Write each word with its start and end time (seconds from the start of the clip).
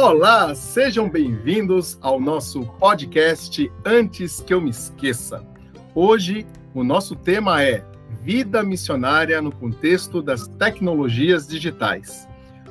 Olá, 0.00 0.54
sejam 0.54 1.10
bem-vindos 1.10 1.98
ao 2.00 2.20
nosso 2.20 2.62
podcast 2.78 3.68
Antes 3.84 4.40
que 4.40 4.54
eu 4.54 4.60
me 4.60 4.70
esqueça. 4.70 5.44
Hoje 5.92 6.46
o 6.72 6.84
nosso 6.84 7.16
tema 7.16 7.64
é 7.64 7.84
Vida 8.22 8.62
missionária 8.62 9.42
no 9.42 9.50
contexto 9.50 10.22
das 10.22 10.46
tecnologias 10.46 11.48
digitais. 11.48 12.28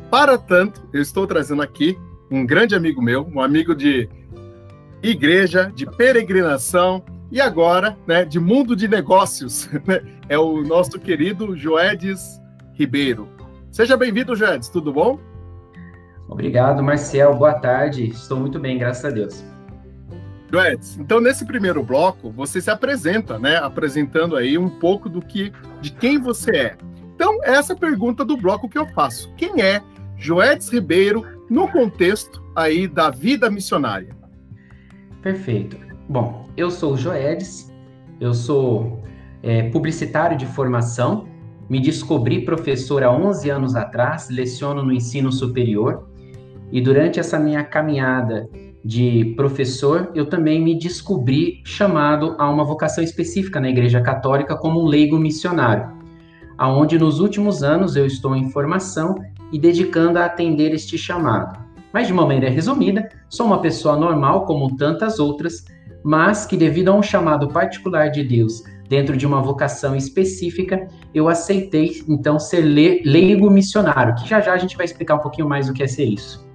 Para 0.10 0.38
tanto, 0.38 0.88
eu 0.94 1.02
estou 1.02 1.28
trazendo 1.28 1.62
aqui 1.62 1.98
um 2.32 2.46
grande 2.46 2.76
amigo 2.76 3.02
meu, 3.02 3.28
um 3.28 3.42
amigo 3.42 3.76
de 3.76 4.08
igreja, 5.04 5.70
de 5.76 5.86
peregrinação 5.86 7.04
e 7.30 7.42
agora, 7.42 7.98
né, 8.08 8.24
de 8.24 8.40
mundo 8.40 8.74
de 8.74 8.88
negócios. 8.88 9.70
Né? 9.86 10.02
É 10.30 10.40
o 10.40 10.64
nosso 10.64 10.98
querido 10.98 11.58
Joedes 11.58 12.42
Ribeiro. 12.74 13.28
Seja 13.70 13.98
bem-vindo, 13.98 14.34
Joedes, 14.34 14.70
tudo 14.70 14.94
bom? 14.94 15.27
Obrigado, 16.30 16.84
Marcel. 16.84 17.36
Boa 17.36 17.54
tarde. 17.54 18.10
Estou 18.10 18.40
muito 18.40 18.60
bem, 18.60 18.78
graças 18.78 19.06
a 19.06 19.10
Deus. 19.10 19.44
Joedes, 20.52 20.98
então 20.98 21.20
nesse 21.20 21.46
primeiro 21.46 21.84
bloco 21.84 22.32
você 22.32 22.62
se 22.62 22.70
apresenta, 22.70 23.38
né? 23.38 23.58
Apresentando 23.58 24.36
aí 24.36 24.58
um 24.58 24.70
pouco 24.70 25.10
do 25.10 25.22
que, 25.22 25.52
de 25.82 25.92
quem 25.92 26.18
você 26.18 26.52
é. 26.52 26.78
Então 27.16 27.40
essa 27.44 27.76
pergunta 27.76 28.24
do 28.24 28.38
bloco 28.38 28.70
que 28.70 28.78
eu 28.78 28.88
faço: 28.88 29.34
quem 29.36 29.62
é 29.62 29.82
Joedes 30.16 30.70
Ribeiro 30.70 31.26
no 31.50 31.68
contexto 31.68 32.42
aí 32.56 32.88
da 32.88 33.10
vida 33.10 33.50
missionária? 33.50 34.16
Perfeito. 35.22 35.78
Bom, 36.08 36.50
eu 36.56 36.72
sou 36.72 36.94
o 36.94 36.98
Joedes, 36.98 37.74
eu 38.20 38.34
sou 38.34 39.04
é, 39.44 39.70
publicitário 39.70 40.38
de 40.38 40.46
formação, 40.46 41.28
me 41.70 41.82
descobri 41.82 42.46
professor 42.46 43.04
há 43.04 43.12
11 43.12 43.50
anos 43.50 43.76
atrás, 43.76 44.30
leciono 44.30 44.82
no 44.82 44.94
ensino 44.94 45.30
superior 45.30 46.08
e 46.72 46.82
durante 46.82 47.20
essa 47.20 47.40
minha 47.40 47.64
caminhada 47.64 48.50
de 48.84 49.34
professor, 49.36 50.12
eu 50.14 50.26
também 50.26 50.62
me 50.62 50.78
descobri 50.78 51.62
chamado 51.64 52.36
a 52.38 52.50
uma 52.50 52.64
vocação 52.64 53.04
específica 53.04 53.60
na 53.60 53.70
Igreja 53.70 54.02
Católica 54.02 54.56
como 54.56 54.82
um 54.82 54.86
leigo 54.86 55.18
missionário, 55.18 55.92
aonde 56.58 56.98
nos 56.98 57.20
últimos 57.20 57.64
anos 57.64 57.96
eu 57.96 58.06
estou 58.06 58.36
em 58.36 58.50
formação 58.50 59.16
e 59.52 59.60
dedicando 59.60 60.20
a 60.20 60.26
atender 60.26 60.74
este 60.74 60.98
chamado. 60.98 61.60
Mas 61.92 62.08
de 62.08 62.14
uma 62.14 62.24
maneira 62.24 62.50
resumida, 62.50 63.10
sou 63.30 63.46
uma 63.46 63.62
pessoa 63.62 63.98
normal 63.98 64.46
como 64.46 64.76
tantas 64.76 65.20
outras, 65.20 65.66
mas 66.04 66.46
que 66.46 66.56
devido 66.56 66.90
a 66.90 66.96
um 66.96 67.04
chamado 67.04 67.48
particular 67.50 68.10
de 68.10 68.24
Deus 68.24 68.64
dentro 68.88 69.18
de 69.18 69.26
uma 69.26 69.42
vocação 69.42 69.96
específica, 69.96 70.88
eu 71.14 71.28
aceitei 71.28 72.04
então 72.08 72.40
ser 72.40 72.62
leigo 72.62 73.50
missionário, 73.50 74.16
que 74.16 74.30
já 74.30 74.40
já 74.40 74.54
a 74.54 74.58
gente 74.58 74.78
vai 74.78 74.86
explicar 74.86 75.16
um 75.16 75.20
pouquinho 75.20 75.48
mais 75.48 75.68
o 75.68 75.74
que 75.74 75.84
é 75.84 75.88
ser 75.88 76.06
isso 76.06 76.47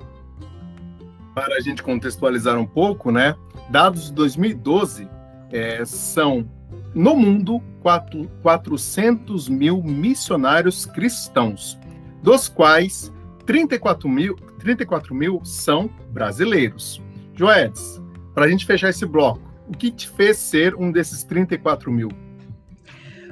para 1.34 1.56
a 1.56 1.60
gente 1.60 1.82
contextualizar 1.82 2.58
um 2.58 2.66
pouco, 2.66 3.10
né? 3.10 3.34
Dados 3.70 4.06
de 4.06 4.12
2012 4.12 5.08
é, 5.50 5.84
são 5.84 6.48
no 6.94 7.16
mundo 7.16 7.62
4, 7.80 8.30
400 8.42 9.48
mil 9.48 9.82
missionários 9.82 10.86
cristãos, 10.86 11.78
dos 12.22 12.48
quais 12.48 13.12
34 13.46 14.08
mil, 14.08 14.36
34 14.58 15.14
mil 15.14 15.40
são 15.44 15.90
brasileiros. 16.10 17.02
Joedes, 17.34 18.00
para 18.34 18.44
a 18.44 18.48
gente 18.48 18.66
fechar 18.66 18.90
esse 18.90 19.06
bloco, 19.06 19.40
o 19.68 19.72
que 19.72 19.90
te 19.90 20.08
fez 20.08 20.36
ser 20.36 20.74
um 20.74 20.92
desses 20.92 21.24
34 21.24 21.90
mil? 21.90 22.08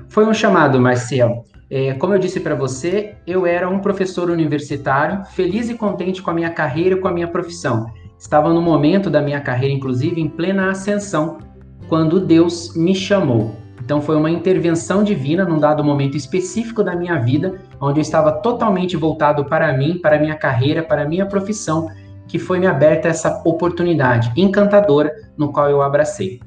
Foi 0.09 0.27
um 0.27 0.35
chamado, 0.35 0.81
Marcial. 0.81 1.45
É, 1.71 1.95
como 1.95 2.13
eu 2.13 2.19
disse 2.19 2.41
para 2.41 2.57
você, 2.57 3.15
eu 3.25 3.47
era 3.47 3.69
um 3.69 3.79
professor 3.79 4.29
universitário, 4.29 5.25
feliz 5.27 5.71
e 5.71 5.75
contente 5.75 6.21
com 6.21 6.31
a 6.31 6.35
minha 6.35 6.51
carreira 6.51 6.97
e 6.97 7.01
com 7.01 7.07
a 7.07 7.13
minha 7.13 7.29
profissão. 7.29 7.87
Estava 8.19 8.53
no 8.53 8.61
momento 8.61 9.09
da 9.09 9.23
minha 9.23 9.41
carreira, 9.41 9.73
inclusive, 9.73 10.21
em 10.21 10.29
plena 10.29 10.71
ascensão, 10.71 11.39
quando 11.89 12.19
Deus 12.19 12.75
me 12.75 12.93
chamou. 12.93 13.55
Então 13.81 14.03
foi 14.03 14.17
uma 14.17 14.31
intervenção 14.31 15.05
divina 15.05 15.45
num 15.45 15.59
dado 15.59 15.83
momento 15.83 16.17
específico 16.17 16.83
da 16.83 16.97
minha 16.97 17.19
vida, 17.21 17.61
onde 17.81 18.01
eu 18.01 18.03
estava 18.03 18.33
totalmente 18.33 18.97
voltado 18.97 19.45
para 19.45 19.73
mim, 19.73 19.99
para 19.99 20.17
a 20.17 20.19
minha 20.19 20.35
carreira, 20.35 20.83
para 20.83 21.03
a 21.03 21.09
minha 21.09 21.27
profissão, 21.27 21.89
que 22.27 22.39
foi 22.39 22.59
me 22.59 22.67
aberta 22.67 23.09
essa 23.09 23.43
oportunidade 23.45 24.33
encantadora 24.37 25.13
no 25.37 25.53
qual 25.53 25.71
eu 25.71 25.83
abracei. 25.83 26.41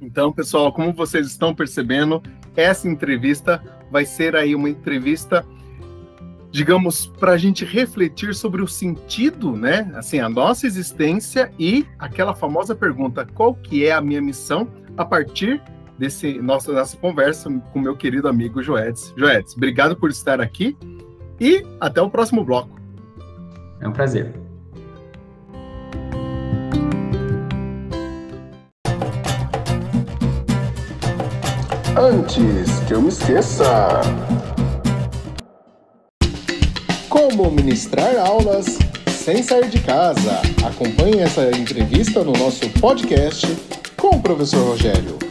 Então, 0.00 0.32
pessoal, 0.32 0.72
como 0.72 0.92
vocês 0.92 1.26
estão 1.26 1.54
percebendo, 1.54 2.22
essa 2.58 2.88
entrevista 2.88 3.62
vai 3.90 4.04
ser 4.04 4.34
aí 4.34 4.54
uma 4.54 4.68
entrevista, 4.68 5.46
digamos, 6.50 7.06
para 7.06 7.32
a 7.32 7.36
gente 7.36 7.64
refletir 7.64 8.34
sobre 8.34 8.60
o 8.60 8.66
sentido, 8.66 9.52
né? 9.56 9.90
Assim, 9.94 10.18
a 10.18 10.28
nossa 10.28 10.66
existência 10.66 11.52
e 11.58 11.86
aquela 11.98 12.34
famosa 12.34 12.74
pergunta: 12.74 13.24
qual 13.34 13.54
que 13.54 13.86
é 13.86 13.92
a 13.92 14.00
minha 14.00 14.20
missão 14.20 14.68
a 14.96 15.04
partir 15.04 15.62
desse 15.96 16.40
nossa, 16.40 16.72
nossa 16.72 16.96
conversa 16.96 17.50
com 17.72 17.80
meu 17.80 17.96
querido 17.96 18.28
amigo 18.28 18.62
Joedes. 18.62 19.12
Joedes, 19.16 19.54
obrigado 19.56 19.96
por 19.96 20.10
estar 20.10 20.40
aqui 20.40 20.76
e 21.40 21.64
até 21.80 22.00
o 22.00 22.10
próximo 22.10 22.44
bloco. 22.44 22.80
É 23.80 23.88
um 23.88 23.92
prazer. 23.92 24.47
Antes 32.00 32.78
que 32.86 32.94
eu 32.94 33.02
me 33.02 33.08
esqueça. 33.08 34.00
Como 37.08 37.50
ministrar 37.50 38.16
aulas 38.16 38.78
sem 39.10 39.42
sair 39.42 39.68
de 39.68 39.80
casa? 39.80 40.40
Acompanhe 40.64 41.18
essa 41.18 41.50
entrevista 41.50 42.22
no 42.22 42.32
nosso 42.34 42.70
podcast 42.80 43.48
com 43.96 44.10
o 44.10 44.22
professor 44.22 44.64
Rogério. 44.64 45.27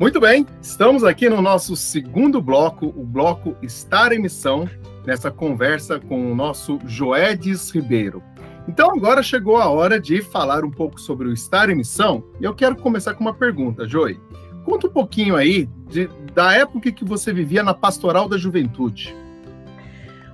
Muito 0.00 0.20
bem, 0.20 0.46
estamos 0.62 1.02
aqui 1.02 1.28
no 1.28 1.42
nosso 1.42 1.74
segundo 1.74 2.40
bloco, 2.40 2.86
o 2.86 3.04
bloco 3.04 3.56
Estar 3.60 4.12
em 4.12 4.20
Missão, 4.20 4.70
nessa 5.04 5.28
conversa 5.28 5.98
com 5.98 6.30
o 6.30 6.36
nosso 6.36 6.78
Joedes 6.86 7.68
Ribeiro. 7.70 8.22
Então 8.68 8.92
agora 8.92 9.24
chegou 9.24 9.56
a 9.56 9.68
hora 9.68 10.00
de 10.00 10.22
falar 10.22 10.64
um 10.64 10.70
pouco 10.70 11.00
sobre 11.00 11.26
o 11.26 11.32
estar 11.32 11.68
em 11.68 11.74
missão, 11.74 12.22
e 12.40 12.44
eu 12.44 12.54
quero 12.54 12.76
começar 12.76 13.14
com 13.14 13.22
uma 13.22 13.34
pergunta, 13.34 13.88
Joey. 13.88 14.20
Conta 14.64 14.86
um 14.86 14.90
pouquinho 14.90 15.34
aí 15.34 15.68
de, 15.90 16.08
da 16.32 16.54
época 16.54 16.92
que 16.92 17.04
você 17.04 17.32
vivia 17.32 17.64
na 17.64 17.74
pastoral 17.74 18.28
da 18.28 18.38
juventude. 18.38 19.12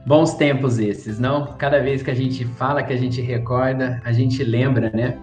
Bons 0.06 0.34
tempos 0.34 0.78
esses, 0.78 1.18
não? 1.18 1.56
Cada 1.56 1.80
vez 1.80 2.02
que 2.02 2.10
a 2.10 2.14
gente 2.14 2.44
fala, 2.44 2.82
que 2.82 2.92
a 2.92 2.98
gente 2.98 3.22
recorda, 3.22 4.02
a 4.04 4.12
gente 4.12 4.44
lembra, 4.44 4.90
né, 4.90 5.18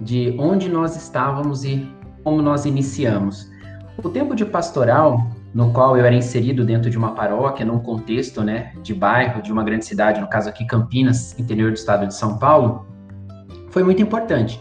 de 0.00 0.32
onde 0.38 0.68
nós 0.68 0.94
estávamos 0.94 1.64
e 1.64 1.90
como 2.22 2.40
nós 2.40 2.66
iniciamos. 2.66 3.50
O 3.96 4.08
tempo 4.08 4.34
de 4.34 4.44
pastoral 4.44 5.30
no 5.52 5.72
qual 5.72 5.96
eu 5.96 6.04
era 6.04 6.14
inserido 6.14 6.64
dentro 6.64 6.90
de 6.90 6.96
uma 6.96 7.12
paróquia, 7.12 7.66
num 7.66 7.78
contexto 7.78 8.42
né, 8.42 8.72
de 8.82 8.94
bairro, 8.94 9.42
de 9.42 9.52
uma 9.52 9.64
grande 9.64 9.84
cidade, 9.84 10.20
no 10.20 10.28
caso 10.28 10.48
aqui 10.48 10.64
Campinas, 10.64 11.38
interior 11.38 11.70
do 11.70 11.76
estado 11.76 12.06
de 12.06 12.14
São 12.14 12.38
Paulo, 12.38 12.86
foi 13.68 13.82
muito 13.82 14.00
importante, 14.00 14.60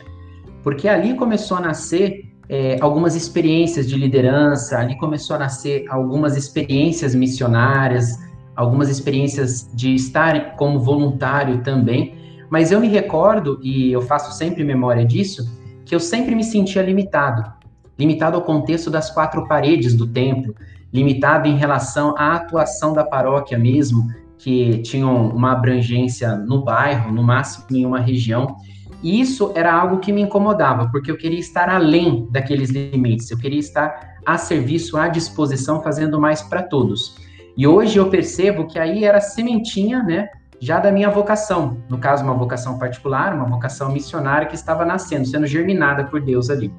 porque 0.63 0.87
ali 0.87 1.13
começou 1.13 1.57
a 1.57 1.61
nascer 1.61 2.25
é, 2.47 2.77
algumas 2.81 3.15
experiências 3.15 3.87
de 3.87 3.95
liderança, 3.95 4.79
ali 4.79 4.97
começou 4.97 5.35
a 5.35 5.39
nascer 5.39 5.85
algumas 5.89 6.35
experiências 6.35 7.13
missionárias, 7.13 8.17
algumas 8.55 8.89
experiências 8.89 9.69
de 9.73 9.93
estar 9.93 10.55
como 10.55 10.79
voluntário 10.79 11.61
também, 11.61 12.15
mas 12.49 12.71
eu 12.71 12.79
me 12.79 12.87
recordo, 12.87 13.59
e 13.61 13.91
eu 13.91 14.01
faço 14.01 14.35
sempre 14.35 14.63
memória 14.63 15.05
disso, 15.05 15.47
que 15.85 15.93
eu 15.93 15.99
sempre 15.99 16.33
me 16.33 16.43
sentia 16.43 16.81
limitado, 16.81 17.58
limitado 17.99 18.37
ao 18.37 18.43
contexto 18.43 18.89
das 18.89 19.11
quatro 19.11 19.45
paredes 19.45 19.93
do 19.93 20.07
templo, 20.07 20.55
limitado 20.91 21.49
em 21.49 21.57
relação 21.57 22.15
à 22.17 22.35
atuação 22.35 22.93
da 22.93 23.03
paróquia 23.03 23.59
mesmo, 23.59 24.07
que 24.37 24.77
tinham 24.79 25.27
uma 25.27 25.51
abrangência 25.51 26.35
no 26.35 26.63
bairro, 26.63 27.11
no 27.11 27.21
máximo 27.21 27.65
em 27.71 27.85
uma 27.85 27.99
região. 27.99 28.55
E 29.03 29.19
isso 29.19 29.51
era 29.53 29.73
algo 29.73 29.99
que 29.99 30.13
me 30.13 30.21
incomodava, 30.21 30.89
porque 30.89 31.11
eu 31.11 31.17
queria 31.17 31.39
estar 31.39 31.69
além 31.69 32.27
daqueles 32.31 32.69
limites, 32.69 33.29
eu 33.29 33.37
queria 33.37 33.59
estar 33.59 34.17
a 34.25 34.37
serviço, 34.37 34.97
à 34.97 35.09
disposição, 35.09 35.81
fazendo 35.81 36.19
mais 36.19 36.41
para 36.41 36.63
todos. 36.63 37.17
E 37.57 37.67
hoje 37.67 37.97
eu 37.97 38.09
percebo 38.09 38.65
que 38.65 38.79
aí 38.79 39.03
era 39.03 39.19
sementinha, 39.19 40.01
né, 40.01 40.29
já 40.61 40.79
da 40.79 40.91
minha 40.91 41.09
vocação, 41.09 41.77
no 41.89 41.97
caso 41.97 42.23
uma 42.23 42.33
vocação 42.33 42.77
particular, 42.77 43.33
uma 43.33 43.45
vocação 43.45 43.91
missionária 43.91 44.47
que 44.47 44.55
estava 44.55 44.85
nascendo, 44.85 45.25
sendo 45.25 45.47
germinada 45.47 46.05
por 46.05 46.21
Deus 46.21 46.49
ali. 46.49 46.71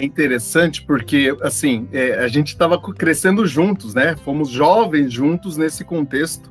É 0.00 0.04
interessante 0.04 0.82
porque, 0.82 1.36
assim, 1.42 1.86
é, 1.92 2.14
a 2.24 2.28
gente 2.28 2.48
estava 2.48 2.80
crescendo 2.80 3.46
juntos, 3.46 3.94
né? 3.94 4.16
Fomos 4.24 4.48
jovens 4.48 5.12
juntos 5.12 5.56
nesse 5.56 5.84
contexto 5.84 6.50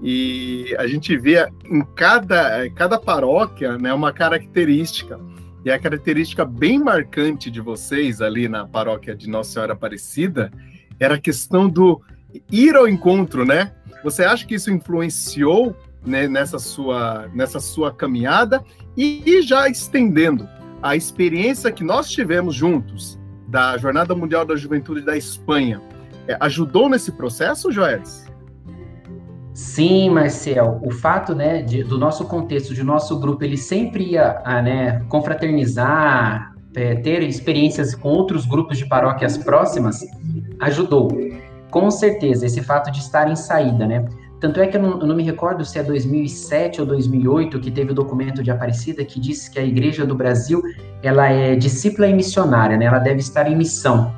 e 0.00 0.74
a 0.78 0.86
gente 0.86 1.16
vê 1.16 1.46
em 1.68 1.82
cada, 1.96 2.68
cada 2.70 2.98
paróquia 2.98 3.76
né, 3.78 3.92
uma 3.92 4.12
característica. 4.12 5.18
E 5.64 5.70
a 5.70 5.78
característica 5.78 6.44
bem 6.44 6.78
marcante 6.78 7.50
de 7.50 7.60
vocês 7.60 8.20
ali 8.20 8.48
na 8.48 8.66
paróquia 8.66 9.14
de 9.14 9.28
Nossa 9.28 9.52
Senhora 9.52 9.72
Aparecida 9.72 10.52
era 11.00 11.14
a 11.14 11.20
questão 11.20 11.68
do 11.68 12.00
ir 12.50 12.76
ao 12.76 12.86
encontro, 12.86 13.44
né? 13.44 13.72
Você 14.04 14.22
acha 14.24 14.46
que 14.46 14.54
isso 14.54 14.70
influenciou 14.70 15.74
né, 16.04 16.28
nessa, 16.28 16.58
sua, 16.58 17.28
nessa 17.32 17.58
sua 17.58 17.92
caminhada? 17.92 18.62
E, 18.96 19.22
e 19.24 19.42
já 19.42 19.68
estendendo 19.68 20.46
a 20.84 20.94
experiência 20.94 21.72
que 21.72 21.82
nós 21.82 22.10
tivemos 22.10 22.54
juntos 22.54 23.18
da 23.48 23.78
Jornada 23.78 24.14
Mundial 24.14 24.44
da 24.44 24.54
Juventude 24.54 25.00
da 25.00 25.16
Espanha, 25.16 25.80
é, 26.28 26.36
ajudou 26.40 26.90
nesse 26.90 27.10
processo, 27.10 27.72
Joelis? 27.72 28.26
Sim, 29.54 30.10
Marcel, 30.10 30.82
o 30.84 30.90
fato, 30.90 31.34
né, 31.34 31.62
de, 31.62 31.82
do 31.82 31.96
nosso 31.96 32.26
contexto, 32.26 32.74
de 32.74 32.82
nosso 32.82 33.18
grupo, 33.18 33.42
ele 33.42 33.56
sempre 33.56 34.10
ia, 34.10 34.42
a, 34.44 34.60
né, 34.60 35.00
confraternizar, 35.08 36.54
é, 36.76 36.96
ter 36.96 37.22
experiências 37.22 37.94
com 37.94 38.10
outros 38.10 38.44
grupos 38.44 38.76
de 38.76 38.86
paróquias 38.86 39.38
próximas, 39.38 40.00
ajudou. 40.60 41.08
Com 41.70 41.90
certeza, 41.90 42.44
esse 42.44 42.60
fato 42.62 42.90
de 42.90 42.98
estar 42.98 43.30
em 43.30 43.36
saída, 43.36 43.86
né? 43.86 44.04
Tanto 44.44 44.60
é 44.60 44.66
que 44.66 44.76
eu 44.76 44.82
não, 44.82 45.00
eu 45.00 45.06
não, 45.06 45.16
me 45.16 45.22
recordo 45.22 45.64
se 45.64 45.78
é 45.78 45.82
2007 45.82 46.78
ou 46.78 46.86
2008 46.86 47.58
que 47.60 47.70
teve 47.70 47.92
o 47.92 47.94
documento 47.94 48.42
de 48.42 48.50
Aparecida 48.50 49.02
que 49.02 49.18
disse 49.18 49.50
que 49.50 49.58
a 49.58 49.64
Igreja 49.64 50.04
do 50.04 50.14
Brasil 50.14 50.60
ela 51.02 51.30
é 51.30 51.56
discípula 51.56 52.08
e 52.08 52.12
missionária, 52.12 52.76
né? 52.76 52.84
Ela 52.84 52.98
deve 52.98 53.20
estar 53.20 53.50
em 53.50 53.56
missão. 53.56 54.14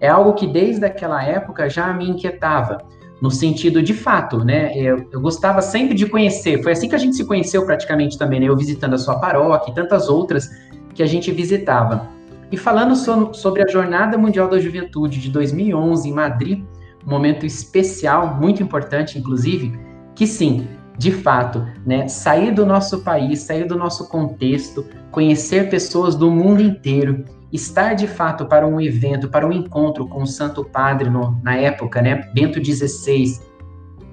É 0.00 0.08
algo 0.08 0.32
que 0.32 0.46
desde 0.46 0.86
aquela 0.86 1.22
época 1.22 1.68
já 1.68 1.92
me 1.92 2.08
inquietava 2.08 2.78
no 3.20 3.30
sentido 3.30 3.82
de 3.82 3.92
fato, 3.92 4.42
né? 4.42 4.74
Eu, 4.74 5.10
eu, 5.12 5.20
gostava 5.20 5.60
sempre 5.60 5.94
de 5.94 6.06
conhecer. 6.06 6.62
Foi 6.62 6.72
assim 6.72 6.88
que 6.88 6.94
a 6.94 6.98
gente 6.98 7.14
se 7.14 7.26
conheceu 7.26 7.66
praticamente 7.66 8.16
também, 8.16 8.40
né? 8.40 8.46
Eu 8.46 8.56
visitando 8.56 8.94
a 8.94 8.98
sua 8.98 9.20
paróquia 9.20 9.72
e 9.72 9.74
tantas 9.74 10.08
outras 10.08 10.48
que 10.94 11.02
a 11.02 11.06
gente 11.06 11.30
visitava. 11.30 12.08
E 12.50 12.56
falando 12.56 12.96
so, 12.96 13.34
sobre 13.34 13.62
a 13.62 13.66
Jornada 13.66 14.16
Mundial 14.16 14.48
da 14.48 14.58
Juventude 14.58 15.20
de 15.20 15.28
2011 15.28 16.08
em 16.08 16.12
Madrid, 16.14 16.64
um 17.06 17.10
momento 17.10 17.46
especial, 17.46 18.34
muito 18.34 18.62
importante, 18.62 19.18
inclusive, 19.18 19.78
que 20.14 20.26
sim, 20.26 20.66
de 20.98 21.12
fato, 21.12 21.64
né? 21.86 22.08
Sair 22.08 22.52
do 22.52 22.66
nosso 22.66 23.02
país, 23.02 23.40
sair 23.40 23.66
do 23.66 23.76
nosso 23.76 24.08
contexto, 24.08 24.84
conhecer 25.10 25.68
pessoas 25.68 26.16
do 26.16 26.30
mundo 26.30 26.62
inteiro 26.62 27.24
estar 27.52 27.94
de 27.94 28.06
fato 28.06 28.46
para 28.46 28.66
um 28.66 28.80
evento, 28.80 29.28
para 29.28 29.46
um 29.46 29.52
encontro 29.52 30.06
com 30.08 30.22
o 30.22 30.26
Santo 30.26 30.64
Padre 30.64 31.08
no, 31.08 31.40
na 31.42 31.56
época, 31.56 32.02
né, 32.02 32.28
Bento 32.34 32.62
XVI, 32.62 33.40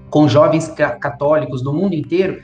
com 0.10 0.28
jovens 0.28 0.68
católicos 1.00 1.64
do 1.64 1.74
mundo 1.74 1.96
inteiro, 1.96 2.42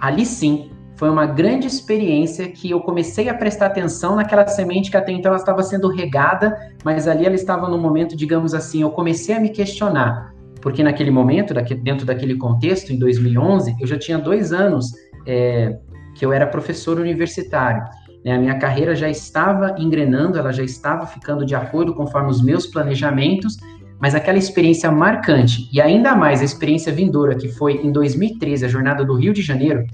ali 0.00 0.26
sim 0.26 0.71
foi 1.02 1.10
uma 1.10 1.26
grande 1.26 1.66
experiência 1.66 2.48
que 2.48 2.70
eu 2.70 2.78
comecei 2.78 3.28
a 3.28 3.34
prestar 3.34 3.66
atenção 3.66 4.14
naquela 4.14 4.46
semente 4.46 4.88
que 4.88 4.96
até 4.96 5.10
então 5.10 5.32
ela 5.32 5.40
estava 5.40 5.60
sendo 5.60 5.88
regada, 5.88 6.56
mas 6.84 7.08
ali 7.08 7.26
ela 7.26 7.34
estava 7.34 7.68
no 7.68 7.76
momento, 7.76 8.16
digamos 8.16 8.54
assim, 8.54 8.82
eu 8.82 8.90
comecei 8.92 9.34
a 9.34 9.40
me 9.40 9.48
questionar, 9.48 10.32
porque 10.60 10.80
naquele 10.80 11.10
momento, 11.10 11.52
dentro 11.82 12.06
daquele 12.06 12.36
contexto, 12.36 12.92
em 12.92 13.00
2011, 13.00 13.74
eu 13.80 13.86
já 13.88 13.98
tinha 13.98 14.16
dois 14.16 14.52
anos 14.52 14.92
é, 15.26 15.76
que 16.14 16.24
eu 16.24 16.32
era 16.32 16.46
professor 16.46 17.00
universitário. 17.00 17.82
Né? 18.24 18.36
A 18.36 18.38
minha 18.38 18.56
carreira 18.60 18.94
já 18.94 19.08
estava 19.08 19.74
engrenando, 19.80 20.38
ela 20.38 20.52
já 20.52 20.62
estava 20.62 21.04
ficando 21.04 21.44
de 21.44 21.56
acordo 21.56 21.94
conforme 21.94 22.30
os 22.30 22.40
meus 22.40 22.64
planejamentos, 22.68 23.56
mas 24.00 24.14
aquela 24.14 24.38
experiência 24.38 24.88
marcante, 24.92 25.68
e 25.72 25.80
ainda 25.80 26.14
mais 26.14 26.40
a 26.40 26.44
experiência 26.44 26.92
vindoura, 26.92 27.34
que 27.34 27.48
foi 27.48 27.84
em 27.84 27.90
2013, 27.90 28.66
a 28.66 28.68
jornada 28.68 29.04
do 29.04 29.14
Rio 29.14 29.32
de 29.32 29.42
Janeiro, 29.42 29.84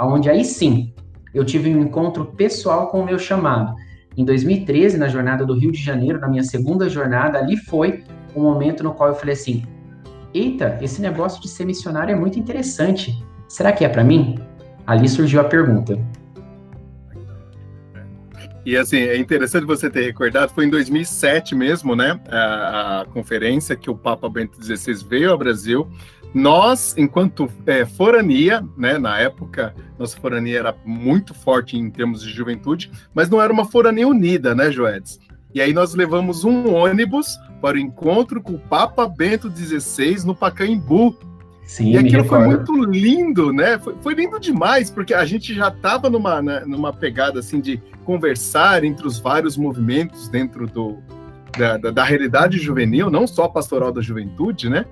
onde 0.00 0.28
aí 0.28 0.44
sim 0.44 0.92
eu 1.34 1.44
tive 1.44 1.74
um 1.74 1.82
encontro 1.82 2.24
pessoal 2.24 2.88
com 2.88 3.00
o 3.00 3.04
meu 3.04 3.18
chamado. 3.18 3.74
Em 4.16 4.24
2013, 4.24 4.98
na 4.98 5.08
jornada 5.08 5.46
do 5.46 5.54
Rio 5.54 5.70
de 5.70 5.80
Janeiro, 5.80 6.18
na 6.20 6.28
minha 6.28 6.42
segunda 6.42 6.88
jornada, 6.88 7.38
ali 7.38 7.56
foi 7.56 8.04
o 8.34 8.40
momento 8.40 8.82
no 8.82 8.92
qual 8.92 9.10
eu 9.10 9.14
falei 9.14 9.34
assim: 9.34 9.64
eita, 10.34 10.78
esse 10.82 11.00
negócio 11.00 11.40
de 11.40 11.48
ser 11.48 11.64
missionário 11.64 12.12
é 12.12 12.16
muito 12.16 12.38
interessante. 12.38 13.24
Será 13.48 13.72
que 13.72 13.84
é 13.84 13.88
para 13.88 14.04
mim? 14.04 14.38
Ali 14.86 15.08
surgiu 15.08 15.40
a 15.40 15.44
pergunta. 15.44 15.98
E 18.64 18.76
assim, 18.76 18.98
é 18.98 19.16
interessante 19.16 19.64
você 19.64 19.88
ter 19.88 20.04
recordado, 20.04 20.52
foi 20.52 20.66
em 20.66 20.68
2007 20.68 21.54
mesmo, 21.54 21.96
né? 21.96 22.20
A, 22.28 23.00
a 23.00 23.04
conferência 23.06 23.74
que 23.74 23.88
o 23.88 23.96
Papa 23.96 24.28
Bento 24.28 24.62
XVI 24.62 24.94
veio 25.08 25.30
ao 25.30 25.38
Brasil. 25.38 25.88
Nós, 26.34 26.94
enquanto 26.96 27.48
é, 27.66 27.86
forania, 27.86 28.64
né, 28.76 28.98
na 28.98 29.18
época, 29.18 29.74
nossa 29.98 30.18
forania 30.18 30.58
era 30.58 30.76
muito 30.84 31.32
forte 31.34 31.76
em 31.76 31.90
termos 31.90 32.22
de 32.22 32.30
juventude, 32.30 32.90
mas 33.14 33.30
não 33.30 33.40
era 33.40 33.52
uma 33.52 33.64
forania 33.64 34.06
unida, 34.06 34.54
né, 34.54 34.70
Joedes? 34.70 35.18
E 35.54 35.60
aí 35.60 35.72
nós 35.72 35.94
levamos 35.94 36.44
um 36.44 36.74
ônibus 36.74 37.38
para 37.62 37.76
o 37.76 37.80
encontro 37.80 38.42
com 38.42 38.52
o 38.52 38.58
Papa 38.58 39.08
Bento 39.08 39.50
XVI 39.50 40.24
no 40.26 40.34
Pacaembu, 40.34 41.16
Sim, 41.64 41.92
e 41.92 41.98
aquilo 41.98 42.24
foi 42.24 42.38
muito 42.46 42.82
lindo, 42.82 43.52
né? 43.52 43.78
Foi, 43.78 43.94
foi, 44.00 44.14
lindo 44.14 44.40
demais, 44.40 44.90
porque 44.90 45.12
a 45.12 45.26
gente 45.26 45.52
já 45.52 45.68
estava 45.68 46.08
numa, 46.08 46.40
né, 46.40 46.62
numa 46.66 46.94
pegada 46.94 47.40
assim 47.40 47.60
de 47.60 47.76
conversar 48.06 48.84
entre 48.84 49.06
os 49.06 49.18
vários 49.18 49.54
movimentos 49.54 50.30
dentro 50.30 50.66
do, 50.66 50.96
da, 51.58 51.76
da, 51.76 51.90
da 51.90 52.04
realidade 52.04 52.56
juvenil, 52.56 53.10
não 53.10 53.26
só 53.26 53.44
a 53.44 53.48
pastoral 53.50 53.92
da 53.92 54.00
juventude, 54.00 54.70
né? 54.70 54.86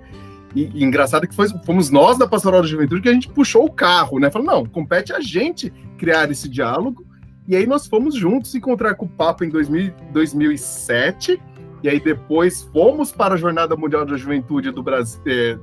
E, 0.57 0.71
e, 0.75 0.83
engraçado 0.83 1.29
que 1.29 1.35
foi, 1.35 1.49
fomos 1.65 1.91
nós 1.91 2.17
da 2.17 2.27
Pastoral 2.27 2.63
da 2.63 2.67
Juventude 2.67 3.03
que 3.03 3.11
a 3.11 3.13
gente 3.13 3.29
puxou 3.29 3.67
o 3.67 3.71
carro, 3.71 4.19
né? 4.19 4.31
Falou, 4.31 4.47
não, 4.47 4.65
compete 4.65 5.13
a 5.13 5.21
gente 5.21 5.71
criar 5.99 6.31
esse 6.31 6.49
diálogo. 6.49 7.07
E 7.47 7.55
aí 7.55 7.67
nós 7.67 7.87
fomos 7.87 8.15
juntos 8.15 8.55
encontrar 8.55 8.95
com 8.95 9.05
o 9.05 9.09
Papa 9.09 9.45
em 9.45 9.51
2000, 9.51 9.93
2007. 10.13 11.39
E 11.83 11.89
aí 11.91 12.01
depois 12.01 12.63
fomos 12.73 13.13
para 13.13 13.35
a 13.35 13.37
Jornada 13.37 13.77
Mundial 13.77 14.07
da 14.07 14.17
Juventude 14.17 14.71
do 14.71 14.83
Brasil, 14.83 15.21
eh, 15.27 15.59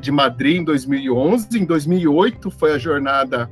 de 0.00 0.10
Madrid 0.10 0.56
em 0.56 0.64
2011. 0.64 1.58
Em 1.58 1.66
2008 1.66 2.50
foi 2.50 2.72
a 2.72 2.78
jornada 2.78 3.50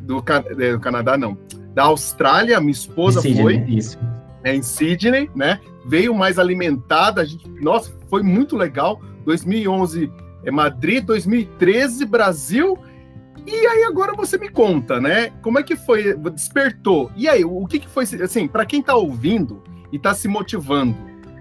do, 0.00 0.24
é, 0.58 0.72
do 0.72 0.80
Canadá, 0.80 1.18
não, 1.18 1.36
da 1.74 1.84
Austrália. 1.84 2.58
Minha 2.60 2.72
esposa 2.72 3.20
Sydney, 3.20 3.42
foi. 3.42 3.56
Isso. 3.68 3.98
É, 4.42 4.56
em 4.56 4.62
Sydney, 4.62 5.30
né? 5.36 5.60
Veio 5.86 6.14
mais 6.14 6.38
alimentada. 6.38 7.22
A 7.22 7.24
gente, 7.24 7.48
nossa, 7.60 7.92
foi 8.08 8.22
muito 8.22 8.56
legal. 8.56 9.00
2011 9.24 10.10
é 10.44 10.50
Madrid, 10.50 11.04
2013 11.04 12.04
Brasil. 12.04 12.78
E 13.46 13.66
aí 13.66 13.84
agora 13.84 14.14
você 14.14 14.38
me 14.38 14.48
conta, 14.48 15.00
né? 15.00 15.30
Como 15.42 15.58
é 15.58 15.62
que 15.62 15.76
foi? 15.76 16.14
Despertou. 16.14 17.10
E 17.14 17.28
aí, 17.28 17.44
o 17.44 17.66
que, 17.66 17.78
que 17.78 17.88
foi 17.88 18.04
assim, 18.22 18.48
para 18.48 18.64
quem 18.64 18.80
está 18.80 18.94
ouvindo 18.94 19.62
e 19.92 19.96
está 19.96 20.14
se 20.14 20.28
motivando? 20.28 20.96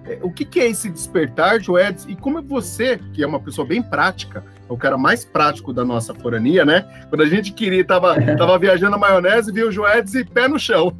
É, 0.05 0.19
o 0.21 0.29
que, 0.29 0.43
que, 0.43 0.59
é 0.59 0.69
esse 0.69 0.89
despertar, 0.89 1.61
Joedes? 1.61 2.05
E 2.09 2.15
como 2.15 2.39
é 2.39 2.41
você, 2.41 2.99
que 3.13 3.23
é 3.23 3.27
uma 3.27 3.39
pessoa 3.39 3.65
bem 3.65 3.81
prática, 3.81 4.43
é 4.69 4.73
o 4.73 4.77
cara 4.77 4.97
mais 4.97 5.23
prático 5.23 5.71
da 5.71 5.85
nossa 5.85 6.13
forania, 6.13 6.65
né? 6.65 7.05
Quando 7.09 7.21
a 7.21 7.25
gente 7.25 7.53
queria, 7.53 7.85
tava, 7.85 8.15
tava 8.37 8.57
viajando 8.59 8.95
a 8.95 8.99
maionese, 8.99 9.51
viu 9.51 9.69
o 9.69 9.71
Joedes 9.71 10.13
e 10.13 10.25
pé 10.25 10.47
no 10.47 10.59
chão. 10.59 10.93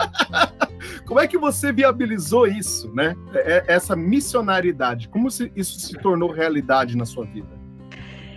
como 1.05 1.19
é 1.19 1.27
que 1.27 1.37
você 1.37 1.71
viabilizou 1.71 2.47
isso, 2.47 2.93
né? 2.93 3.15
É, 3.33 3.57
é, 3.57 3.63
essa 3.67 3.95
missionariedade, 3.95 5.09
como 5.09 5.27
isso 5.27 5.79
se 5.79 5.97
tornou 5.97 6.31
realidade 6.31 6.95
na 6.95 7.05
sua 7.05 7.25
vida? 7.25 7.61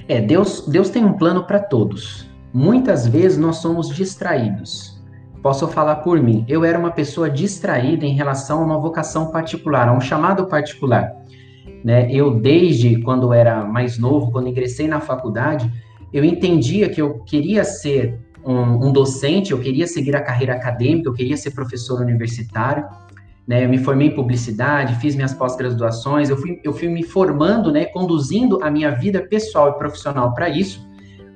É, 0.09 0.21
Deus, 0.21 0.67
Deus 0.67 0.91
tem 0.91 1.05
um 1.05 1.13
plano 1.13 1.45
para 1.45 1.61
todos. 1.61 2.29
Muitas 2.53 3.07
vezes 3.07 3.39
nós 3.39 3.57
somos 3.57 3.95
distraídos 3.95 4.96
Posso 5.43 5.69
falar 5.69 5.97
por 5.97 6.21
mim. 6.21 6.45
Eu 6.49 6.65
era 6.65 6.79
uma 6.79 6.91
pessoa 6.91 7.31
distraída 7.31 8.05
em 8.05 8.15
relação 8.15 8.61
a 8.61 8.65
uma 8.65 8.79
vocação 8.79 9.31
particular, 9.31 9.89
a 9.89 9.93
um 9.93 10.01
chamado 10.01 10.47
particular. 10.47 11.13
Né? 11.85 12.11
Eu, 12.11 12.41
desde 12.41 13.01
quando 13.03 13.33
era 13.33 13.65
mais 13.65 13.99
novo, 13.99 14.33
quando 14.33 14.49
ingressei 14.49 14.89
na 14.89 15.01
faculdade, 15.01 15.71
eu 16.13 16.25
entendia 16.25 16.89
que 16.89 17.01
eu 17.01 17.21
queria 17.21 17.63
ser 17.63 18.19
um, 18.45 18.89
um 18.89 18.93
docente, 18.93 19.53
eu 19.53 19.61
queria 19.61 19.87
seguir 19.87 20.17
a 20.17 20.23
carreira 20.23 20.55
acadêmica, 20.55 21.09
eu 21.09 21.13
queria 21.13 21.37
ser 21.37 21.51
professor 21.53 22.01
universitário. 22.01 22.85
Né, 23.47 23.65
eu 23.65 23.69
me 23.69 23.79
formei 23.79 24.09
em 24.09 24.15
publicidade, 24.15 24.97
fiz 24.97 25.15
minhas 25.15 25.33
pós-graduações, 25.33 26.29
eu 26.29 26.37
fui, 26.37 26.61
eu 26.65 26.73
fui 26.73 26.89
me 26.89 27.05
formando, 27.05 27.71
né, 27.71 27.85
conduzindo 27.85 28.59
a 28.61 28.69
minha 28.69 28.91
vida 28.91 29.23
pessoal 29.23 29.69
e 29.69 29.79
profissional 29.79 30.35
para 30.35 30.49
isso, 30.49 30.85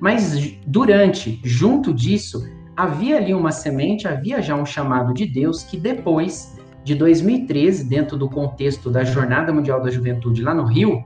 mas 0.00 0.57
durante, 0.66 1.40
junto 1.45 1.95
disso, 1.95 2.45
havia 2.77 3.17
ali 3.17 3.35
uma 3.35 3.53
semente, 3.53 4.07
havia 4.09 4.41
já 4.41 4.55
um 4.55 4.67
chamado 4.67 5.12
de 5.12 5.27
Deus 5.27 5.62
que 5.62 5.77
depois 5.77 6.57
de 6.85 6.95
2013, 6.95 7.85
dentro 7.85 8.17
do 8.17 8.29
contexto 8.29 8.91
da 8.91 9.05
Jornada 9.05 9.53
Mundial 9.53 9.83
da 9.83 9.91
Juventude 9.91 10.43
lá 10.43 10.55
no 10.55 10.65
Rio, 10.65 11.05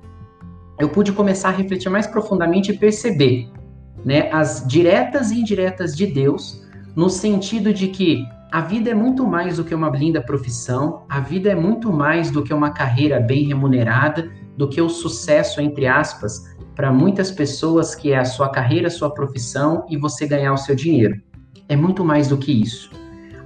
eu 0.78 0.88
pude 0.88 1.12
começar 1.12 1.48
a 1.48 1.52
refletir 1.52 1.90
mais 1.90 2.06
profundamente 2.06 2.72
e 2.72 2.78
perceber 2.78 3.50
né, 4.04 4.30
as 4.32 4.64
diretas 4.66 5.30
e 5.30 5.40
indiretas 5.40 5.96
de 5.96 6.06
Deus, 6.06 6.64
no 6.94 7.08
sentido 7.08 7.72
de 7.72 7.88
que 7.88 8.24
a 8.52 8.60
vida 8.60 8.90
é 8.90 8.94
muito 8.94 9.26
mais 9.26 9.56
do 9.56 9.64
que 9.64 9.74
uma 9.74 9.88
linda 9.88 10.22
profissão, 10.22 11.04
a 11.08 11.18
vida 11.18 11.50
é 11.50 11.54
muito 11.56 11.92
mais 11.92 12.30
do 12.30 12.42
que 12.42 12.54
uma 12.54 12.70
carreira 12.70 13.18
bem 13.18 13.46
remunerada, 13.46 14.30
do 14.56 14.68
que 14.68 14.80
o 14.80 14.88
sucesso, 14.88 15.60
entre 15.60 15.88
aspas, 15.88 16.54
para 16.76 16.92
muitas 16.92 17.32
pessoas 17.32 17.94
que 17.96 18.12
é 18.12 18.18
a 18.18 18.24
sua 18.24 18.48
carreira, 18.48 18.86
a 18.86 18.90
sua 18.90 19.12
profissão 19.12 19.84
e 19.88 19.96
você 19.96 20.26
ganhar 20.26 20.52
o 20.52 20.56
seu 20.56 20.76
dinheiro 20.76 21.20
é 21.68 21.76
muito 21.76 22.04
mais 22.04 22.28
do 22.28 22.36
que 22.36 22.52
isso. 22.52 22.90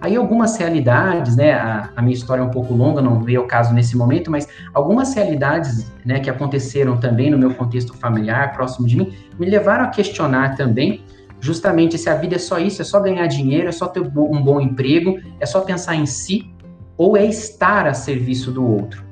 Aí 0.00 0.14
algumas 0.14 0.56
realidades, 0.56 1.34
né, 1.34 1.54
a, 1.54 1.90
a, 1.96 2.02
minha 2.02 2.14
história 2.14 2.40
é 2.40 2.44
um 2.44 2.50
pouco 2.50 2.72
longa, 2.72 3.02
não 3.02 3.20
veio 3.20 3.40
ao 3.40 3.46
caso 3.46 3.74
nesse 3.74 3.96
momento, 3.96 4.30
mas 4.30 4.46
algumas 4.72 5.12
realidades, 5.14 5.90
né, 6.04 6.20
que 6.20 6.30
aconteceram 6.30 6.96
também 6.98 7.30
no 7.30 7.38
meu 7.38 7.52
contexto 7.52 7.94
familiar, 7.94 8.52
próximo 8.52 8.86
de 8.86 8.96
mim, 8.96 9.12
me 9.38 9.46
levaram 9.46 9.84
a 9.84 9.88
questionar 9.88 10.56
também 10.56 11.02
justamente 11.40 11.96
se 11.98 12.08
a 12.08 12.14
vida 12.14 12.36
é 12.36 12.38
só 12.38 12.58
isso, 12.58 12.82
é 12.82 12.84
só 12.84 13.00
ganhar 13.00 13.26
dinheiro, 13.26 13.68
é 13.68 13.72
só 13.72 13.86
ter 13.86 14.00
um 14.00 14.42
bom 14.42 14.60
emprego, 14.60 15.18
é 15.40 15.46
só 15.46 15.60
pensar 15.60 15.94
em 15.94 16.06
si, 16.06 16.52
ou 16.96 17.16
é 17.16 17.24
estar 17.24 17.86
a 17.86 17.94
serviço 17.94 18.50
do 18.50 18.66
outro. 18.66 19.04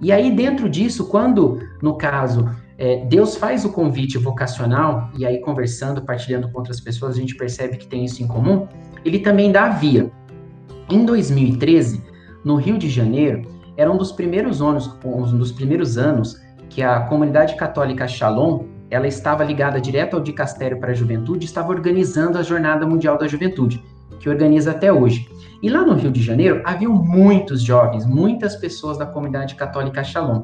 E 0.00 0.10
aí, 0.10 0.30
dentro 0.30 0.68
disso, 0.68 1.06
quando, 1.06 1.60
no 1.80 1.96
caso, 1.96 2.48
é, 2.82 2.96
Deus 3.04 3.36
faz 3.36 3.64
o 3.64 3.70
convite 3.70 4.18
vocacional, 4.18 5.08
e 5.16 5.24
aí 5.24 5.38
conversando, 5.38 6.02
partilhando 6.02 6.50
com 6.50 6.58
outras 6.58 6.80
pessoas, 6.80 7.16
a 7.16 7.20
gente 7.20 7.36
percebe 7.36 7.76
que 7.76 7.86
tem 7.86 8.04
isso 8.04 8.20
em 8.20 8.26
comum, 8.26 8.66
ele 9.04 9.20
também 9.20 9.52
dá 9.52 9.66
a 9.66 9.68
via. 9.68 10.10
Em 10.90 11.04
2013, 11.04 12.02
no 12.44 12.56
Rio 12.56 12.76
de 12.76 12.90
Janeiro, 12.90 13.48
era 13.76 13.88
um 13.88 13.96
dos 13.96 14.10
primeiros 14.10 14.60
anos, 14.60 14.98
um 15.04 15.38
dos 15.38 15.52
primeiros 15.52 15.96
anos 15.96 16.42
que 16.68 16.82
a 16.82 17.02
comunidade 17.02 17.54
católica 17.54 18.08
Shalom, 18.08 18.64
ela 18.90 19.06
estava 19.06 19.44
ligada 19.44 19.80
direto 19.80 20.16
ao 20.16 20.20
Dicastério 20.20 20.80
para 20.80 20.90
a 20.90 20.94
Juventude, 20.94 21.44
estava 21.44 21.68
organizando 21.68 22.36
a 22.36 22.42
Jornada 22.42 22.84
Mundial 22.84 23.16
da 23.16 23.28
Juventude, 23.28 23.80
que 24.18 24.28
organiza 24.28 24.72
até 24.72 24.92
hoje. 24.92 25.30
E 25.62 25.68
lá 25.68 25.84
no 25.84 25.94
Rio 25.94 26.10
de 26.10 26.20
Janeiro, 26.20 26.60
havia 26.64 26.88
muitos 26.88 27.62
jovens, 27.62 28.04
muitas 28.04 28.56
pessoas 28.56 28.98
da 28.98 29.06
comunidade 29.06 29.54
católica 29.54 30.02
Shalom. 30.02 30.42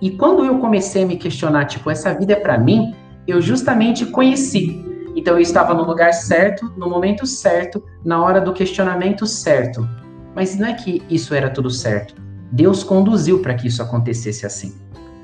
E 0.00 0.10
quando 0.10 0.44
eu 0.44 0.58
comecei 0.58 1.04
a 1.04 1.06
me 1.06 1.16
questionar, 1.16 1.66
tipo, 1.66 1.90
essa 1.90 2.12
vida 2.14 2.32
é 2.32 2.36
para 2.36 2.58
mim, 2.58 2.94
eu 3.26 3.40
justamente 3.40 4.06
conheci. 4.06 4.84
Então 5.16 5.34
eu 5.34 5.40
estava 5.40 5.72
no 5.74 5.84
lugar 5.84 6.12
certo, 6.12 6.72
no 6.76 6.88
momento 6.88 7.26
certo, 7.26 7.82
na 8.04 8.22
hora 8.22 8.40
do 8.40 8.52
questionamento 8.52 9.26
certo. 9.26 9.88
Mas 10.34 10.56
não 10.56 10.66
é 10.66 10.74
que 10.74 11.02
isso 11.08 11.34
era 11.34 11.48
tudo 11.48 11.70
certo. 11.70 12.14
Deus 12.50 12.82
conduziu 12.82 13.40
para 13.40 13.54
que 13.54 13.68
isso 13.68 13.82
acontecesse 13.82 14.44
assim. 14.44 14.74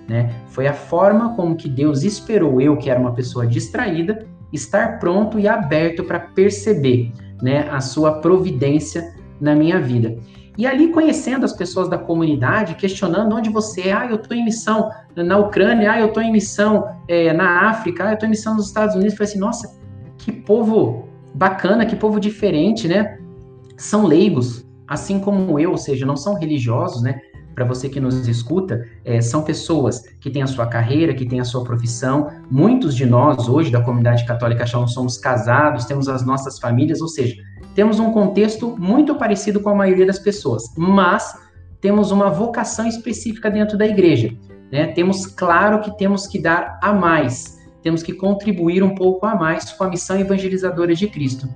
Né? 0.08 0.32
Foi 0.48 0.66
a 0.66 0.72
forma 0.72 1.34
como 1.34 1.56
que 1.56 1.68
Deus 1.68 2.02
esperou 2.02 2.60
eu, 2.60 2.76
que 2.76 2.90
era 2.90 2.98
uma 2.98 3.12
pessoa 3.12 3.46
distraída, 3.46 4.26
estar 4.52 4.98
pronto 4.98 5.38
e 5.38 5.46
aberto 5.46 6.04
para 6.04 6.18
perceber 6.18 7.12
né, 7.42 7.68
a 7.70 7.80
sua 7.80 8.20
providência 8.20 9.14
na 9.40 9.54
minha 9.54 9.80
vida. 9.80 10.16
E 10.60 10.66
ali 10.66 10.88
conhecendo 10.88 11.46
as 11.46 11.54
pessoas 11.54 11.88
da 11.88 11.96
comunidade, 11.96 12.74
questionando 12.74 13.34
onde 13.34 13.48
você 13.48 13.88
é, 13.88 13.92
ah, 13.94 14.06
eu 14.06 14.16
estou 14.16 14.36
em 14.36 14.44
missão 14.44 14.90
na 15.16 15.38
Ucrânia, 15.38 15.90
ah, 15.90 15.98
eu 15.98 16.08
estou 16.08 16.22
em 16.22 16.30
missão 16.30 16.86
é, 17.08 17.32
na 17.32 17.70
África, 17.70 18.04
ah, 18.04 18.10
eu 18.10 18.12
estou 18.12 18.26
em 18.26 18.30
missão 18.32 18.54
nos 18.54 18.66
Estados 18.66 18.94
Unidos. 18.94 19.14
Falei 19.14 19.30
assim, 19.30 19.38
nossa, 19.38 19.74
que 20.18 20.30
povo 20.30 21.08
bacana, 21.32 21.86
que 21.86 21.96
povo 21.96 22.20
diferente, 22.20 22.86
né? 22.86 23.18
São 23.78 24.04
leigos, 24.04 24.66
assim 24.86 25.18
como 25.18 25.58
eu, 25.58 25.70
ou 25.70 25.78
seja, 25.78 26.04
não 26.04 26.14
são 26.14 26.34
religiosos, 26.34 27.00
né? 27.00 27.18
Para 27.54 27.64
você 27.64 27.88
que 27.88 27.98
nos 27.98 28.28
escuta, 28.28 28.86
é, 29.02 29.18
são 29.22 29.42
pessoas 29.42 30.02
que 30.20 30.28
têm 30.28 30.42
a 30.42 30.46
sua 30.46 30.66
carreira, 30.66 31.14
que 31.14 31.24
têm 31.24 31.40
a 31.40 31.44
sua 31.44 31.64
profissão. 31.64 32.28
Muitos 32.50 32.94
de 32.94 33.06
nós, 33.06 33.48
hoje, 33.48 33.70
da 33.70 33.80
comunidade 33.80 34.26
católica, 34.26 34.66
já 34.66 34.86
somos 34.86 35.16
casados, 35.16 35.86
temos 35.86 36.06
as 36.06 36.22
nossas 36.22 36.58
famílias, 36.58 37.00
ou 37.00 37.08
seja, 37.08 37.34
temos 37.74 38.00
um 38.00 38.12
contexto 38.12 38.76
muito 38.78 39.14
parecido 39.14 39.60
com 39.60 39.70
a 39.70 39.74
maioria 39.74 40.06
das 40.06 40.18
pessoas, 40.18 40.64
mas 40.76 41.34
temos 41.80 42.10
uma 42.10 42.30
vocação 42.30 42.86
específica 42.86 43.50
dentro 43.50 43.78
da 43.78 43.86
igreja. 43.86 44.30
Né? 44.70 44.88
Temos 44.88 45.26
claro 45.26 45.80
que 45.80 45.96
temos 45.96 46.26
que 46.26 46.38
dar 46.38 46.78
a 46.82 46.92
mais, 46.92 47.58
temos 47.82 48.02
que 48.02 48.12
contribuir 48.12 48.82
um 48.82 48.94
pouco 48.94 49.26
a 49.26 49.34
mais 49.34 49.72
com 49.72 49.84
a 49.84 49.88
missão 49.88 50.18
evangelizadora 50.18 50.94
de 50.94 51.08
Cristo. 51.08 51.48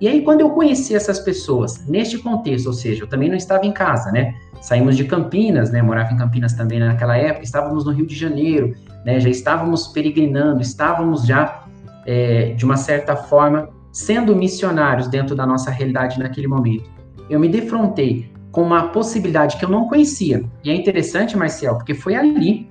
E 0.00 0.08
aí, 0.08 0.22
quando 0.22 0.40
eu 0.40 0.50
conheci 0.50 0.94
essas 0.94 1.20
pessoas 1.20 1.86
neste 1.86 2.18
contexto, 2.18 2.68
ou 2.68 2.72
seja, 2.72 3.04
eu 3.04 3.06
também 3.06 3.28
não 3.28 3.36
estava 3.36 3.66
em 3.66 3.72
casa, 3.72 4.10
né? 4.10 4.34
Saímos 4.62 4.96
de 4.96 5.04
Campinas, 5.04 5.70
né? 5.70 5.82
Morava 5.82 6.12
em 6.12 6.16
Campinas 6.16 6.54
também 6.54 6.78
naquela 6.78 7.18
época, 7.18 7.44
estávamos 7.44 7.84
no 7.84 7.92
Rio 7.92 8.06
de 8.06 8.14
Janeiro, 8.14 8.74
né? 9.04 9.20
Já 9.20 9.28
estávamos 9.28 9.88
peregrinando, 9.88 10.62
estávamos 10.62 11.26
já, 11.26 11.64
é, 12.06 12.54
de 12.54 12.64
uma 12.64 12.78
certa 12.78 13.14
forma, 13.14 13.68
sendo 13.92 14.34
missionários 14.34 15.08
dentro 15.08 15.34
da 15.34 15.46
nossa 15.46 15.70
realidade 15.70 16.18
naquele 16.18 16.46
momento. 16.46 16.90
Eu 17.28 17.38
me 17.38 17.48
defrontei 17.48 18.30
com 18.50 18.62
uma 18.62 18.88
possibilidade 18.88 19.56
que 19.56 19.64
eu 19.64 19.68
não 19.68 19.88
conhecia. 19.88 20.44
E 20.64 20.70
é 20.70 20.74
interessante, 20.74 21.36
Marcel, 21.36 21.76
porque 21.76 21.94
foi 21.94 22.14
ali 22.14 22.68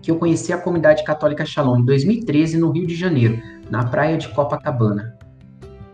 que 0.00 0.10
eu 0.10 0.16
conheci 0.16 0.52
a 0.52 0.58
comunidade 0.58 1.04
católica 1.04 1.44
Shalom, 1.44 1.80
em 1.80 1.84
2013, 1.84 2.58
no 2.58 2.70
Rio 2.70 2.86
de 2.86 2.94
Janeiro, 2.94 3.40
na 3.70 3.84
praia 3.84 4.16
de 4.16 4.28
Copacabana. 4.28 5.16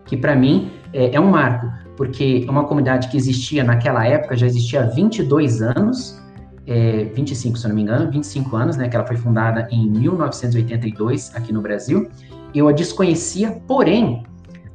Que 0.05 0.17
para 0.17 0.37
mim 0.37 0.71
é, 0.93 1.15
é, 1.15 1.21
um 1.21 1.29
marco, 1.29 1.67
porque 1.97 2.45
é 2.47 2.51
uma 2.51 2.65
comunidade 2.65 3.09
que 3.09 3.17
existia 3.17 3.65
naquela 3.65 4.07
época, 4.07 4.37
já 4.37 4.47
existia 4.47 4.85
há 4.85 4.87
22 4.87 5.63
anos, 5.63 6.23
é, 6.67 7.05
25 7.15 7.59
se 7.59 7.65
eu 7.65 7.69
não 7.69 7.77
me 7.77 7.83
engano, 7.83 8.11
25 8.11 8.57
anos, 8.57 8.77
né, 8.77 8.89
que 8.89 8.97
ela 8.97 9.07
foi 9.07 9.17
fundada 9.17 9.67
em 9.71 9.91
1982 9.91 11.35
aqui 11.35 11.53
no 11.53 11.61
Brasil. 11.61 12.09
Eu 12.55 12.69
a 12.69 12.73
desconhecia, 12.73 13.61
porém, 13.67 14.25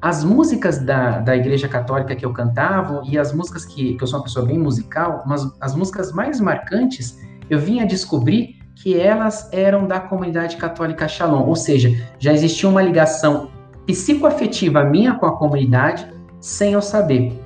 as 0.02 0.24
músicas 0.24 0.80
da, 0.80 1.20
da 1.20 1.36
Igreja 1.36 1.68
Católica 1.68 2.16
que 2.16 2.26
eu 2.26 2.34
cantava 2.34 3.04
e 3.06 3.20
as 3.20 3.32
músicas 3.32 3.66
que, 3.66 3.94
que 3.94 4.04
eu 4.04 4.08
sou 4.08 4.20
uma 4.20 4.24
pessoa 4.24 4.46
bem 4.46 4.58
musical, 4.58 5.24
mas 5.28 5.48
as 5.62 5.76
músicas 5.76 6.12
mais 6.12 6.40
marcantes, 6.40 7.20
eu 7.50 7.60
vinha 7.60 7.86
descobrir 7.86 8.60
que 8.76 9.00
elas 9.00 9.48
eram 9.52 9.86
da 9.86 10.00
comunidade 10.00 10.58
católica 10.58 11.08
Shalom, 11.08 11.46
ou 11.48 11.56
seja, 11.56 11.96
já 12.18 12.34
existia 12.34 12.68
uma 12.68 12.82
ligação 12.82 13.52
psicoafetiva 13.86 14.84
minha 14.84 15.14
com 15.16 15.28
a 15.28 15.38
comunidade 15.38 16.08
sem 16.40 16.74
eu 16.74 16.82
saber. 16.82 17.40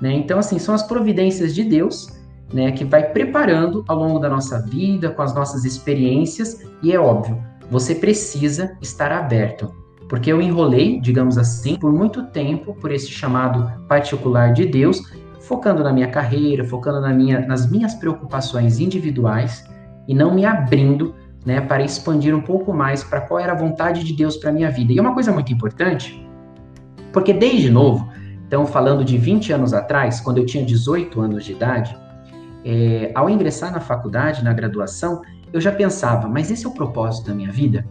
Né? 0.00 0.12
Então, 0.12 0.38
assim, 0.38 0.60
são 0.60 0.74
as 0.74 0.84
providências 0.84 1.54
de 1.54 1.64
Deus 1.64 2.16
né, 2.52 2.70
que 2.70 2.84
vai 2.84 3.10
preparando 3.10 3.84
ao 3.88 3.98
longo 3.98 4.20
da 4.20 4.28
nossa 4.28 4.62
vida, 4.62 5.10
com 5.10 5.22
as 5.22 5.34
nossas 5.34 5.64
experiências, 5.64 6.60
e 6.82 6.92
é 6.92 7.00
óbvio, 7.00 7.42
você 7.68 7.96
precisa 7.96 8.76
estar 8.80 9.10
aberto. 9.10 9.74
Porque 10.08 10.32
eu 10.32 10.40
enrolei, 10.40 11.00
digamos 11.00 11.36
assim, 11.36 11.76
por 11.76 11.92
muito 11.92 12.24
tempo 12.26 12.74
por 12.74 12.92
esse 12.92 13.08
chamado 13.08 13.70
particular 13.88 14.52
de 14.52 14.66
Deus, 14.66 15.02
focando 15.40 15.82
na 15.82 15.92
minha 15.92 16.08
carreira, 16.08 16.64
focando 16.64 17.00
na 17.00 17.12
minha, 17.12 17.40
nas 17.40 17.70
minhas 17.70 17.94
preocupações 17.94 18.78
individuais, 18.78 19.64
e 20.06 20.14
não 20.14 20.34
me 20.34 20.44
abrindo 20.44 21.14
né, 21.44 21.60
para 21.60 21.82
expandir 21.82 22.34
um 22.34 22.40
pouco 22.40 22.72
mais 22.72 23.04
para 23.04 23.20
qual 23.20 23.38
era 23.38 23.52
a 23.52 23.56
vontade 23.56 24.04
de 24.04 24.12
Deus 24.12 24.36
para 24.36 24.52
minha 24.52 24.70
vida. 24.70 24.92
E 24.92 24.98
é 24.98 25.00
uma 25.00 25.14
coisa 25.14 25.32
muito 25.32 25.52
importante, 25.52 26.24
porque 27.12 27.32
desde 27.32 27.70
novo, 27.70 28.08
então 28.46 28.66
falando 28.66 29.04
de 29.04 29.16
20 29.16 29.52
anos 29.52 29.72
atrás, 29.72 30.20
quando 30.20 30.38
eu 30.38 30.46
tinha 30.46 30.64
18 30.64 31.20
anos 31.20 31.44
de 31.44 31.52
idade, 31.52 31.96
é, 32.64 33.12
ao 33.14 33.30
ingressar 33.30 33.72
na 33.72 33.80
faculdade, 33.80 34.42
na 34.42 34.52
graduação, 34.52 35.22
eu 35.52 35.60
já 35.60 35.70
pensava, 35.70 36.28
mas 36.28 36.50
esse 36.50 36.66
é 36.66 36.68
o 36.68 36.72
propósito 36.72 37.28
da 37.28 37.34
minha 37.34 37.50
vida? 37.50 37.86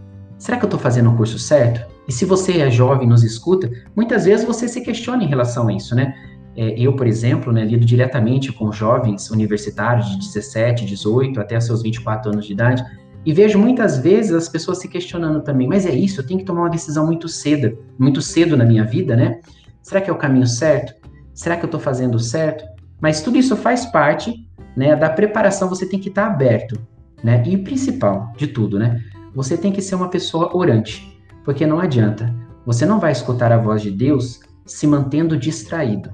Será 0.46 0.58
que 0.58 0.64
eu 0.64 0.68
estou 0.68 0.80
fazendo 0.80 1.10
o 1.10 1.18
curso 1.18 1.40
certo? 1.40 1.84
E 2.08 2.14
se 2.14 2.24
você 2.24 2.60
é 2.60 2.70
jovem 2.70 3.08
nos 3.08 3.24
escuta, 3.24 3.68
muitas 3.96 4.26
vezes 4.26 4.46
você 4.46 4.68
se 4.68 4.82
questiona 4.82 5.24
em 5.24 5.28
relação 5.28 5.68
a 5.68 5.74
isso, 5.74 5.96
né? 5.96 6.14
É, 6.56 6.80
eu, 6.80 6.96
por 6.96 7.08
exemplo, 7.08 7.52
né, 7.52 7.66
lido 7.66 7.84
diretamente 7.84 8.54
com 8.54 8.72
jovens 8.72 9.32
universitários 9.32 10.08
de 10.08 10.20
17, 10.20 10.86
18 10.86 11.40
até 11.40 11.60
seus 11.60 11.82
24 11.82 12.32
anos 12.32 12.46
de 12.46 12.54
idade, 12.54 12.86
e 13.26 13.34
vejo 13.34 13.58
muitas 13.58 13.98
vezes 13.98 14.34
as 14.34 14.48
pessoas 14.48 14.78
se 14.78 14.88
questionando 14.88 15.42
também, 15.42 15.68
mas 15.68 15.84
é 15.84 15.96
isso, 15.96 16.22
eu 16.22 16.28
tenho 16.28 16.40
que 16.40 16.46
tomar 16.46 16.62
uma 16.62 16.70
decisão 16.70 17.08
muito 17.08 17.28
cedo, 17.28 17.80
muito 17.98 18.22
cedo 18.22 18.56
na 18.56 18.66
minha 18.66 18.84
vida, 18.84 19.16
né? 19.16 19.40
Será 19.82 20.00
que 20.00 20.12
é 20.12 20.14
o 20.14 20.16
caminho 20.16 20.46
certo? 20.46 20.94
Será 21.34 21.58
que 21.58 21.66
eu 21.66 21.70
estou 21.70 21.80
fazendo 21.80 22.20
certo? 22.20 22.64
Mas 23.02 23.20
tudo 23.20 23.40
isso 23.40 23.56
faz 23.56 23.88
parte 23.88 24.48
né, 24.78 24.96
da 24.96 25.10
preparação, 25.10 25.68
você 25.68 25.88
tem 25.88 26.00
que 26.00 26.10
estar 26.10 26.28
aberto, 26.28 26.80
né? 27.24 27.42
E 27.48 27.56
o 27.56 27.64
principal 27.64 28.32
de 28.38 28.46
tudo, 28.46 28.78
né? 28.78 29.02
Você 29.36 29.58
tem 29.58 29.72
que 29.72 29.82
ser 29.82 29.96
uma 29.96 30.10
pessoa 30.10 30.56
orante, 30.56 31.22
porque 31.44 31.68
não 31.68 31.80
adianta. 31.80 32.34
Você 32.66 32.86
não 32.86 33.00
vai 33.00 33.12
escutar 33.12 33.52
a 33.52 33.58
voz 33.58 33.82
de 33.82 33.92
Deus 33.92 34.40
se 34.66 34.88
mantendo 34.88 35.38
distraído. 35.38 36.10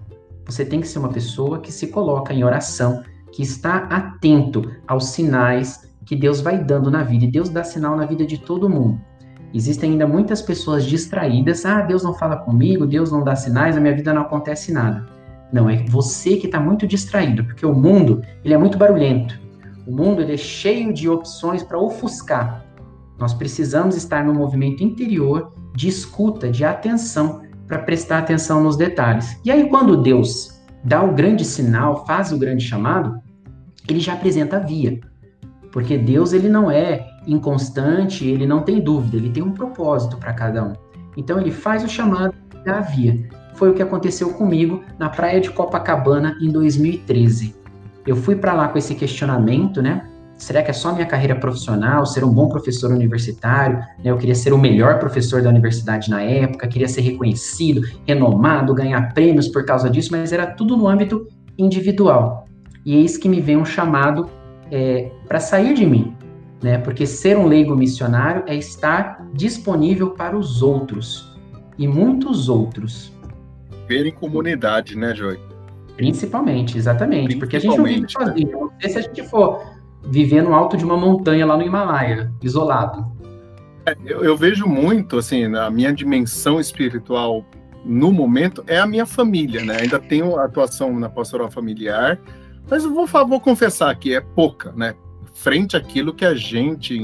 Você 0.45 0.65
tem 0.65 0.81
que 0.81 0.87
ser 0.87 0.99
uma 0.99 1.09
pessoa 1.09 1.59
que 1.59 1.71
se 1.71 1.87
coloca 1.87 2.33
em 2.33 2.43
oração, 2.43 3.03
que 3.31 3.43
está 3.43 3.77
atento 3.77 4.69
aos 4.87 5.05
sinais 5.09 5.89
que 6.05 6.15
Deus 6.15 6.41
vai 6.41 6.61
dando 6.61 6.89
na 6.89 7.03
vida. 7.03 7.25
E 7.25 7.31
Deus 7.31 7.47
dá 7.47 7.63
sinal 7.63 7.95
na 7.95 8.05
vida 8.05 8.25
de 8.25 8.39
todo 8.39 8.69
mundo. 8.69 8.99
Existem 9.53 9.91
ainda 9.91 10.07
muitas 10.07 10.41
pessoas 10.41 10.83
distraídas. 10.83 11.65
Ah, 11.65 11.81
Deus 11.81 12.03
não 12.03 12.13
fala 12.13 12.37
comigo, 12.37 12.87
Deus 12.87 13.11
não 13.11 13.23
dá 13.23 13.35
sinais, 13.35 13.75
na 13.75 13.81
minha 13.81 13.95
vida 13.95 14.13
não 14.13 14.23
acontece 14.23 14.73
nada. 14.73 15.05
Não, 15.53 15.69
é 15.69 15.83
você 15.87 16.37
que 16.37 16.47
está 16.47 16.59
muito 16.59 16.87
distraído, 16.87 17.43
porque 17.43 17.65
o 17.65 17.73
mundo 17.73 18.21
ele 18.43 18.53
é 18.53 18.57
muito 18.57 18.77
barulhento. 18.77 19.39
O 19.85 19.95
mundo 19.95 20.21
ele 20.21 20.33
é 20.33 20.37
cheio 20.37 20.93
de 20.93 21.07
opções 21.07 21.61
para 21.63 21.77
ofuscar. 21.77 22.65
Nós 23.21 23.35
precisamos 23.35 23.95
estar 23.95 24.25
no 24.25 24.33
movimento 24.33 24.83
interior 24.83 25.53
de 25.75 25.87
escuta, 25.87 26.49
de 26.49 26.65
atenção, 26.65 27.43
para 27.67 27.77
prestar 27.77 28.17
atenção 28.17 28.63
nos 28.63 28.75
detalhes. 28.75 29.39
E 29.45 29.51
aí, 29.51 29.69
quando 29.69 29.95
Deus 29.95 30.59
dá 30.83 31.03
o 31.03 31.13
grande 31.13 31.45
sinal, 31.45 32.03
faz 32.07 32.31
o 32.31 32.37
grande 32.39 32.65
chamado, 32.65 33.21
ele 33.87 33.99
já 33.99 34.13
apresenta 34.13 34.57
a 34.57 34.59
via. 34.59 34.99
Porque 35.71 35.99
Deus 35.99 36.33
ele 36.33 36.49
não 36.49 36.69
é 36.69 37.07
inconstante, 37.27 38.27
ele 38.27 38.47
não 38.47 38.63
tem 38.63 38.81
dúvida, 38.81 39.17
ele 39.17 39.29
tem 39.29 39.43
um 39.43 39.51
propósito 39.51 40.17
para 40.17 40.33
cada 40.33 40.63
um. 40.63 40.73
Então 41.15 41.39
ele 41.39 41.51
faz 41.51 41.83
o 41.83 41.87
chamado 41.87 42.33
da 42.65 42.81
via. 42.81 43.29
foi 43.53 43.69
o 43.69 43.73
que 43.75 43.83
aconteceu 43.83 44.33
comigo 44.33 44.83
na 44.97 45.09
praia 45.09 45.39
de 45.39 45.51
Copacabana 45.51 46.35
em 46.41 46.49
2013. 46.49 47.55
Eu 48.07 48.15
fui 48.15 48.35
para 48.35 48.53
lá 48.53 48.67
com 48.67 48.79
esse 48.79 48.95
questionamento, 48.95 49.81
né? 49.81 50.10
Será 50.41 50.63
que 50.63 50.71
é 50.71 50.73
só 50.73 50.91
minha 50.91 51.05
carreira 51.05 51.35
profissional, 51.35 52.03
ser 52.03 52.23
um 52.23 52.33
bom 52.33 52.49
professor 52.49 52.91
universitário? 52.91 53.77
Né? 53.77 54.05
Eu 54.05 54.17
queria 54.17 54.33
ser 54.33 54.51
o 54.53 54.57
melhor 54.57 54.97
professor 54.97 55.39
da 55.43 55.49
universidade 55.49 56.09
na 56.09 56.23
época, 56.23 56.67
queria 56.67 56.87
ser 56.87 57.01
reconhecido, 57.01 57.83
renomado, 58.07 58.73
ganhar 58.73 59.13
prêmios 59.13 59.47
por 59.47 59.63
causa 59.63 59.87
disso, 59.87 60.09
mas 60.11 60.33
era 60.33 60.47
tudo 60.47 60.75
no 60.75 60.87
âmbito 60.87 61.27
individual. 61.59 62.47
E 62.83 62.95
eis 62.95 63.17
que 63.17 63.29
me 63.29 63.39
vem 63.39 63.55
um 63.55 63.63
chamado 63.63 64.31
é, 64.71 65.11
para 65.27 65.39
sair 65.39 65.75
de 65.75 65.85
mim, 65.85 66.15
né? 66.59 66.79
Porque 66.79 67.05
ser 67.05 67.37
um 67.37 67.45
leigo 67.45 67.75
missionário 67.75 68.43
é 68.47 68.55
estar 68.55 69.23
disponível 69.35 70.09
para 70.09 70.35
os 70.35 70.63
outros 70.63 71.37
e 71.77 71.87
muitos 71.87 72.49
outros. 72.49 73.13
Ver 73.87 74.07
em 74.07 74.11
comunidade, 74.11 74.97
né, 74.97 75.13
Joy? 75.13 75.39
Principalmente, 75.95 76.79
exatamente. 76.79 77.35
Porque 77.35 77.57
a 77.57 77.59
gente 77.59 77.77
não 77.77 77.83
vive 77.83 78.09
sozinho. 78.09 78.51
Não 78.51 78.71
sei 78.81 78.89
se 78.89 78.97
a 78.97 79.01
gente 79.01 79.23
for 79.29 79.70
viver 80.03 80.41
no 80.41 80.53
alto 80.53 80.75
de 80.77 80.83
uma 80.83 80.97
montanha 80.97 81.45
lá 81.45 81.55
no 81.57 81.63
Himalaia, 81.63 82.31
isolado. 82.41 83.05
É, 83.85 83.95
eu, 84.05 84.23
eu 84.23 84.37
vejo 84.37 84.65
muito, 84.67 85.17
assim, 85.17 85.55
a 85.55 85.69
minha 85.69 85.93
dimensão 85.93 86.59
espiritual 86.59 87.45
no 87.83 88.11
momento 88.11 88.63
é 88.67 88.79
a 88.79 88.85
minha 88.85 89.05
família, 89.05 89.63
né? 89.63 89.77
Ainda 89.81 89.99
tenho 89.99 90.37
atuação 90.37 90.99
na 90.99 91.09
pastoral 91.09 91.49
familiar, 91.49 92.19
mas 92.69 92.83
eu 92.83 92.93
vou, 92.93 93.05
vou 93.05 93.39
confessar 93.39 93.93
que 93.95 94.13
é 94.13 94.21
pouca, 94.21 94.71
né? 94.73 94.93
Frente 95.33 95.75
àquilo 95.75 96.13
que 96.13 96.25
a 96.25 96.35
gente, 96.35 96.99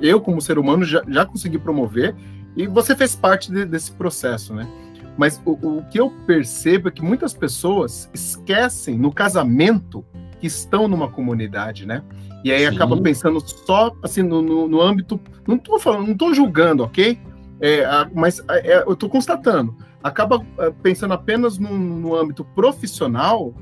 eu 0.00 0.20
como 0.20 0.40
ser 0.40 0.58
humano, 0.58 0.84
já, 0.84 1.02
já 1.08 1.24
consegui 1.24 1.58
promover 1.58 2.14
e 2.56 2.66
você 2.66 2.94
fez 2.94 3.14
parte 3.14 3.50
de, 3.50 3.64
desse 3.64 3.92
processo, 3.92 4.54
né? 4.54 4.68
Mas 5.16 5.42
o, 5.44 5.52
o, 5.52 5.84
que 5.90 5.98
eu 5.98 6.10
percebo 6.26 6.88
é 6.88 6.90
que 6.92 7.02
muitas 7.02 7.34
pessoas 7.34 8.08
esquecem 8.14 8.96
no 8.96 9.12
casamento 9.12 10.04
que 10.40 10.46
estão 10.46 10.88
numa 10.88 11.08
comunidade, 11.08 11.86
né? 11.86 12.02
E 12.44 12.52
aí 12.52 12.60
Sim. 12.60 12.74
acaba 12.74 12.96
pensando 13.00 13.40
só 13.40 13.92
assim 14.02 14.22
no, 14.22 14.40
no, 14.40 14.68
no 14.68 14.80
âmbito. 14.80 15.20
Não 15.46 15.56
estou 15.56 15.78
falando, 15.78 16.06
não 16.06 16.12
estou 16.12 16.32
julgando, 16.34 16.84
ok? 16.84 17.18
É, 17.60 17.84
a, 17.84 18.08
mas 18.14 18.42
é, 18.48 18.82
eu 18.86 18.92
estou 18.92 19.08
constatando. 19.08 19.76
Acaba 20.02 20.44
é, 20.58 20.70
pensando 20.82 21.14
apenas 21.14 21.58
no, 21.58 21.76
no, 21.76 22.14
âmbito 22.14 22.44
profissional 22.44 23.54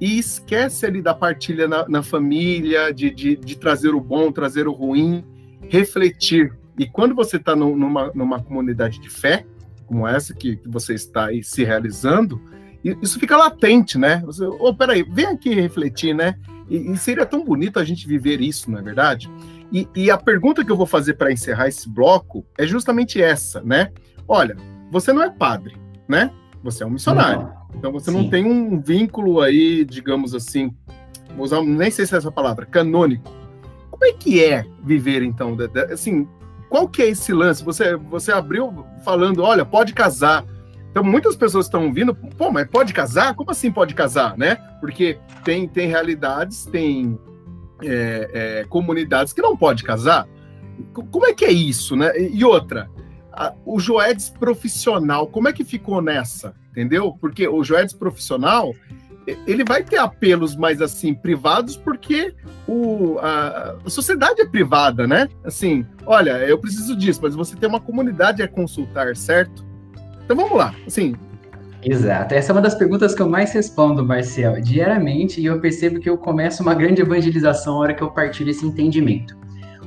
e 0.00 0.18
esquece 0.18 0.84
ali 0.84 1.00
da 1.00 1.14
partilha 1.14 1.66
na, 1.66 1.88
na 1.88 2.02
família, 2.02 2.92
de, 2.92 3.10
de, 3.10 3.36
de, 3.36 3.56
trazer 3.56 3.94
o 3.94 4.00
bom, 4.00 4.30
trazer 4.30 4.68
o 4.68 4.72
ruim, 4.72 5.24
refletir. 5.68 6.52
E 6.78 6.86
quando 6.86 7.14
você 7.14 7.36
está 7.36 7.56
numa, 7.56 8.10
numa 8.14 8.42
comunidade 8.42 9.00
de 9.00 9.08
fé, 9.08 9.46
como 9.86 10.06
essa 10.06 10.34
que, 10.34 10.56
que 10.56 10.68
você 10.68 10.94
está 10.94 11.26
aí 11.26 11.42
se 11.42 11.64
realizando, 11.64 12.40
isso 12.84 13.18
fica 13.18 13.36
latente, 13.36 13.96
né? 13.96 14.22
Você, 14.24 14.44
oh, 14.44 14.74
peraí, 14.74 15.02
vem 15.02 15.26
aqui 15.26 15.54
refletir, 15.54 16.14
né? 16.14 16.34
E, 16.68 16.90
e, 16.90 16.96
seria 16.96 17.26
tão 17.26 17.44
bonito 17.44 17.78
a 17.78 17.84
gente 17.84 18.06
viver 18.06 18.40
isso, 18.40 18.70
não 18.70 18.78
é 18.78 18.82
verdade? 18.82 19.30
E, 19.72 19.88
e 19.94 20.10
a 20.10 20.18
pergunta 20.18 20.64
que 20.64 20.70
eu 20.70 20.76
vou 20.76 20.86
fazer 20.86 21.14
para 21.14 21.32
encerrar 21.32 21.68
esse 21.68 21.88
bloco 21.88 22.44
é 22.58 22.66
justamente 22.66 23.22
essa, 23.22 23.60
né? 23.62 23.92
Olha, 24.26 24.56
você 24.90 25.12
não 25.12 25.22
é 25.22 25.30
padre, 25.30 25.76
né? 26.08 26.30
Você 26.62 26.82
é 26.82 26.86
um 26.86 26.90
missionário. 26.90 27.42
Não. 27.42 27.62
Então 27.74 27.92
você 27.92 28.10
Sim. 28.10 28.16
não 28.16 28.28
tem 28.28 28.44
um 28.44 28.80
vínculo 28.80 29.40
aí, 29.40 29.84
digamos 29.84 30.34
assim, 30.34 30.74
vou 31.34 31.44
usar, 31.44 31.62
nem 31.62 31.90
sei 31.90 32.06
se 32.06 32.14
é 32.14 32.18
essa 32.18 32.30
palavra, 32.30 32.66
canônico. 32.66 33.30
Como 33.90 34.04
é 34.04 34.12
que 34.12 34.42
é 34.42 34.64
viver 34.84 35.22
então, 35.22 35.56
assim, 35.90 36.28
qual 36.68 36.88
que 36.88 37.02
é 37.02 37.08
esse 37.08 37.32
lance? 37.32 37.64
Você 37.64 37.96
você 37.96 38.32
abriu 38.32 38.84
falando, 39.04 39.42
olha, 39.42 39.64
pode 39.64 39.92
casar. 39.92 40.44
Então, 40.92 41.02
muitas 41.02 41.34
pessoas 41.34 41.64
estão 41.64 41.90
vindo, 41.90 42.14
pô, 42.14 42.50
mas 42.50 42.68
pode 42.68 42.92
casar? 42.92 43.34
Como 43.34 43.50
assim 43.50 43.72
pode 43.72 43.94
casar, 43.94 44.36
né? 44.36 44.56
Porque 44.78 45.18
tem, 45.42 45.66
tem 45.66 45.88
realidades, 45.88 46.66
tem 46.66 47.18
é, 47.82 48.30
é, 48.32 48.64
comunidades 48.68 49.32
que 49.32 49.40
não 49.40 49.56
pode 49.56 49.84
casar. 49.84 50.28
Como 50.92 51.24
é 51.24 51.32
que 51.32 51.46
é 51.46 51.50
isso, 51.50 51.96
né? 51.96 52.12
E 52.18 52.44
outra, 52.44 52.90
a, 53.32 53.54
o 53.64 53.80
Joedes 53.80 54.28
profissional, 54.28 55.26
como 55.26 55.48
é 55.48 55.52
que 55.54 55.64
ficou 55.64 56.02
nessa? 56.02 56.54
Entendeu? 56.70 57.16
Porque 57.18 57.48
o 57.48 57.64
Joedes 57.64 57.94
profissional, 57.94 58.74
ele 59.46 59.64
vai 59.64 59.82
ter 59.82 59.96
apelos 59.96 60.54
mais 60.54 60.82
assim 60.82 61.14
privados 61.14 61.74
porque 61.74 62.34
o, 62.68 63.18
a, 63.18 63.76
a, 63.82 63.88
sociedade 63.88 64.42
é 64.42 64.46
privada, 64.46 65.06
né? 65.06 65.26
Assim, 65.42 65.86
olha, 66.04 66.32
eu 66.46 66.58
preciso 66.58 66.94
disso, 66.94 67.20
mas 67.22 67.34
você 67.34 67.56
tem 67.56 67.66
uma 67.66 67.80
comunidade 67.80 68.42
a 68.42 68.48
consultar, 68.48 69.16
certo? 69.16 69.71
Então 70.24 70.36
vamos 70.36 70.56
lá, 70.56 70.74
assim. 70.86 71.14
Exato. 71.84 72.34
Essa 72.34 72.52
é 72.52 72.54
uma 72.54 72.60
das 72.62 72.76
perguntas 72.76 73.14
que 73.14 73.20
eu 73.20 73.28
mais 73.28 73.52
respondo, 73.52 74.06
Marcel, 74.06 74.60
diariamente, 74.60 75.40
e 75.40 75.46
eu 75.46 75.60
percebo 75.60 75.98
que 75.98 76.08
eu 76.08 76.16
começo 76.16 76.62
uma 76.62 76.74
grande 76.74 77.02
evangelização 77.02 77.74
na 77.74 77.80
hora 77.80 77.94
que 77.94 78.02
eu 78.02 78.10
partilho 78.10 78.50
esse 78.50 78.64
entendimento. 78.64 79.36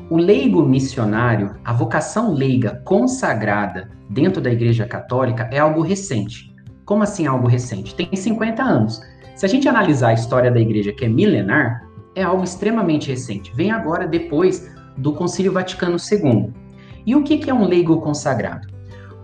O 0.09 0.17
leigo 0.17 0.61
missionário, 0.63 1.55
a 1.63 1.73
vocação 1.73 2.33
leiga 2.33 2.81
consagrada 2.83 3.89
dentro 4.09 4.41
da 4.41 4.51
Igreja 4.51 4.85
Católica 4.85 5.49
é 5.51 5.57
algo 5.57 5.81
recente. 5.81 6.53
Como 6.83 7.01
assim 7.01 7.25
algo 7.25 7.47
recente? 7.47 7.95
Tem 7.95 8.13
50 8.13 8.61
anos. 8.61 9.01
Se 9.35 9.45
a 9.45 9.49
gente 9.49 9.67
analisar 9.67 10.09
a 10.09 10.13
história 10.13 10.51
da 10.51 10.59
Igreja, 10.59 10.91
que 10.91 11.05
é 11.05 11.09
milenar, 11.09 11.81
é 12.13 12.21
algo 12.21 12.43
extremamente 12.43 13.09
recente. 13.09 13.51
Vem 13.55 13.71
agora 13.71 14.07
depois 14.07 14.69
do 14.97 15.11
Concílio 15.13 15.51
Vaticano 15.51 15.97
II. 15.97 16.53
E 17.05 17.15
o 17.15 17.23
que 17.23 17.49
é 17.49 17.53
um 17.53 17.65
leigo 17.65 17.99
consagrado? 18.01 18.74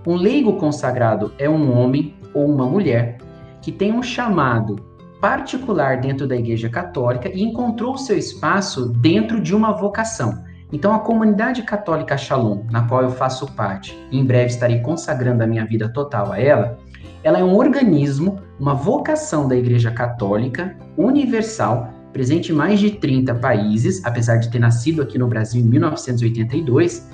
Um 0.06 0.16
leigo 0.16 0.58
consagrado 0.58 1.32
é 1.38 1.48
um 1.48 1.78
homem 1.78 2.16
ou 2.34 2.50
uma 2.50 2.66
mulher 2.66 3.20
que 3.62 3.72
tem 3.72 3.94
um 3.94 4.02
chamado 4.02 4.78
particular 5.22 6.02
dentro 6.02 6.28
da 6.28 6.36
Igreja 6.36 6.68
Católica 6.70 7.30
e 7.30 7.44
encontrou 7.44 7.96
seu 7.98 8.18
espaço 8.18 8.90
dentro 8.90 9.40
de 9.40 9.56
uma 9.56 9.72
vocação. 9.72 10.44
Então, 10.74 10.94
a 10.94 11.00
comunidade 11.00 11.62
católica 11.64 12.18
Shalom, 12.18 12.64
na 12.72 12.88
qual 12.88 13.04
eu 13.04 13.12
faço 13.12 13.46
parte, 13.54 13.96
e 14.10 14.18
em 14.18 14.26
breve 14.26 14.48
estarei 14.48 14.80
consagrando 14.80 15.44
a 15.44 15.48
minha 15.48 15.66
vida 15.66 15.88
total 15.90 16.32
a 16.32 16.40
ela, 16.40 16.80
ela 17.24 17.38
é 17.38 17.44
um 17.44 17.56
organismo, 17.56 18.40
uma 18.60 18.74
vocação 18.74 19.48
da 19.48 19.56
Igreja 19.56 19.92
Católica 19.92 20.76
universal, 20.98 21.90
presente 22.12 22.52
em 22.52 22.56
mais 22.56 22.80
de 22.80 22.92
30 22.92 23.36
países, 23.36 24.04
apesar 24.04 24.38
de 24.38 24.50
ter 24.50 24.60
nascido 24.60 25.02
aqui 25.02 25.20
no 25.20 25.28
Brasil 25.28 25.62
em 25.62 25.66
1982, 25.66 27.08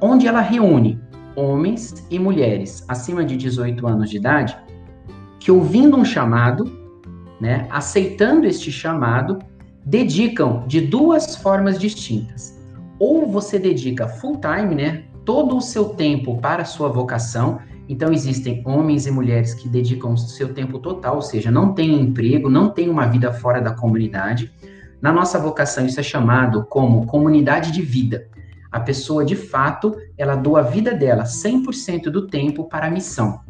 onde 0.00 0.26
ela 0.26 0.40
reúne 0.40 1.00
homens 1.36 2.06
e 2.10 2.18
mulheres 2.18 2.84
acima 2.88 3.24
de 3.24 3.36
18 3.36 3.86
anos 3.86 4.10
de 4.10 4.16
idade 4.16 4.56
que, 5.38 5.52
ouvindo 5.52 5.96
um 5.96 6.04
chamado, 6.04 6.64
né, 7.40 7.68
aceitando 7.70 8.46
este 8.46 8.72
chamado, 8.72 9.38
dedicam 9.84 10.66
de 10.66 10.80
duas 10.80 11.36
formas 11.36 11.78
distintas. 11.78 12.58
Ou 12.98 13.30
você 13.30 13.58
dedica 13.58 14.08
full 14.08 14.40
time, 14.40 14.74
né, 14.74 15.04
todo 15.24 15.56
o 15.56 15.60
seu 15.60 15.90
tempo 15.90 16.38
para 16.38 16.62
a 16.62 16.64
sua 16.64 16.88
vocação. 16.88 17.60
Então 17.88 18.12
existem 18.12 18.62
homens 18.66 19.06
e 19.06 19.10
mulheres 19.10 19.54
que 19.54 19.68
dedicam 19.68 20.14
o 20.14 20.18
seu 20.18 20.52
tempo 20.52 20.78
total, 20.78 21.16
ou 21.16 21.22
seja, 21.22 21.50
não 21.50 21.72
têm 21.72 22.00
emprego, 22.00 22.48
não 22.48 22.70
têm 22.70 22.88
uma 22.88 23.06
vida 23.06 23.32
fora 23.32 23.60
da 23.60 23.72
comunidade. 23.72 24.50
Na 25.00 25.12
nossa 25.12 25.38
vocação 25.38 25.86
isso 25.86 26.00
é 26.00 26.02
chamado 26.02 26.64
como 26.64 27.06
comunidade 27.06 27.70
de 27.70 27.82
vida. 27.82 28.26
A 28.70 28.80
pessoa, 28.80 29.24
de 29.24 29.36
fato, 29.36 29.96
ela 30.16 30.36
doa 30.36 30.60
a 30.60 30.62
vida 30.62 30.94
dela 30.94 31.24
100% 31.24 32.04
do 32.04 32.26
tempo 32.26 32.68
para 32.68 32.86
a 32.86 32.90
missão. 32.90 33.40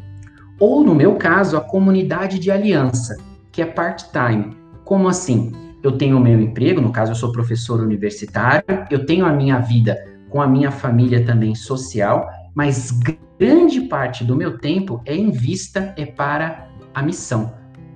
Ou, 0.58 0.82
no 0.82 0.94
meu 0.94 1.16
caso, 1.16 1.56
a 1.56 1.60
comunidade 1.60 2.38
de 2.38 2.50
aliança, 2.50 3.16
que 3.52 3.60
é 3.60 3.66
part-time. 3.66 4.56
Como 4.84 5.08
assim? 5.08 5.52
Eu 5.82 5.92
tenho 5.92 6.16
o 6.16 6.20
meu 6.20 6.40
emprego, 6.40 6.80
no 6.80 6.90
caso 6.90 7.12
eu 7.12 7.16
sou 7.16 7.32
professor 7.32 7.80
universitário, 7.80 8.64
eu 8.90 9.04
tenho 9.04 9.26
a 9.26 9.32
minha 9.32 9.58
vida 9.58 9.96
com 10.28 10.40
a 10.40 10.46
minha 10.46 10.70
família 10.70 11.24
também 11.24 11.54
social, 11.54 12.28
mas 12.54 12.90
grande 13.38 13.82
parte 13.82 14.24
do 14.24 14.34
meu 14.34 14.58
tempo 14.58 15.00
é 15.04 15.14
em 15.14 15.30
vista 15.30 15.94
é 15.96 16.06
para 16.06 16.68
a 16.94 17.02
missão, 17.02 17.54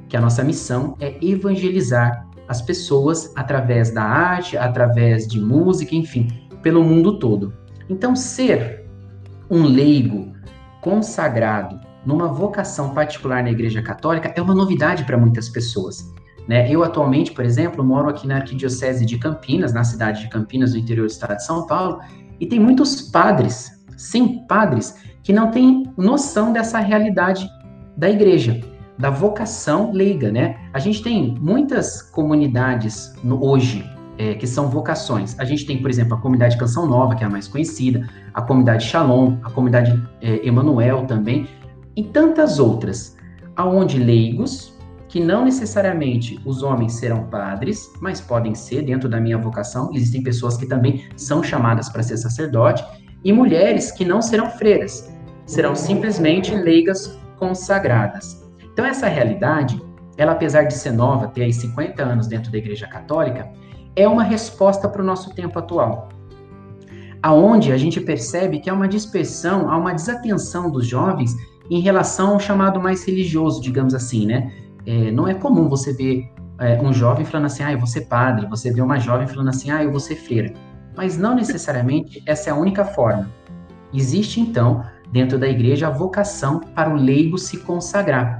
que 0.08 0.16
a 0.16 0.20
nossa 0.20 0.44
missão 0.44 0.96
é 1.00 1.16
evangelizar 1.24 2.26
as 2.46 2.60
pessoas 2.60 3.32
através 3.36 3.90
da 3.90 4.02
arte, 4.02 4.56
através 4.56 5.26
de 5.26 5.40
música, 5.40 5.94
enfim, 5.94 6.28
pelo 6.62 6.84
mundo 6.84 7.18
todo. 7.18 7.52
Então, 7.88 8.14
ser 8.14 8.86
um 9.50 9.64
leigo 9.64 10.32
consagrado 10.80 11.80
numa 12.04 12.28
vocação 12.28 12.94
particular 12.94 13.42
na 13.42 13.50
Igreja 13.50 13.82
Católica 13.82 14.32
é 14.34 14.40
uma 14.40 14.54
novidade 14.54 15.04
para 15.04 15.18
muitas 15.18 15.48
pessoas. 15.48 16.04
Né? 16.48 16.70
Eu, 16.70 16.82
atualmente, 16.82 17.32
por 17.32 17.44
exemplo, 17.44 17.84
moro 17.84 18.08
aqui 18.08 18.26
na 18.26 18.36
Arquidiocese 18.36 19.04
de 19.04 19.18
Campinas, 19.18 19.72
na 19.72 19.84
cidade 19.84 20.22
de 20.22 20.28
Campinas, 20.28 20.72
no 20.72 20.78
interior 20.78 21.06
do 21.06 21.10
estado 21.10 21.36
de 21.36 21.44
São 21.44 21.66
Paulo, 21.66 22.00
e 22.38 22.46
tem 22.46 22.58
muitos 22.58 23.02
padres, 23.02 23.70
sim, 23.96 24.44
padres, 24.48 24.96
que 25.22 25.32
não 25.32 25.50
têm 25.50 25.92
noção 25.96 26.52
dessa 26.52 26.78
realidade 26.78 27.48
da 27.96 28.08
igreja, 28.08 28.58
da 28.98 29.10
vocação 29.10 29.92
leiga, 29.92 30.32
né? 30.32 30.58
A 30.72 30.78
gente 30.78 31.02
tem 31.02 31.34
muitas 31.38 32.00
comunidades 32.00 33.14
no, 33.22 33.44
hoje 33.44 33.84
é, 34.20 34.34
que 34.34 34.46
são 34.46 34.68
vocações. 34.68 35.34
A 35.38 35.46
gente 35.46 35.64
tem, 35.64 35.80
por 35.80 35.88
exemplo, 35.88 36.14
a 36.14 36.20
comunidade 36.20 36.58
Canção 36.58 36.86
Nova, 36.86 37.14
que 37.14 37.24
é 37.24 37.26
a 37.26 37.30
mais 37.30 37.48
conhecida, 37.48 38.06
a 38.34 38.42
comunidade 38.42 38.84
Shalom, 38.84 39.38
a 39.42 39.50
comunidade 39.50 39.98
é, 40.20 40.46
Emanuel 40.46 41.06
também, 41.06 41.48
e 41.96 42.04
tantas 42.04 42.58
outras. 42.58 43.16
aonde 43.56 43.98
leigos, 43.98 44.74
que 45.08 45.20
não 45.20 45.44
necessariamente 45.44 46.38
os 46.46 46.62
homens 46.62 46.92
serão 46.94 47.24
padres, 47.24 47.90
mas 48.00 48.20
podem 48.20 48.54
ser 48.54 48.82
dentro 48.82 49.08
da 49.08 49.20
minha 49.20 49.36
vocação, 49.36 49.90
existem 49.92 50.22
pessoas 50.22 50.56
que 50.56 50.66
também 50.66 51.04
são 51.16 51.42
chamadas 51.42 51.88
para 51.88 52.02
ser 52.02 52.16
sacerdote, 52.16 52.84
e 53.24 53.32
mulheres 53.32 53.90
que 53.90 54.04
não 54.04 54.22
serão 54.22 54.48
freiras, 54.50 55.12
serão 55.44 55.74
simplesmente 55.74 56.54
leigas 56.54 57.18
consagradas. 57.38 58.48
Então 58.72 58.84
essa 58.84 59.08
realidade, 59.08 59.82
ela 60.16 60.32
apesar 60.32 60.62
de 60.62 60.74
ser 60.74 60.92
nova, 60.92 61.28
ter 61.28 61.42
aí 61.42 61.52
50 61.52 62.02
anos 62.02 62.26
dentro 62.26 62.50
da 62.52 62.56
Igreja 62.56 62.86
Católica, 62.86 63.50
é 63.96 64.06
uma 64.08 64.22
resposta 64.22 64.88
para 64.88 65.02
o 65.02 65.04
nosso 65.04 65.34
tempo 65.34 65.58
atual. 65.58 66.08
Aonde 67.22 67.72
a 67.72 67.76
gente 67.76 68.00
percebe 68.00 68.60
que 68.60 68.70
há 68.70 68.74
uma 68.74 68.88
dispersão, 68.88 69.70
há 69.70 69.76
uma 69.76 69.92
desatenção 69.92 70.70
dos 70.70 70.86
jovens 70.86 71.34
em 71.70 71.80
relação 71.80 72.32
ao 72.32 72.40
chamado 72.40 72.80
mais 72.80 73.04
religioso, 73.04 73.60
digamos 73.60 73.94
assim, 73.94 74.26
né? 74.26 74.52
É, 74.86 75.10
não 75.10 75.28
é 75.28 75.34
comum 75.34 75.68
você 75.68 75.92
ver 75.92 76.32
é, 76.58 76.80
um 76.80 76.92
jovem 76.92 77.24
falando 77.24 77.46
assim, 77.46 77.62
ah, 77.62 77.72
eu 77.72 77.78
vou 77.78 77.86
ser 77.86 78.02
padre, 78.02 78.46
você 78.46 78.72
vê 78.72 78.80
uma 78.80 78.98
jovem 78.98 79.26
falando 79.26 79.48
assim, 79.48 79.70
ah, 79.70 79.84
eu 79.84 79.90
vou 79.90 80.00
ser 80.00 80.16
freira. 80.16 80.52
Mas 80.96 81.16
não 81.16 81.34
necessariamente 81.34 82.22
essa 82.26 82.50
é 82.50 82.52
a 82.52 82.56
única 82.56 82.84
forma. 82.84 83.30
Existe, 83.92 84.40
então, 84.40 84.84
dentro 85.12 85.38
da 85.38 85.48
igreja, 85.48 85.88
a 85.88 85.90
vocação 85.90 86.60
para 86.60 86.90
o 86.90 86.94
leigo 86.94 87.38
se 87.38 87.58
consagrar. 87.58 88.38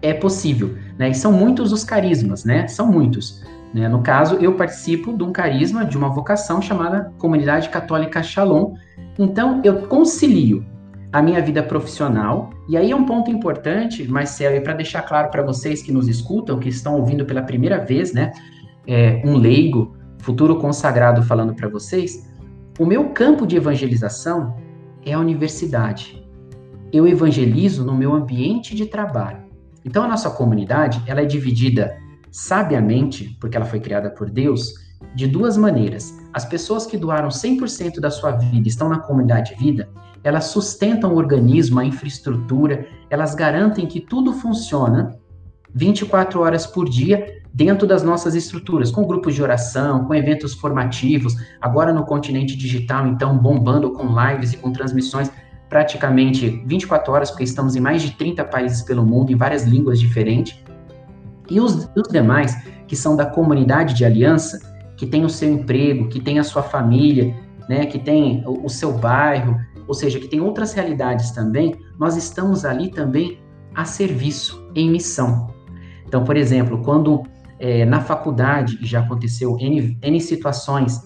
É 0.00 0.14
possível, 0.14 0.76
né? 0.96 1.10
E 1.10 1.14
são 1.14 1.32
muitos 1.32 1.72
os 1.72 1.84
carismas, 1.84 2.44
né? 2.44 2.68
São 2.68 2.86
muitos. 2.86 3.42
Né? 3.72 3.88
No 3.88 4.02
caso, 4.02 4.36
eu 4.36 4.54
participo 4.54 5.16
de 5.16 5.22
um 5.22 5.32
carisma, 5.32 5.84
de 5.84 5.96
uma 5.96 6.08
vocação 6.08 6.60
chamada 6.60 7.12
Comunidade 7.18 7.68
Católica 7.68 8.22
Shalom. 8.22 8.74
Então, 9.18 9.60
eu 9.64 9.86
concilio 9.86 10.64
a 11.12 11.22
minha 11.22 11.40
vida 11.40 11.62
profissional. 11.62 12.50
E 12.68 12.76
aí 12.76 12.90
é 12.90 12.96
um 12.96 13.04
ponto 13.04 13.30
importante, 13.30 14.06
Marcelo, 14.06 14.62
para 14.62 14.74
deixar 14.74 15.02
claro 15.02 15.30
para 15.30 15.42
vocês 15.42 15.82
que 15.82 15.92
nos 15.92 16.08
escutam, 16.08 16.58
que 16.58 16.68
estão 16.68 16.96
ouvindo 16.96 17.24
pela 17.24 17.42
primeira 17.42 17.78
vez, 17.78 18.12
né? 18.12 18.32
É, 18.86 19.22
um 19.24 19.36
leigo, 19.36 19.96
futuro 20.18 20.56
consagrado 20.56 21.22
falando 21.22 21.54
para 21.54 21.68
vocês. 21.68 22.28
O 22.78 22.86
meu 22.86 23.10
campo 23.10 23.46
de 23.46 23.56
evangelização 23.56 24.56
é 25.04 25.12
a 25.12 25.18
universidade. 25.18 26.24
Eu 26.92 27.06
evangelizo 27.06 27.84
no 27.84 27.94
meu 27.94 28.14
ambiente 28.14 28.74
de 28.74 28.86
trabalho. 28.86 29.48
Então 29.84 30.04
a 30.04 30.08
nossa 30.08 30.30
comunidade, 30.30 31.02
ela 31.06 31.20
é 31.20 31.24
dividida 31.24 31.96
sabiamente, 32.30 33.36
porque 33.40 33.56
ela 33.56 33.66
foi 33.66 33.80
criada 33.80 34.10
por 34.10 34.30
Deus, 34.30 34.74
de 35.14 35.26
duas 35.26 35.56
maneiras. 35.56 36.12
As 36.32 36.44
pessoas 36.44 36.86
que 36.86 36.96
doaram 36.96 37.28
100% 37.28 38.00
da 38.00 38.10
sua 38.10 38.32
vida 38.32 38.68
estão 38.68 38.88
na 38.88 38.98
comunidade 38.98 39.54
vida, 39.54 39.88
elas 40.24 40.46
sustentam 40.46 41.14
o 41.14 41.16
organismo, 41.16 41.80
a 41.80 41.84
infraestrutura, 41.84 42.86
elas 43.08 43.34
garantem 43.34 43.86
que 43.86 44.00
tudo 44.00 44.32
funciona 44.32 45.16
24 45.74 46.40
horas 46.40 46.66
por 46.66 46.88
dia 46.88 47.38
dentro 47.52 47.86
das 47.86 48.02
nossas 48.02 48.34
estruturas, 48.34 48.90
com 48.90 49.06
grupos 49.06 49.34
de 49.34 49.42
oração, 49.42 50.04
com 50.04 50.14
eventos 50.14 50.54
formativos, 50.54 51.34
agora 51.60 51.92
no 51.92 52.04
continente 52.04 52.56
digital, 52.56 53.06
então 53.06 53.36
bombando 53.36 53.92
com 53.92 54.06
lives 54.06 54.52
e 54.52 54.56
com 54.56 54.72
transmissões 54.72 55.30
praticamente 55.68 56.62
24 56.66 57.12
horas, 57.12 57.30
porque 57.30 57.44
estamos 57.44 57.76
em 57.76 57.80
mais 57.80 58.02
de 58.02 58.12
30 58.12 58.44
países 58.44 58.82
pelo 58.82 59.04
mundo, 59.04 59.30
em 59.32 59.36
várias 59.36 59.64
línguas 59.64 60.00
diferentes. 60.00 60.58
E 61.50 61.60
os, 61.60 61.88
os 61.96 62.08
demais, 62.10 62.56
que 62.86 62.96
são 62.96 63.16
da 63.16 63.26
comunidade 63.26 63.94
de 63.94 64.04
aliança, 64.04 64.60
que 64.96 65.06
tem 65.06 65.24
o 65.24 65.28
seu 65.28 65.50
emprego, 65.50 66.08
que 66.08 66.20
tem 66.20 66.38
a 66.38 66.44
sua 66.44 66.62
família, 66.62 67.34
né, 67.68 67.86
que 67.86 67.98
tem 67.98 68.42
o, 68.46 68.66
o 68.66 68.68
seu 68.68 68.92
bairro, 68.92 69.56
ou 69.86 69.94
seja, 69.94 70.18
que 70.18 70.28
tem 70.28 70.40
outras 70.40 70.72
realidades 70.72 71.30
também, 71.30 71.74
nós 71.98 72.16
estamos 72.16 72.64
ali 72.64 72.90
também 72.90 73.38
a 73.74 73.84
serviço, 73.84 74.68
em 74.74 74.90
missão. 74.90 75.48
Então, 76.06 76.24
por 76.24 76.36
exemplo, 76.36 76.82
quando 76.82 77.22
é, 77.58 77.84
na 77.84 78.00
faculdade 78.00 78.78
já 78.82 79.00
aconteceu 79.00 79.56
N, 79.58 79.98
N 80.02 80.20
situações, 80.20 81.00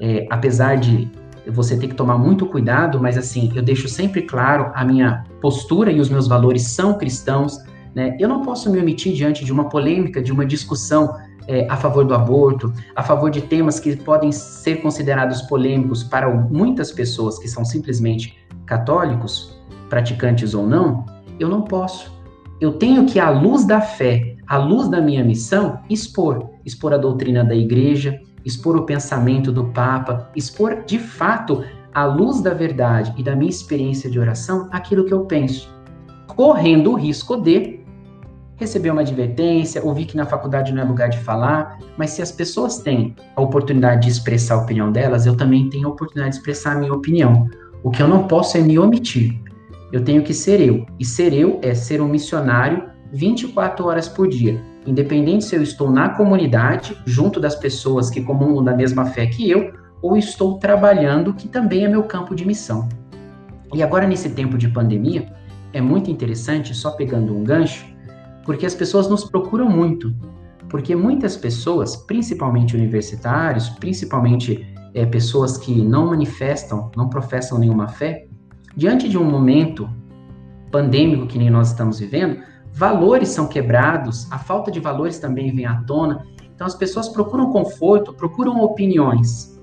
é, 0.00 0.26
apesar 0.30 0.76
de 0.76 1.10
você 1.46 1.76
ter 1.76 1.88
que 1.88 1.94
tomar 1.94 2.18
muito 2.18 2.46
cuidado, 2.46 3.00
mas 3.00 3.18
assim, 3.18 3.52
eu 3.54 3.62
deixo 3.62 3.88
sempre 3.88 4.22
claro 4.22 4.70
a 4.74 4.84
minha 4.84 5.24
postura 5.40 5.92
e 5.92 6.00
os 6.00 6.08
meus 6.08 6.26
valores 6.26 6.68
são 6.68 6.96
cristãos, 6.96 7.58
né? 7.94 8.16
Eu 8.18 8.28
não 8.28 8.42
posso 8.42 8.70
me 8.70 8.80
omitir 8.80 9.14
diante 9.14 9.44
de 9.44 9.52
uma 9.52 9.68
polêmica, 9.68 10.22
de 10.22 10.32
uma 10.32 10.44
discussão 10.44 11.14
é, 11.46 11.66
a 11.68 11.76
favor 11.76 12.04
do 12.04 12.14
aborto, 12.14 12.72
a 12.96 13.02
favor 13.02 13.30
de 13.30 13.42
temas 13.42 13.78
que 13.78 13.94
podem 13.96 14.32
ser 14.32 14.76
considerados 14.76 15.42
polêmicos 15.42 16.02
para 16.02 16.28
muitas 16.28 16.90
pessoas 16.90 17.38
que 17.38 17.48
são 17.48 17.64
simplesmente 17.64 18.38
católicos, 18.66 19.58
praticantes 19.88 20.54
ou 20.54 20.66
não, 20.66 21.04
eu 21.38 21.48
não 21.48 21.62
posso. 21.62 22.12
Eu 22.60 22.72
tenho 22.72 23.04
que, 23.04 23.18
à 23.18 23.30
luz 23.30 23.64
da 23.64 23.80
fé, 23.80 24.36
à 24.46 24.56
luz 24.56 24.88
da 24.88 25.00
minha 25.00 25.24
missão, 25.24 25.80
expor. 25.90 26.50
Expor 26.64 26.94
a 26.94 26.96
doutrina 26.96 27.44
da 27.44 27.54
igreja, 27.54 28.18
expor 28.44 28.76
o 28.76 28.86
pensamento 28.86 29.52
do 29.52 29.66
Papa, 29.66 30.30
expor 30.34 30.84
de 30.84 30.98
fato, 30.98 31.64
à 31.92 32.04
luz 32.04 32.40
da 32.40 32.54
verdade 32.54 33.14
e 33.16 33.22
da 33.22 33.36
minha 33.36 33.50
experiência 33.50 34.10
de 34.10 34.18
oração, 34.18 34.68
aquilo 34.72 35.04
que 35.04 35.12
eu 35.12 35.26
penso. 35.26 35.68
Correndo 36.26 36.92
o 36.92 36.94
risco 36.94 37.36
de 37.36 37.73
receber 38.56 38.90
uma 38.90 39.00
advertência, 39.00 39.84
ouvir 39.84 40.06
que 40.06 40.16
na 40.16 40.26
faculdade 40.26 40.72
não 40.72 40.82
é 40.82 40.84
lugar 40.84 41.08
de 41.08 41.18
falar, 41.18 41.78
mas 41.96 42.10
se 42.10 42.22
as 42.22 42.30
pessoas 42.30 42.78
têm 42.78 43.14
a 43.34 43.40
oportunidade 43.40 44.02
de 44.02 44.10
expressar 44.10 44.54
a 44.54 44.58
opinião 44.58 44.92
delas, 44.92 45.26
eu 45.26 45.36
também 45.36 45.68
tenho 45.68 45.88
a 45.88 45.90
oportunidade 45.90 46.34
de 46.34 46.38
expressar 46.38 46.76
a 46.76 46.78
minha 46.78 46.92
opinião. 46.92 47.48
O 47.82 47.90
que 47.90 48.02
eu 48.02 48.08
não 48.08 48.26
posso 48.26 48.56
é 48.56 48.60
me 48.60 48.78
omitir. 48.78 49.38
Eu 49.92 50.04
tenho 50.04 50.22
que 50.22 50.32
ser 50.32 50.60
eu. 50.60 50.86
E 50.98 51.04
ser 51.04 51.32
eu 51.32 51.58
é 51.62 51.74
ser 51.74 52.00
um 52.00 52.08
missionário 52.08 52.88
24 53.12 53.86
horas 53.86 54.08
por 54.08 54.28
dia. 54.28 54.60
Independente 54.86 55.44
se 55.44 55.56
eu 55.56 55.62
estou 55.62 55.90
na 55.90 56.10
comunidade, 56.10 56.96
junto 57.06 57.40
das 57.40 57.54
pessoas 57.54 58.10
que 58.10 58.20
comungam 58.20 58.62
da 58.62 58.74
mesma 58.74 59.06
fé 59.06 59.26
que 59.26 59.48
eu, 59.48 59.72
ou 60.02 60.16
estou 60.16 60.58
trabalhando, 60.58 61.32
que 61.32 61.48
também 61.48 61.84
é 61.84 61.88
meu 61.88 62.02
campo 62.02 62.34
de 62.34 62.44
missão. 62.44 62.88
E 63.72 63.82
agora, 63.82 64.06
nesse 64.06 64.28
tempo 64.30 64.58
de 64.58 64.68
pandemia, 64.68 65.32
é 65.72 65.80
muito 65.80 66.10
interessante, 66.10 66.74
só 66.74 66.90
pegando 66.90 67.34
um 67.34 67.42
gancho, 67.42 67.86
porque 68.44 68.66
as 68.66 68.74
pessoas 68.74 69.08
nos 69.08 69.24
procuram 69.24 69.68
muito. 69.68 70.14
Porque 70.68 70.94
muitas 70.94 71.36
pessoas, 71.36 71.96
principalmente 71.96 72.76
universitários, 72.76 73.68
principalmente 73.68 74.66
é, 74.92 75.04
pessoas 75.06 75.56
que 75.56 75.82
não 75.82 76.08
manifestam, 76.08 76.90
não 76.96 77.08
professam 77.08 77.58
nenhuma 77.58 77.88
fé, 77.88 78.26
diante 78.76 79.08
de 79.08 79.18
um 79.18 79.24
momento 79.24 79.88
pandêmico 80.70 81.26
que 81.26 81.38
nem 81.38 81.50
nós 81.50 81.68
estamos 81.68 81.98
vivendo, 81.98 82.42
valores 82.72 83.28
são 83.28 83.46
quebrados, 83.46 84.30
a 84.32 84.38
falta 84.38 84.70
de 84.70 84.80
valores 84.80 85.18
também 85.18 85.54
vem 85.54 85.66
à 85.66 85.82
tona. 85.82 86.24
Então 86.54 86.66
as 86.66 86.74
pessoas 86.74 87.08
procuram 87.08 87.50
conforto, 87.50 88.12
procuram 88.12 88.60
opiniões. 88.60 89.60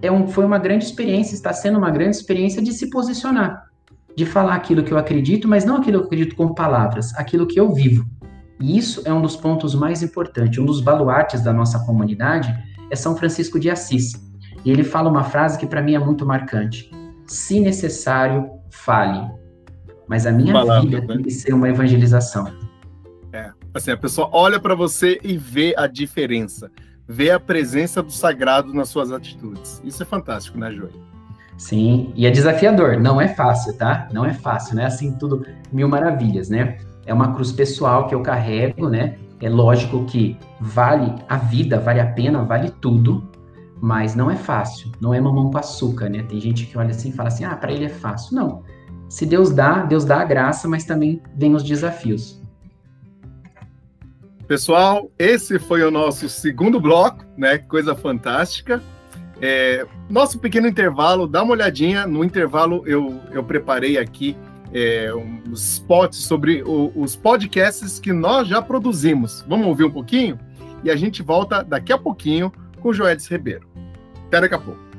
É 0.00 0.10
um, 0.10 0.26
foi 0.26 0.44
uma 0.44 0.58
grande 0.58 0.84
experiência, 0.84 1.34
está 1.34 1.52
sendo 1.52 1.78
uma 1.78 1.90
grande 1.90 2.16
experiência 2.16 2.62
de 2.62 2.72
se 2.72 2.90
posicionar 2.90 3.71
de 4.16 4.26
falar 4.26 4.54
aquilo 4.54 4.82
que 4.82 4.92
eu 4.92 4.98
acredito, 4.98 5.48
mas 5.48 5.64
não 5.64 5.76
aquilo 5.76 5.98
que 5.98 6.04
eu 6.04 6.06
acredito 6.06 6.36
com 6.36 6.54
palavras, 6.54 7.14
aquilo 7.14 7.46
que 7.46 7.58
eu 7.58 7.72
vivo. 7.72 8.06
E 8.60 8.76
isso 8.78 9.02
é 9.04 9.12
um 9.12 9.20
dos 9.20 9.34
pontos 9.34 9.74
mais 9.74 10.02
importantes, 10.02 10.58
um 10.58 10.64
dos 10.64 10.80
baluartes 10.80 11.42
da 11.42 11.52
nossa 11.52 11.78
comunidade 11.80 12.54
é 12.90 12.96
São 12.96 13.16
Francisco 13.16 13.58
de 13.58 13.70
Assis. 13.70 14.12
E 14.64 14.70
ele 14.70 14.84
fala 14.84 15.10
uma 15.10 15.24
frase 15.24 15.58
que 15.58 15.66
para 15.66 15.82
mim 15.82 15.94
é 15.94 15.98
muito 15.98 16.24
marcante: 16.24 16.90
se 17.26 17.58
necessário, 17.58 18.50
fale. 18.70 19.28
Mas 20.06 20.26
a 20.26 20.32
minha 20.32 20.52
Palavra, 20.52 20.82
vida 20.82 21.00
né? 21.00 21.06
tem 21.06 21.22
que 21.22 21.30
ser 21.30 21.54
uma 21.54 21.68
evangelização. 21.68 22.52
É, 23.32 23.50
assim, 23.72 23.90
a 23.90 23.96
pessoa 23.96 24.28
olha 24.32 24.60
para 24.60 24.74
você 24.74 25.18
e 25.24 25.36
vê 25.38 25.74
a 25.76 25.86
diferença, 25.86 26.70
vê 27.08 27.30
a 27.30 27.40
presença 27.40 28.02
do 28.02 28.12
sagrado 28.12 28.74
nas 28.74 28.90
suas 28.90 29.10
atitudes. 29.10 29.80
Isso 29.82 30.02
é 30.02 30.06
fantástico, 30.06 30.58
né, 30.58 30.70
Joey? 30.70 30.92
Sim, 31.56 32.12
e 32.16 32.26
é 32.26 32.30
desafiador, 32.30 32.98
não 32.98 33.20
é 33.20 33.28
fácil, 33.28 33.76
tá? 33.76 34.08
Não 34.12 34.24
é 34.24 34.32
fácil, 34.32 34.74
não 34.74 34.82
é 34.82 34.86
assim 34.86 35.12
tudo 35.12 35.46
mil 35.72 35.88
maravilhas, 35.88 36.48
né? 36.48 36.78
É 37.06 37.12
uma 37.12 37.34
cruz 37.34 37.52
pessoal 37.52 38.06
que 38.06 38.14
eu 38.14 38.22
carrego, 38.22 38.88
né? 38.88 39.16
É 39.40 39.48
lógico 39.48 40.04
que 40.04 40.36
vale 40.60 41.14
a 41.28 41.36
vida, 41.36 41.78
vale 41.78 42.00
a 42.00 42.06
pena, 42.06 42.42
vale 42.44 42.70
tudo, 42.80 43.28
mas 43.80 44.14
não 44.14 44.30
é 44.30 44.36
fácil, 44.36 44.92
não 45.00 45.12
é 45.12 45.20
mamão 45.20 45.50
com 45.50 45.58
açúcar, 45.58 46.08
né? 46.08 46.22
Tem 46.22 46.40
gente 46.40 46.66
que 46.66 46.78
olha 46.78 46.90
assim 46.90 47.08
e 47.08 47.12
fala 47.12 47.28
assim: 47.28 47.44
ah, 47.44 47.56
para 47.56 47.72
ele 47.72 47.84
é 47.84 47.88
fácil. 47.88 48.36
Não. 48.36 48.62
Se 49.08 49.26
Deus 49.26 49.50
dá, 49.50 49.84
Deus 49.84 50.04
dá 50.04 50.20
a 50.20 50.24
graça, 50.24 50.66
mas 50.68 50.84
também 50.84 51.20
vem 51.36 51.54
os 51.54 51.62
desafios. 51.62 52.40
Pessoal, 54.46 55.10
esse 55.18 55.58
foi 55.58 55.82
o 55.82 55.90
nosso 55.90 56.28
segundo 56.28 56.80
bloco, 56.80 57.24
né? 57.36 57.58
Coisa 57.58 57.94
fantástica. 57.94 58.82
É, 59.44 59.84
nosso 60.08 60.38
pequeno 60.38 60.68
intervalo, 60.68 61.26
dá 61.26 61.42
uma 61.42 61.52
olhadinha. 61.52 62.06
No 62.06 62.22
intervalo, 62.22 62.84
eu, 62.86 63.20
eu 63.32 63.42
preparei 63.42 63.98
aqui 63.98 64.36
é, 64.72 65.10
spots 65.52 66.18
sobre 66.18 66.62
o, 66.62 66.92
os 66.94 67.16
podcasts 67.16 67.98
que 67.98 68.12
nós 68.12 68.46
já 68.46 68.62
produzimos. 68.62 69.44
Vamos 69.48 69.66
ouvir 69.66 69.84
um 69.84 69.90
pouquinho? 69.90 70.38
E 70.84 70.90
a 70.90 70.96
gente 70.96 71.22
volta 71.22 71.64
daqui 71.64 71.92
a 71.92 71.98
pouquinho 71.98 72.52
com 72.80 72.90
o 72.90 72.94
Joedes 72.94 73.26
Ribeiro. 73.26 73.68
Até 74.28 74.42
daqui 74.42 74.54
a 74.54 74.58
pouco. 74.58 74.91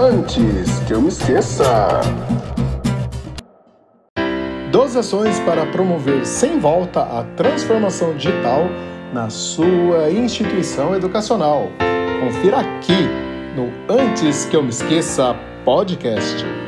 Antes 0.00 0.78
que 0.86 0.94
eu 0.94 1.02
me 1.02 1.08
esqueça. 1.08 2.00
12 4.70 4.96
ações 4.96 5.40
para 5.40 5.66
promover 5.66 6.24
sem 6.24 6.60
volta 6.60 7.02
a 7.02 7.24
transformação 7.34 8.14
digital 8.14 8.60
na 9.12 9.28
sua 9.28 10.08
instituição 10.08 10.94
educacional. 10.94 11.64
Confira 12.20 12.60
aqui 12.60 13.08
no 13.56 13.72
Antes 13.92 14.44
que 14.44 14.54
eu 14.54 14.62
me 14.62 14.68
esqueça 14.68 15.34
podcast. 15.64 16.67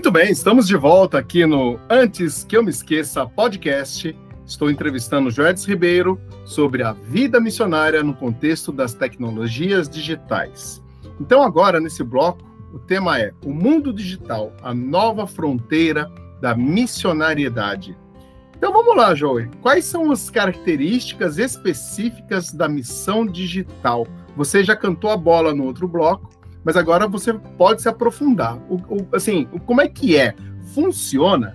Muito 0.00 0.12
bem, 0.12 0.32
estamos 0.32 0.66
de 0.66 0.78
volta 0.78 1.18
aqui 1.18 1.44
no 1.44 1.78
Antes 1.86 2.42
que 2.42 2.56
eu 2.56 2.64
me 2.64 2.70
esqueça 2.70 3.26
podcast. 3.26 4.16
Estou 4.46 4.70
entrevistando 4.70 5.30
Joedes 5.30 5.66
Ribeiro 5.66 6.18
sobre 6.46 6.82
a 6.82 6.94
vida 6.94 7.38
missionária 7.38 8.02
no 8.02 8.14
contexto 8.14 8.72
das 8.72 8.94
tecnologias 8.94 9.90
digitais. 9.90 10.82
Então, 11.20 11.42
agora, 11.42 11.78
nesse 11.78 12.02
bloco, 12.02 12.42
o 12.72 12.78
tema 12.78 13.20
é 13.20 13.34
O 13.44 13.52
Mundo 13.52 13.92
Digital, 13.92 14.54
a 14.62 14.72
nova 14.72 15.26
fronteira 15.26 16.10
da 16.40 16.54
missionariedade. 16.56 17.94
Então 18.56 18.72
vamos 18.72 18.96
lá, 18.96 19.14
Joey. 19.14 19.50
Quais 19.60 19.84
são 19.84 20.10
as 20.10 20.30
características 20.30 21.36
específicas 21.36 22.52
da 22.52 22.66
missão 22.70 23.26
digital? 23.26 24.06
Você 24.34 24.64
já 24.64 24.74
cantou 24.74 25.10
a 25.10 25.16
bola 25.16 25.54
no 25.54 25.64
outro 25.64 25.86
bloco, 25.86 26.30
mas 26.64 26.76
agora 26.76 27.06
você 27.08 27.32
pode 27.32 27.82
se 27.82 27.88
aprofundar. 27.88 28.58
O, 28.68 28.76
o, 28.76 29.06
assim, 29.12 29.46
como 29.66 29.80
é 29.80 29.88
que 29.88 30.16
é? 30.16 30.34
Funciona? 30.74 31.54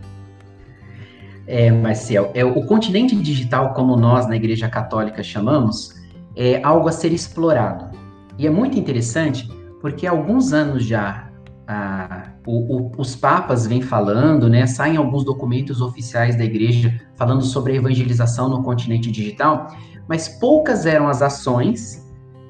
É, 1.47 1.71
Marcel, 1.71 2.31
é, 2.33 2.43
o 2.43 2.65
continente 2.65 3.15
digital, 3.15 3.73
como 3.73 3.95
nós 3.95 4.27
na 4.27 4.35
Igreja 4.35 4.67
Católica 4.67 5.21
chamamos, 5.21 5.93
é 6.35 6.61
algo 6.63 6.89
a 6.89 6.91
ser 6.91 7.13
explorado. 7.13 7.95
E 8.37 8.47
é 8.47 8.49
muito 8.49 8.79
interessante 8.79 9.47
porque 9.79 10.07
há 10.07 10.11
alguns 10.11 10.51
anos 10.51 10.83
já 10.83 11.29
ah, 11.67 12.29
o, 12.45 12.77
o, 12.77 12.91
os 12.97 13.15
papas 13.15 13.65
vêm 13.65 13.81
falando, 13.81 14.49
né, 14.49 14.67
saem 14.67 14.97
alguns 14.97 15.23
documentos 15.23 15.81
oficiais 15.81 16.35
da 16.35 16.43
igreja 16.43 16.99
falando 17.15 17.43
sobre 17.43 17.73
a 17.73 17.75
evangelização 17.75 18.49
no 18.49 18.61
continente 18.63 19.09
digital, 19.11 19.67
mas 20.07 20.27
poucas 20.27 20.85
eram 20.85 21.07
as 21.07 21.21
ações 21.21 22.05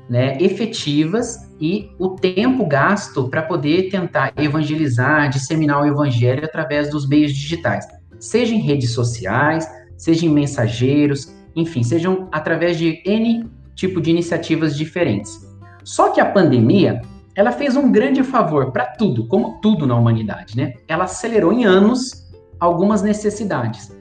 né, 0.09 0.37
efetivas 0.39 1.44
e 1.59 1.89
o 1.97 2.09
tempo 2.09 2.65
gasto 2.65 3.29
para 3.29 3.41
poder 3.41 3.89
tentar 3.89 4.33
evangelizar, 4.37 5.29
disseminar 5.29 5.81
o 5.81 5.85
evangelho 5.85 6.43
através 6.43 6.89
dos 6.89 7.07
meios 7.07 7.33
digitais, 7.33 7.87
seja 8.19 8.53
em 8.53 8.59
redes 8.59 8.91
sociais, 8.91 9.69
seja 9.97 10.25
em 10.25 10.29
mensageiros, 10.29 11.33
enfim, 11.55 11.83
sejam 11.83 12.27
através 12.31 12.77
de 12.77 13.01
N 13.05 13.49
tipo 13.75 14.01
de 14.01 14.09
iniciativas 14.09 14.75
diferentes. 14.75 15.45
Só 15.83 16.11
que 16.11 16.19
a 16.19 16.25
pandemia, 16.25 17.01
ela 17.35 17.51
fez 17.51 17.75
um 17.75 17.91
grande 17.91 18.23
favor 18.23 18.71
para 18.71 18.85
tudo, 18.85 19.27
como 19.27 19.59
tudo 19.61 19.85
na 19.85 19.95
humanidade, 19.95 20.57
né? 20.57 20.73
Ela 20.87 21.03
acelerou 21.03 21.53
em 21.53 21.65
anos 21.65 22.31
algumas 22.59 23.01
necessidades. 23.01 23.95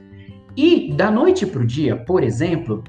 E 0.55 0.93
da 0.93 1.11
noite 1.11 1.45
para 1.45 1.61
o 1.61 1.65
dia, 1.65 1.97
por 1.97 2.23
exemplo, 2.23 2.83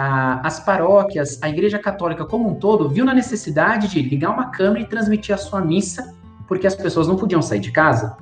a, 0.00 0.40
as 0.46 0.58
paróquias, 0.58 1.38
a 1.42 1.48
Igreja 1.50 1.78
Católica 1.78 2.24
como 2.24 2.48
um 2.48 2.54
todo, 2.54 2.88
viu 2.88 3.04
na 3.04 3.12
necessidade 3.12 3.86
de 3.88 4.00
ligar 4.00 4.30
uma 4.30 4.46
câmera 4.46 4.80
e 4.80 4.88
transmitir 4.88 5.34
a 5.34 5.38
sua 5.38 5.60
missa, 5.60 6.14
porque 6.48 6.66
as 6.66 6.74
pessoas 6.74 7.06
não 7.06 7.16
podiam 7.16 7.42
sair 7.42 7.60
de 7.60 7.70
casa. 7.70 8.16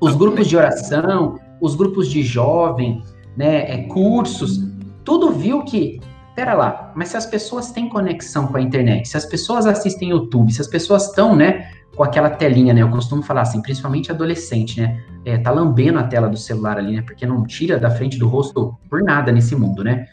Os 0.00 0.14
grupos 0.14 0.46
de 0.46 0.56
oração, 0.56 1.40
os 1.60 1.74
grupos 1.74 2.08
de 2.08 2.22
jovem, 2.22 3.02
né, 3.36 3.72
é, 3.72 3.82
cursos, 3.88 4.64
tudo 5.04 5.32
viu 5.32 5.64
que, 5.64 6.00
pera 6.36 6.54
lá, 6.54 6.92
mas 6.94 7.08
se 7.08 7.16
as 7.16 7.26
pessoas 7.26 7.72
têm 7.72 7.88
conexão 7.88 8.46
com 8.46 8.56
a 8.56 8.60
internet, 8.60 9.08
se 9.08 9.16
as 9.16 9.26
pessoas 9.26 9.66
assistem 9.66 10.10
YouTube, 10.10 10.52
se 10.52 10.60
as 10.60 10.68
pessoas 10.68 11.06
estão, 11.06 11.34
né, 11.34 11.72
com 11.96 12.04
aquela 12.04 12.30
telinha, 12.30 12.72
né, 12.72 12.82
eu 12.82 12.88
costumo 12.88 13.20
falar 13.20 13.40
assim, 13.40 13.60
principalmente 13.60 14.12
adolescente, 14.12 14.80
né, 14.80 15.02
é, 15.24 15.36
tá 15.36 15.50
lambendo 15.50 15.98
a 15.98 16.04
tela 16.04 16.28
do 16.28 16.36
celular 16.36 16.78
ali, 16.78 16.94
né, 16.94 17.02
porque 17.02 17.26
não 17.26 17.44
tira 17.44 17.80
da 17.80 17.90
frente 17.90 18.16
do 18.16 18.28
rosto 18.28 18.78
por 18.88 19.02
nada 19.02 19.32
nesse 19.32 19.56
mundo, 19.56 19.82
né, 19.82 20.06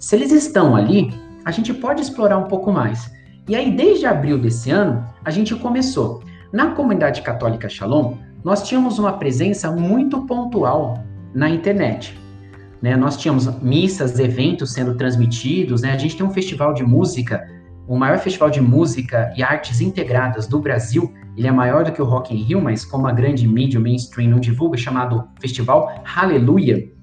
se 0.00 0.16
eles 0.16 0.32
estão 0.32 0.74
ali, 0.74 1.12
a 1.44 1.50
gente 1.50 1.74
pode 1.74 2.00
explorar 2.00 2.38
um 2.38 2.48
pouco 2.48 2.72
mais. 2.72 3.12
E 3.46 3.54
aí, 3.54 3.70
desde 3.70 4.06
abril 4.06 4.38
desse 4.38 4.70
ano, 4.70 5.06
a 5.22 5.30
gente 5.30 5.54
começou. 5.54 6.22
Na 6.50 6.70
comunidade 6.70 7.20
católica 7.20 7.68
Shalom, 7.68 8.16
nós 8.42 8.66
tínhamos 8.66 8.98
uma 8.98 9.12
presença 9.12 9.70
muito 9.70 10.26
pontual 10.26 11.04
na 11.34 11.50
internet. 11.50 12.18
Né? 12.80 12.96
Nós 12.96 13.18
tínhamos 13.18 13.46
missas, 13.60 14.18
eventos 14.18 14.72
sendo 14.72 14.96
transmitidos, 14.96 15.82
né? 15.82 15.92
a 15.92 15.98
gente 15.98 16.16
tem 16.16 16.24
um 16.24 16.30
festival 16.30 16.72
de 16.72 16.82
música, 16.82 17.46
o 17.86 17.94
maior 17.94 18.18
festival 18.18 18.48
de 18.48 18.60
música 18.62 19.30
e 19.36 19.42
artes 19.42 19.82
integradas 19.82 20.46
do 20.46 20.58
Brasil. 20.60 21.12
Ele 21.36 21.46
é 21.46 21.52
maior 21.52 21.84
do 21.84 21.92
que 21.92 22.00
o 22.00 22.06
Rock 22.06 22.34
in 22.34 22.42
Rio, 22.42 22.62
mas 22.62 22.86
como 22.86 23.06
a 23.06 23.12
grande 23.12 23.46
mídia 23.46 23.78
mainstream 23.78 24.30
não 24.30 24.40
divulga, 24.40 24.78
chamado 24.78 25.28
Festival 25.38 25.92
Hallelujah 26.04 26.99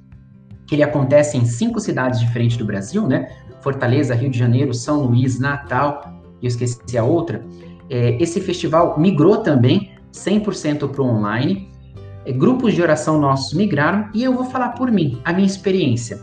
que 0.68 0.76
ele 0.76 0.84
acontece 0.84 1.38
em 1.38 1.46
cinco 1.46 1.80
cidades 1.80 2.20
diferentes 2.20 2.58
do 2.58 2.66
Brasil, 2.66 3.08
né? 3.08 3.30
Fortaleza, 3.62 4.14
Rio 4.14 4.30
de 4.30 4.38
Janeiro, 4.38 4.74
São 4.74 5.02
Luís, 5.04 5.40
Natal, 5.40 6.22
e 6.42 6.46
eu 6.46 6.48
esqueci 6.50 6.98
a 6.98 7.04
outra. 7.04 7.44
É, 7.90 8.22
esse 8.22 8.42
festival 8.42 9.00
migrou 9.00 9.38
também 9.38 9.92
100% 10.14 10.90
para 10.90 11.02
o 11.02 11.06
online. 11.06 11.72
É, 12.26 12.32
grupos 12.32 12.74
de 12.74 12.82
oração 12.82 13.20
nossos 13.20 13.54
migraram 13.54 14.10
e 14.14 14.24
eu 14.24 14.34
vou 14.34 14.46
falar 14.46 14.70
por 14.70 14.92
mim, 14.92 15.20
a 15.24 15.32
minha 15.32 15.48
experiência. 15.48 16.20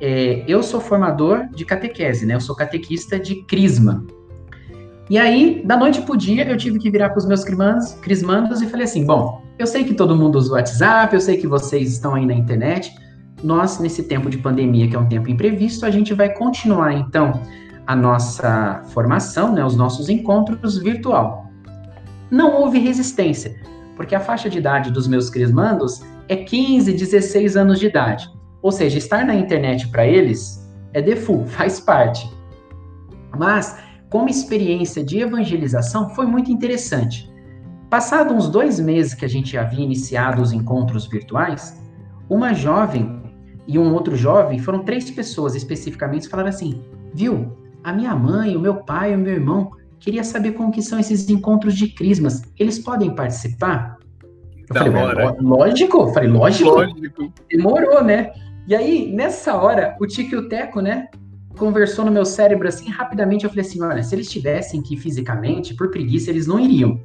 É, 0.00 0.42
eu 0.48 0.62
sou 0.62 0.80
formador 0.80 1.46
de 1.54 1.64
catequese, 1.64 2.26
né? 2.26 2.34
Eu 2.34 2.40
sou 2.40 2.56
catequista 2.56 3.18
de 3.18 3.42
crisma. 3.44 4.04
E 5.10 5.18
aí, 5.18 5.62
da 5.64 5.76
noite 5.76 6.00
pro 6.02 6.16
dia, 6.16 6.48
eu 6.48 6.56
tive 6.56 6.78
que 6.78 6.90
virar 6.90 7.10
para 7.10 7.18
os 7.18 7.26
meus 7.26 7.44
crismandos, 7.44 7.92
crismandos 8.00 8.62
e 8.62 8.66
falei 8.66 8.84
assim: 8.84 9.04
bom, 9.04 9.42
eu 9.58 9.66
sei 9.66 9.84
que 9.84 9.94
todo 9.94 10.16
mundo 10.16 10.36
usa 10.36 10.50
o 10.50 10.54
WhatsApp, 10.54 11.14
eu 11.14 11.20
sei 11.20 11.36
que 11.36 11.46
vocês 11.46 11.92
estão 11.92 12.14
aí 12.14 12.24
na 12.24 12.34
internet, 12.34 12.92
nós, 13.42 13.78
nesse 13.78 14.04
tempo 14.04 14.30
de 14.30 14.38
pandemia, 14.38 14.88
que 14.88 14.96
é 14.96 14.98
um 14.98 15.08
tempo 15.08 15.28
imprevisto, 15.28 15.84
a 15.84 15.90
gente 15.90 16.14
vai 16.14 16.32
continuar, 16.32 16.92
então, 16.92 17.42
a 17.86 17.96
nossa 17.96 18.82
formação, 18.88 19.52
né, 19.52 19.64
os 19.64 19.76
nossos 19.76 20.08
encontros 20.08 20.78
virtual. 20.78 21.50
Não 22.30 22.60
houve 22.60 22.78
resistência, 22.78 23.56
porque 23.96 24.14
a 24.14 24.20
faixa 24.20 24.48
de 24.48 24.58
idade 24.58 24.90
dos 24.90 25.06
meus 25.06 25.28
crismandos 25.28 26.02
é 26.28 26.36
15, 26.36 26.92
16 26.92 27.56
anos 27.56 27.80
de 27.80 27.86
idade. 27.86 28.30
Ou 28.62 28.70
seja, 28.70 28.98
estar 28.98 29.26
na 29.26 29.34
internet 29.34 29.88
para 29.88 30.06
eles 30.06 30.66
é 30.92 31.02
default, 31.02 31.50
faz 31.52 31.80
parte. 31.80 32.30
Mas, 33.36 33.76
como 34.08 34.28
experiência 34.28 35.02
de 35.02 35.18
evangelização, 35.18 36.10
foi 36.10 36.26
muito 36.26 36.50
interessante. 36.50 37.30
Passado 37.90 38.32
uns 38.32 38.48
dois 38.48 38.78
meses 38.80 39.14
que 39.14 39.24
a 39.24 39.28
gente 39.28 39.58
havia 39.58 39.84
iniciado 39.84 40.40
os 40.40 40.52
encontros 40.52 41.06
virtuais, 41.06 41.78
uma 42.28 42.54
jovem 42.54 43.21
e 43.66 43.78
um 43.78 43.92
outro 43.92 44.16
jovem, 44.16 44.58
foram 44.58 44.84
três 44.84 45.10
pessoas 45.10 45.54
especificamente, 45.54 46.28
falaram 46.28 46.48
assim: 46.48 46.82
viu, 47.14 47.56
a 47.82 47.92
minha 47.92 48.14
mãe, 48.14 48.56
o 48.56 48.60
meu 48.60 48.76
pai, 48.76 49.14
o 49.14 49.18
meu 49.18 49.32
irmão 49.32 49.70
queria 49.98 50.24
saber 50.24 50.52
como 50.52 50.72
que 50.72 50.82
são 50.82 50.98
esses 50.98 51.28
encontros 51.28 51.74
de 51.74 51.88
crismas. 51.88 52.42
Eles 52.58 52.78
podem 52.78 53.14
participar? 53.14 53.98
Eu 54.68 54.74
da 54.74 54.84
falei, 54.84 55.02
hora. 55.02 55.36
lógico, 55.40 56.00
eu 56.00 56.08
falei, 56.08 56.28
lógico. 56.28 56.70
Lógico. 56.70 57.32
Demorou, 57.50 58.02
né? 58.02 58.32
E 58.66 58.74
aí, 58.74 59.12
nessa 59.12 59.54
hora, 59.54 59.96
o 60.00 60.06
Tico 60.06 60.34
e 60.34 60.38
o 60.38 60.48
Teco, 60.48 60.80
né, 60.80 61.08
conversou 61.56 62.04
no 62.04 62.10
meu 62.10 62.24
cérebro 62.24 62.68
assim, 62.68 62.88
rapidamente 62.88 63.44
eu 63.44 63.50
falei 63.50 63.64
assim, 63.64 63.82
olha, 63.82 64.02
se 64.02 64.14
eles 64.14 64.30
tivessem 64.30 64.80
que 64.80 64.96
fisicamente, 64.96 65.74
por 65.74 65.90
preguiça, 65.90 66.30
eles 66.30 66.46
não 66.46 66.58
iriam. 66.58 67.00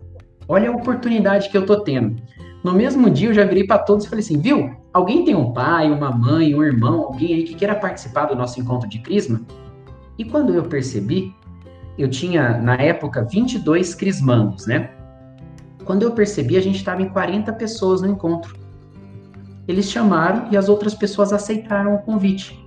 Olha 0.48 0.70
a 0.70 0.76
oportunidade 0.76 1.50
que 1.50 1.58
eu 1.58 1.66
tô 1.66 1.82
tendo. 1.82 2.22
No 2.64 2.74
mesmo 2.74 3.10
dia, 3.10 3.30
eu 3.30 3.34
já 3.34 3.44
virei 3.44 3.66
para 3.66 3.80
todos 3.80 4.06
e 4.06 4.10
falei 4.10 4.24
assim, 4.24 4.40
viu? 4.40 4.76
Alguém 4.98 5.24
tem 5.24 5.36
um 5.36 5.54
pai, 5.54 5.92
uma 5.92 6.10
mãe, 6.10 6.56
um 6.56 6.64
irmão, 6.64 7.02
alguém 7.02 7.36
aí 7.36 7.44
que 7.44 7.54
queira 7.54 7.76
participar 7.76 8.26
do 8.26 8.36
nosso 8.36 8.60
encontro 8.60 8.90
de 8.90 8.98
crisma? 8.98 9.42
E 10.18 10.26
quando 10.26 10.56
eu 10.56 10.64
percebi, 10.64 11.36
eu 12.00 12.10
tinha, 12.10 12.58
na 12.58 12.74
época, 12.74 13.24
22 13.24 13.94
crismandos, 13.94 14.66
né? 14.66 14.90
Quando 15.86 16.02
eu 16.02 16.14
percebi, 16.14 16.58
a 16.58 16.62
gente 16.62 16.78
estava 16.78 17.00
em 17.04 17.10
40 17.10 17.54
pessoas 17.54 18.02
no 18.02 18.08
encontro. 18.08 18.56
Eles 19.68 19.88
chamaram 19.88 20.48
e 20.50 20.58
as 20.58 20.68
outras 20.68 20.96
pessoas 20.96 21.32
aceitaram 21.32 21.94
o 21.94 22.00
convite. 22.00 22.60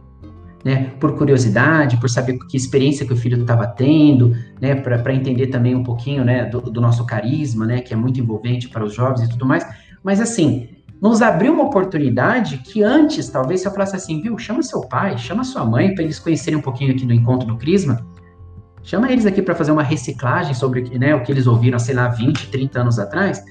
Né, 0.64 0.92
por 1.00 1.16
curiosidade, 1.16 1.96
por 1.96 2.10
saber 2.10 2.38
que 2.38 2.54
experiência 2.54 3.06
que 3.06 3.14
o 3.14 3.16
filho 3.16 3.40
estava 3.40 3.66
tendo, 3.66 4.36
né, 4.60 4.74
para 4.74 5.14
entender 5.14 5.46
também 5.46 5.74
um 5.74 5.82
pouquinho 5.82 6.22
né, 6.22 6.44
do, 6.44 6.60
do, 6.60 6.82
nosso 6.82 7.06
carisma, 7.06 7.66
né, 7.66 7.80
que 7.80 7.94
é 7.94 7.96
muito 7.96 8.20
envolvente 8.20 8.68
para 8.68 8.84
os 8.84 8.94
jovens 8.94 9.22
e 9.22 9.30
tudo 9.30 9.46
mais. 9.46 9.66
Mas 10.04 10.20
assim, 10.20 10.68
nos 11.00 11.22
abriu 11.22 11.54
uma 11.54 11.64
oportunidade 11.64 12.58
que 12.58 12.82
antes, 12.82 13.28
talvez, 13.28 13.62
se 13.62 13.68
eu 13.68 13.72
falasse 13.72 13.96
assim, 13.96 14.20
viu, 14.20 14.36
chama 14.38 14.62
seu 14.62 14.82
pai, 14.82 15.16
chama 15.16 15.44
sua 15.44 15.64
mãe 15.64 15.94
para 15.94 16.04
eles 16.04 16.18
conhecerem 16.18 16.58
um 16.58 16.62
pouquinho 16.62 16.92
aqui 16.92 17.06
do 17.06 17.14
encontro 17.14 17.46
do 17.46 17.56
Crisma, 17.56 18.04
chama 18.82 19.10
eles 19.10 19.24
aqui 19.24 19.40
para 19.40 19.54
fazer 19.54 19.72
uma 19.72 19.82
reciclagem 19.82 20.52
sobre 20.52 20.98
né, 20.98 21.14
o 21.14 21.22
que 21.22 21.32
eles 21.32 21.46
ouviram, 21.46 21.78
sei 21.78 21.94
lá, 21.94 22.08
20, 22.08 22.50
30 22.50 22.80
anos 22.80 22.98
atrás, 22.98 23.42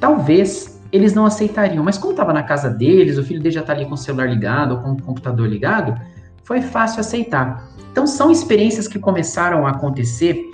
talvez 0.00 0.80
eles 0.90 1.12
não 1.12 1.26
aceitariam. 1.26 1.84
Mas 1.84 1.98
como 1.98 2.12
estava 2.12 2.32
na 2.32 2.42
casa 2.42 2.70
deles, 2.70 3.18
o 3.18 3.22
filho 3.22 3.40
dele 3.40 3.54
já 3.54 3.60
está 3.60 3.74
ali 3.74 3.84
com 3.84 3.94
o 3.94 3.98
celular 3.98 4.26
ligado 4.26 4.72
ou 4.72 4.80
com 4.80 4.92
o 4.92 5.02
computador 5.02 5.46
ligado, 5.46 6.00
foi 6.44 6.62
fácil 6.62 7.00
aceitar. 7.00 7.68
Então, 7.92 8.06
são 8.06 8.30
experiências 8.30 8.88
que 8.88 8.98
começaram 8.98 9.66
a 9.66 9.70
acontecer 9.70 10.50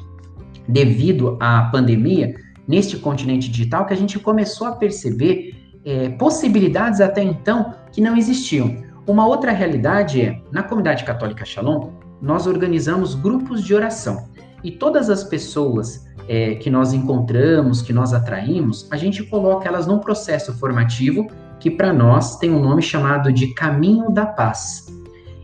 devido 0.66 1.37
à 1.40 1.68
pandemia 1.70 2.35
neste 2.66 2.96
continente 2.96 3.48
digital 3.50 3.85
que 3.85 3.92
a 3.92 3.96
gente 3.96 4.18
começou 4.18 4.66
a 4.66 4.72
perceber 4.72 5.62
é, 5.84 6.10
possibilidades 6.10 7.00
até 7.00 7.22
então 7.22 7.74
que 7.90 8.00
não 8.00 8.16
existiam. 8.16 8.82
Uma 9.06 9.26
outra 9.26 9.52
realidade 9.52 10.20
é, 10.20 10.40
na 10.50 10.62
comunidade 10.62 11.04
católica 11.04 11.44
Shalom, 11.44 11.90
nós 12.20 12.46
organizamos 12.46 13.14
grupos 13.14 13.64
de 13.64 13.74
oração. 13.74 14.28
E 14.62 14.70
todas 14.70 15.10
as 15.10 15.24
pessoas 15.24 16.06
é, 16.28 16.54
que 16.54 16.70
nós 16.70 16.92
encontramos, 16.92 17.82
que 17.82 17.92
nós 17.92 18.14
atraímos, 18.14 18.88
a 18.92 18.96
gente 18.96 19.24
coloca 19.24 19.68
elas 19.68 19.86
num 19.86 19.98
processo 19.98 20.52
formativo 20.54 21.26
que 21.58 21.70
para 21.70 21.92
nós 21.92 22.38
tem 22.38 22.52
um 22.52 22.60
nome 22.60 22.82
chamado 22.82 23.32
de 23.32 23.52
Caminho 23.54 24.10
da 24.10 24.26
Paz. 24.26 24.86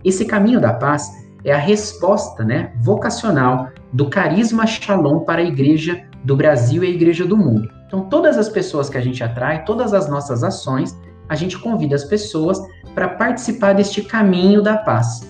Esse 0.05 0.24
Caminho 0.24 0.61
da 0.61 0.72
Paz 0.72 1.09
é 1.44 1.53
a 1.53 1.59
resposta 1.59 2.44
né, 2.44 2.72
vocacional 2.81 3.68
do 3.92 4.09
carisma 4.09 4.66
Shalom 4.66 5.20
para 5.20 5.40
a 5.40 5.44
igreja 5.44 6.05
do 6.24 6.37
Brasil 6.37 6.85
e 6.85 6.88
a 6.88 6.90
igreja 6.90 7.24
do 7.24 7.37
mundo. 7.37 7.68
Então, 7.88 8.03
todas 8.03 8.37
as 8.37 8.51
pessoas 8.51 8.90
que 8.90 8.98
a 8.98 9.01
gente 9.01 9.24
atrai, 9.24 9.64
todas 9.64 9.94
as 9.94 10.09
nossas 10.09 10.44
ações, 10.44 10.94
a 11.27 11.35
gente 11.35 11.59
convida 11.59 11.96
as 11.96 12.05
pessoas 12.05 12.61
para 12.94 13.09
participar 13.09 13.72
deste 13.72 14.03
caminho 14.03 14.62
da 14.62 14.77
paz. 14.77 15.27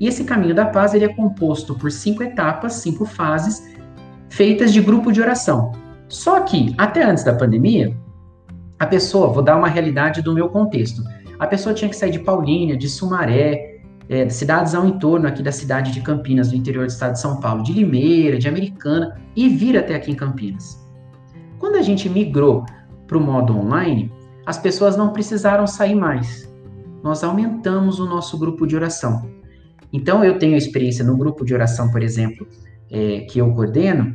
E 0.00 0.06
esse 0.06 0.24
caminho 0.24 0.54
da 0.54 0.64
paz 0.64 0.94
ele 0.94 1.04
é 1.04 1.14
composto 1.14 1.74
por 1.74 1.92
cinco 1.92 2.22
etapas, 2.22 2.74
cinco 2.74 3.04
fases, 3.04 3.76
feitas 4.30 4.72
de 4.72 4.80
grupo 4.80 5.12
de 5.12 5.20
oração. 5.20 5.72
Só 6.08 6.40
que, 6.40 6.74
até 6.78 7.04
antes 7.04 7.24
da 7.24 7.34
pandemia, 7.34 7.94
a 8.78 8.86
pessoa, 8.86 9.28
vou 9.28 9.42
dar 9.42 9.56
uma 9.56 9.68
realidade 9.68 10.22
do 10.22 10.32
meu 10.32 10.48
contexto, 10.48 11.02
a 11.38 11.46
pessoa 11.46 11.74
tinha 11.74 11.90
que 11.90 11.96
sair 11.96 12.10
de 12.10 12.20
Paulínia, 12.20 12.76
de 12.76 12.88
Sumaré, 12.88 13.80
é, 14.08 14.28
cidades 14.30 14.74
ao 14.74 14.86
entorno 14.86 15.28
aqui 15.28 15.42
da 15.42 15.52
cidade 15.52 15.92
de 15.92 16.00
Campinas, 16.00 16.48
do 16.48 16.56
interior 16.56 16.86
do 16.86 16.90
estado 16.90 17.12
de 17.12 17.20
São 17.20 17.38
Paulo, 17.40 17.62
de 17.62 17.72
Limeira, 17.74 18.38
de 18.38 18.48
Americana, 18.48 19.20
e 19.36 19.48
vir 19.48 19.76
até 19.76 19.94
aqui 19.94 20.10
em 20.10 20.14
Campinas. 20.14 20.87
Quando 21.58 21.76
a 21.76 21.82
gente 21.82 22.08
migrou 22.08 22.64
para 23.06 23.18
o 23.18 23.20
modo 23.20 23.56
online, 23.56 24.12
as 24.46 24.58
pessoas 24.58 24.96
não 24.96 25.12
precisaram 25.12 25.66
sair 25.66 25.94
mais. 25.94 26.48
Nós 27.02 27.22
aumentamos 27.24 27.98
o 27.98 28.06
nosso 28.06 28.38
grupo 28.38 28.66
de 28.66 28.76
oração. 28.76 29.30
Então, 29.92 30.22
eu 30.24 30.38
tenho 30.38 30.56
experiência 30.56 31.04
no 31.04 31.16
grupo 31.16 31.44
de 31.44 31.54
oração, 31.54 31.90
por 31.90 32.02
exemplo, 32.02 32.46
é, 32.90 33.20
que 33.20 33.38
eu 33.38 33.52
coordeno, 33.52 34.14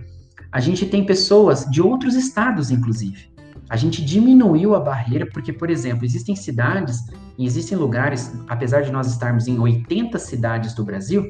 a 0.51 0.59
gente 0.59 0.85
tem 0.85 1.05
pessoas 1.05 1.65
de 1.69 1.81
outros 1.81 2.15
estados, 2.15 2.69
inclusive. 2.71 3.31
A 3.69 3.75
gente 3.75 4.03
diminuiu 4.03 4.75
a 4.75 4.79
barreira 4.79 5.27
porque, 5.33 5.51
por 5.51 5.69
exemplo, 5.69 6.05
existem 6.05 6.35
cidades 6.35 6.99
e 7.37 7.45
existem 7.45 7.77
lugares, 7.77 8.31
apesar 8.47 8.81
de 8.81 8.91
nós 8.91 9.07
estarmos 9.07 9.47
em 9.47 9.57
80 9.57 10.19
cidades 10.19 10.73
do 10.75 10.83
Brasil, 10.83 11.25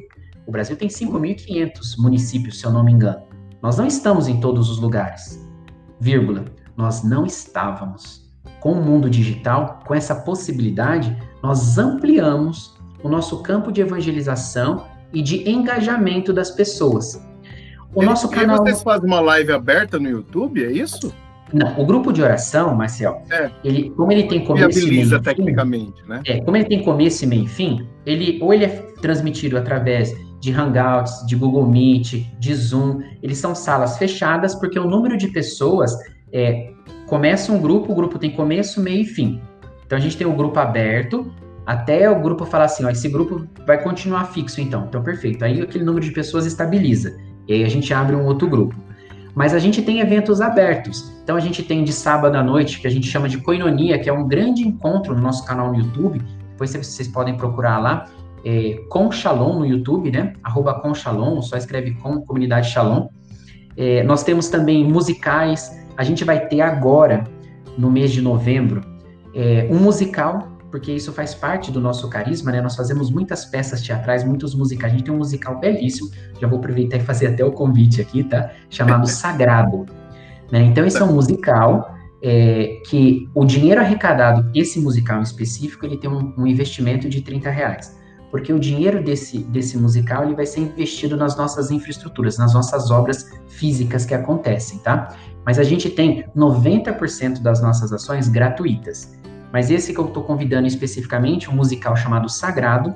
o 0.46 0.52
Brasil 0.52 0.76
tem 0.76 0.88
5.500 0.88 1.96
municípios, 1.98 2.60
se 2.60 2.66
eu 2.66 2.70
não 2.70 2.84
me 2.84 2.92
engano. 2.92 3.22
Nós 3.62 3.78
não 3.78 3.86
estamos 3.86 4.28
em 4.28 4.40
todos 4.40 4.68
os 4.68 4.78
lugares, 4.78 5.43
vírgula, 6.04 6.44
nós 6.76 7.02
não 7.02 7.24
estávamos. 7.24 8.22
Com 8.60 8.72
o 8.72 8.82
mundo 8.82 9.08
digital, 9.08 9.80
com 9.86 9.94
essa 9.94 10.14
possibilidade, 10.14 11.16
nós 11.42 11.78
ampliamos 11.78 12.76
o 13.02 13.08
nosso 13.08 13.42
campo 13.42 13.72
de 13.72 13.80
evangelização 13.80 14.84
e 15.12 15.22
de 15.22 15.48
engajamento 15.48 16.32
das 16.32 16.50
pessoas. 16.50 17.26
O 17.94 18.02
e 18.02 18.06
nosso 18.06 18.28
canal. 18.28 18.58
Vocês 18.58 18.82
fazem 18.82 19.06
uma 19.06 19.20
live 19.20 19.52
aberta 19.52 19.98
no 19.98 20.08
YouTube, 20.08 20.62
é 20.62 20.70
isso? 20.70 21.14
Não, 21.52 21.78
o 21.78 21.86
grupo 21.86 22.12
de 22.12 22.20
oração, 22.20 22.74
Marcel, 22.74 23.22
é. 23.30 23.50
ele, 23.62 23.90
como 23.90 24.10
ele 24.10 24.24
tem 24.24 24.44
começo 24.44 24.80
e 24.80 24.90
meio 24.90 25.22
tecnicamente, 25.22 26.02
fim, 26.02 26.08
né? 26.08 26.20
É, 26.26 26.40
como 26.40 26.56
ele 26.56 26.64
tem 26.64 26.82
começo 26.82 27.24
e 27.24 27.26
meio 27.26 27.46
fim, 27.46 27.86
ele 28.04 28.38
ou 28.42 28.52
ele 28.52 28.64
é 28.64 28.68
transmitido 29.00 29.56
através 29.56 30.16
de 30.44 30.52
Hangouts, 30.52 31.26
de 31.26 31.34
Google 31.34 31.66
Meet, 31.66 32.26
de 32.38 32.54
Zoom. 32.54 33.00
Eles 33.22 33.38
são 33.38 33.54
salas 33.54 33.96
fechadas 33.96 34.54
porque 34.54 34.78
o 34.78 34.84
número 34.84 35.16
de 35.16 35.28
pessoas 35.28 35.96
é, 36.30 36.70
começa 37.06 37.50
um 37.50 37.58
grupo, 37.58 37.92
o 37.92 37.94
grupo 37.94 38.18
tem 38.18 38.30
começo, 38.30 38.80
meio 38.80 39.00
e 39.00 39.06
fim. 39.06 39.40
Então 39.86 39.96
a 39.96 40.00
gente 40.00 40.16
tem 40.16 40.26
o 40.26 40.34
grupo 40.34 40.58
aberto 40.58 41.32
até 41.64 42.10
o 42.10 42.20
grupo 42.20 42.44
falar 42.44 42.66
assim, 42.66 42.84
ó, 42.84 42.90
esse 42.90 43.08
grupo 43.08 43.46
vai 43.66 43.82
continuar 43.82 44.26
fixo 44.26 44.60
então. 44.60 44.84
Então 44.86 45.02
perfeito. 45.02 45.42
Aí 45.42 45.62
aquele 45.62 45.82
número 45.82 46.04
de 46.04 46.12
pessoas 46.12 46.44
estabiliza. 46.44 47.16
E 47.48 47.54
aí 47.54 47.64
a 47.64 47.68
gente 47.68 47.92
abre 47.94 48.14
um 48.14 48.26
outro 48.26 48.46
grupo. 48.48 48.76
Mas 49.34 49.54
a 49.54 49.58
gente 49.58 49.80
tem 49.80 50.00
eventos 50.00 50.42
abertos. 50.42 51.10
Então 51.22 51.36
a 51.36 51.40
gente 51.40 51.62
tem 51.62 51.82
de 51.82 51.92
sábado 51.92 52.36
à 52.36 52.42
noite, 52.42 52.80
que 52.80 52.86
a 52.86 52.90
gente 52.90 53.06
chama 53.06 53.30
de 53.30 53.38
Coinonia, 53.38 53.98
que 53.98 54.10
é 54.10 54.12
um 54.12 54.28
grande 54.28 54.62
encontro 54.62 55.14
no 55.14 55.22
nosso 55.22 55.44
canal 55.46 55.72
no 55.72 55.78
YouTube. 55.78 56.22
Depois 56.50 56.70
vocês 56.74 57.08
podem 57.08 57.34
procurar 57.36 57.78
lá. 57.78 58.06
É, 58.44 58.80
com 58.88 59.10
Shalom 59.10 59.60
no 59.60 59.66
YouTube, 59.66 60.10
né? 60.10 60.34
Arroba 60.42 60.74
com 60.74 60.94
Shalom, 60.94 61.40
só 61.40 61.56
escreve 61.56 61.92
com 61.94 62.20
Comunidade 62.22 62.70
Shalom. 62.70 63.08
É, 63.76 64.02
nós 64.02 64.22
temos 64.22 64.48
também 64.48 64.84
musicais. 64.84 65.82
A 65.96 66.04
gente 66.04 66.24
vai 66.24 66.46
ter 66.46 66.60
agora, 66.60 67.24
no 67.78 67.90
mês 67.90 68.12
de 68.12 68.20
novembro, 68.20 68.82
é, 69.34 69.66
um 69.70 69.78
musical 69.78 70.54
porque 70.74 70.90
isso 70.90 71.12
faz 71.12 71.36
parte 71.36 71.70
do 71.70 71.80
nosso 71.80 72.10
carisma, 72.10 72.50
né? 72.50 72.60
Nós 72.60 72.74
fazemos 72.74 73.08
muitas 73.08 73.44
peças 73.44 73.80
teatrais, 73.80 74.24
muitos 74.24 74.56
musicais. 74.56 74.92
A 74.92 74.96
gente 74.96 75.04
tem 75.04 75.14
um 75.14 75.18
musical 75.18 75.60
belíssimo, 75.60 76.10
já 76.40 76.48
vou 76.48 76.58
aproveitar 76.58 76.96
e 76.96 77.00
fazer 77.00 77.28
até 77.28 77.44
o 77.44 77.52
convite 77.52 78.00
aqui, 78.00 78.24
tá? 78.24 78.50
Chamado 78.68 79.06
Sagrado. 79.08 79.86
Né? 80.50 80.62
Então, 80.64 80.84
esse 80.84 81.00
é 81.00 81.04
um 81.04 81.12
musical 81.12 81.94
é, 82.20 82.80
que 82.88 83.28
o 83.36 83.44
dinheiro 83.44 83.80
arrecadado, 83.80 84.50
esse 84.52 84.80
musical 84.80 85.20
em 85.20 85.22
específico, 85.22 85.86
ele 85.86 85.96
tem 85.96 86.10
um, 86.10 86.34
um 86.36 86.44
investimento 86.44 87.08
de 87.08 87.22
30 87.22 87.50
reais 87.50 87.96
porque 88.34 88.52
o 88.52 88.58
dinheiro 88.58 89.00
desse, 89.00 89.38
desse 89.44 89.78
musical 89.78 90.24
ele 90.24 90.34
vai 90.34 90.44
ser 90.44 90.58
investido 90.58 91.16
nas 91.16 91.36
nossas 91.36 91.70
infraestruturas, 91.70 92.36
nas 92.36 92.52
nossas 92.52 92.90
obras 92.90 93.30
físicas 93.46 94.04
que 94.04 94.12
acontecem, 94.12 94.80
tá? 94.80 95.14
Mas 95.46 95.56
a 95.56 95.62
gente 95.62 95.88
tem 95.88 96.24
90% 96.36 97.40
das 97.40 97.62
nossas 97.62 97.92
ações 97.92 98.28
gratuitas. 98.28 99.16
Mas 99.52 99.70
esse 99.70 99.92
que 99.92 100.00
eu 100.00 100.06
estou 100.06 100.24
convidando 100.24 100.66
especificamente, 100.66 101.48
um 101.48 101.52
musical 101.52 101.94
chamado 101.94 102.28
Sagrado, 102.28 102.92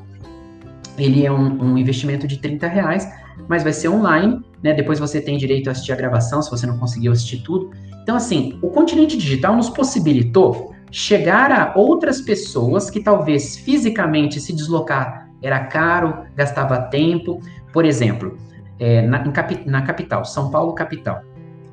ele 0.98 1.24
é 1.24 1.31
um, 1.31 1.62
um, 1.66 1.79
investimento 1.79 2.27
de 2.27 2.38
30 2.38 2.66
reais, 2.66 3.09
mas 3.46 3.62
vai 3.62 3.72
ser 3.72 3.90
online, 3.90 4.44
né? 4.61 4.74
Depois 4.74 4.98
você 4.98 5.20
tem 5.20 5.38
direito 5.38 5.68
a 5.68 5.70
assistir 5.70 5.92
a 5.92 5.96
gravação, 5.96 6.42
se 6.42 6.51
você 6.51 6.66
não 6.66 6.79
conseguiu 6.79 7.12
assistir 7.12 7.44
tudo. 7.44 7.70
Então, 8.03 8.16
assim, 8.16 8.59
o 8.61 8.70
continente 8.70 9.16
digital 9.16 9.55
nos 9.55 9.70
possibilitou 9.70 10.74
chegar 10.90 11.53
a 11.53 11.79
outras 11.79 12.20
pessoas 12.20 12.90
que 12.90 12.98
talvez 12.98 13.57
fisicamente 13.57 14.40
se 14.40 14.53
deslocar 14.53 15.28
era 15.42 15.61
caro, 15.66 16.24
gastava 16.35 16.83
tempo. 16.83 17.40
Por 17.72 17.85
exemplo, 17.85 18.37
é, 18.79 19.03
na, 19.03 19.20
capi, 19.31 19.62
na 19.66 19.83
capital, 19.83 20.24
São 20.24 20.51
Paulo 20.51 20.74
capital. 20.74 21.22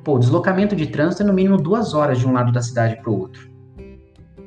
Pô, 0.04 0.16
o 0.16 0.18
deslocamento 0.18 0.76
de 0.76 0.86
trânsito 0.86 1.22
é 1.22 1.26
no 1.26 1.32
mínimo 1.32 1.56
duas 1.56 1.94
horas 1.94 2.18
de 2.18 2.26
um 2.26 2.32
lado 2.32 2.52
da 2.52 2.62
cidade 2.62 2.96
para 3.02 3.10
o 3.10 3.18
outro 3.18 3.56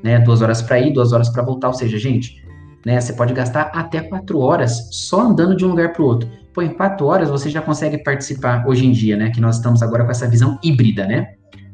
né? 0.03 0.19
Duas 0.19 0.41
horas 0.41 0.61
para 0.61 0.79
ir, 0.79 0.93
duas 0.93 1.11
horas 1.13 1.29
para 1.29 1.43
voltar. 1.43 1.67
Ou 1.67 1.73
seja, 1.73 1.97
gente, 1.97 2.43
né? 2.85 2.99
Você 2.99 3.13
pode 3.13 3.33
gastar 3.33 3.71
até 3.73 4.01
quatro 4.01 4.39
horas 4.39 4.89
só 4.91 5.21
andando 5.21 5.55
de 5.55 5.65
um 5.65 5.69
lugar 5.69 5.93
para 5.93 6.01
o 6.01 6.05
outro. 6.05 6.29
Pô, 6.53 6.61
em 6.61 6.69
quatro 6.69 7.05
horas 7.05 7.29
você 7.29 7.49
já 7.49 7.61
consegue 7.61 7.97
participar 8.03 8.67
hoje 8.67 8.85
em 8.85 8.91
dia, 8.91 9.15
né? 9.15 9.29
Que 9.29 9.41
nós 9.41 9.57
estamos 9.57 9.81
agora 9.81 10.03
com 10.03 10.11
essa 10.11 10.27
visão 10.27 10.57
híbrida, 10.63 11.05
né? 11.05 11.33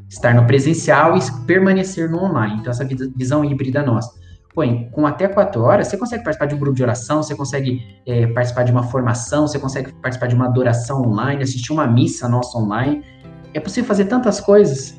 Estar 0.09 0.33
no 0.33 0.45
presencial 0.45 1.17
e 1.17 1.21
permanecer 1.45 2.09
no 2.09 2.23
online. 2.23 2.57
Então, 2.59 2.71
essa 2.71 2.87
visão 3.15 3.43
híbrida 3.43 3.81
nossa. 3.83 4.11
Pô, 4.55 4.61
com 4.91 5.05
até 5.05 5.27
quatro 5.27 5.61
horas, 5.61 5.89
você 5.89 5.97
consegue 5.97 6.23
participar 6.23 6.45
de 6.45 6.55
um 6.55 6.57
grupo 6.57 6.75
de 6.75 6.81
oração, 6.81 7.21
você 7.21 7.35
consegue 7.35 8.01
é, 8.07 8.25
participar 8.27 8.63
de 8.63 8.71
uma 8.71 8.83
formação, 8.83 9.45
você 9.45 9.59
consegue 9.59 9.91
participar 9.95 10.27
de 10.27 10.35
uma 10.35 10.45
adoração 10.45 11.01
online, 11.01 11.43
assistir 11.43 11.73
uma 11.73 11.85
missa 11.85 12.29
nossa 12.29 12.57
online. 12.57 13.03
É 13.53 13.59
possível 13.59 13.85
fazer 13.85 14.05
tantas 14.05 14.39
coisas 14.39 14.97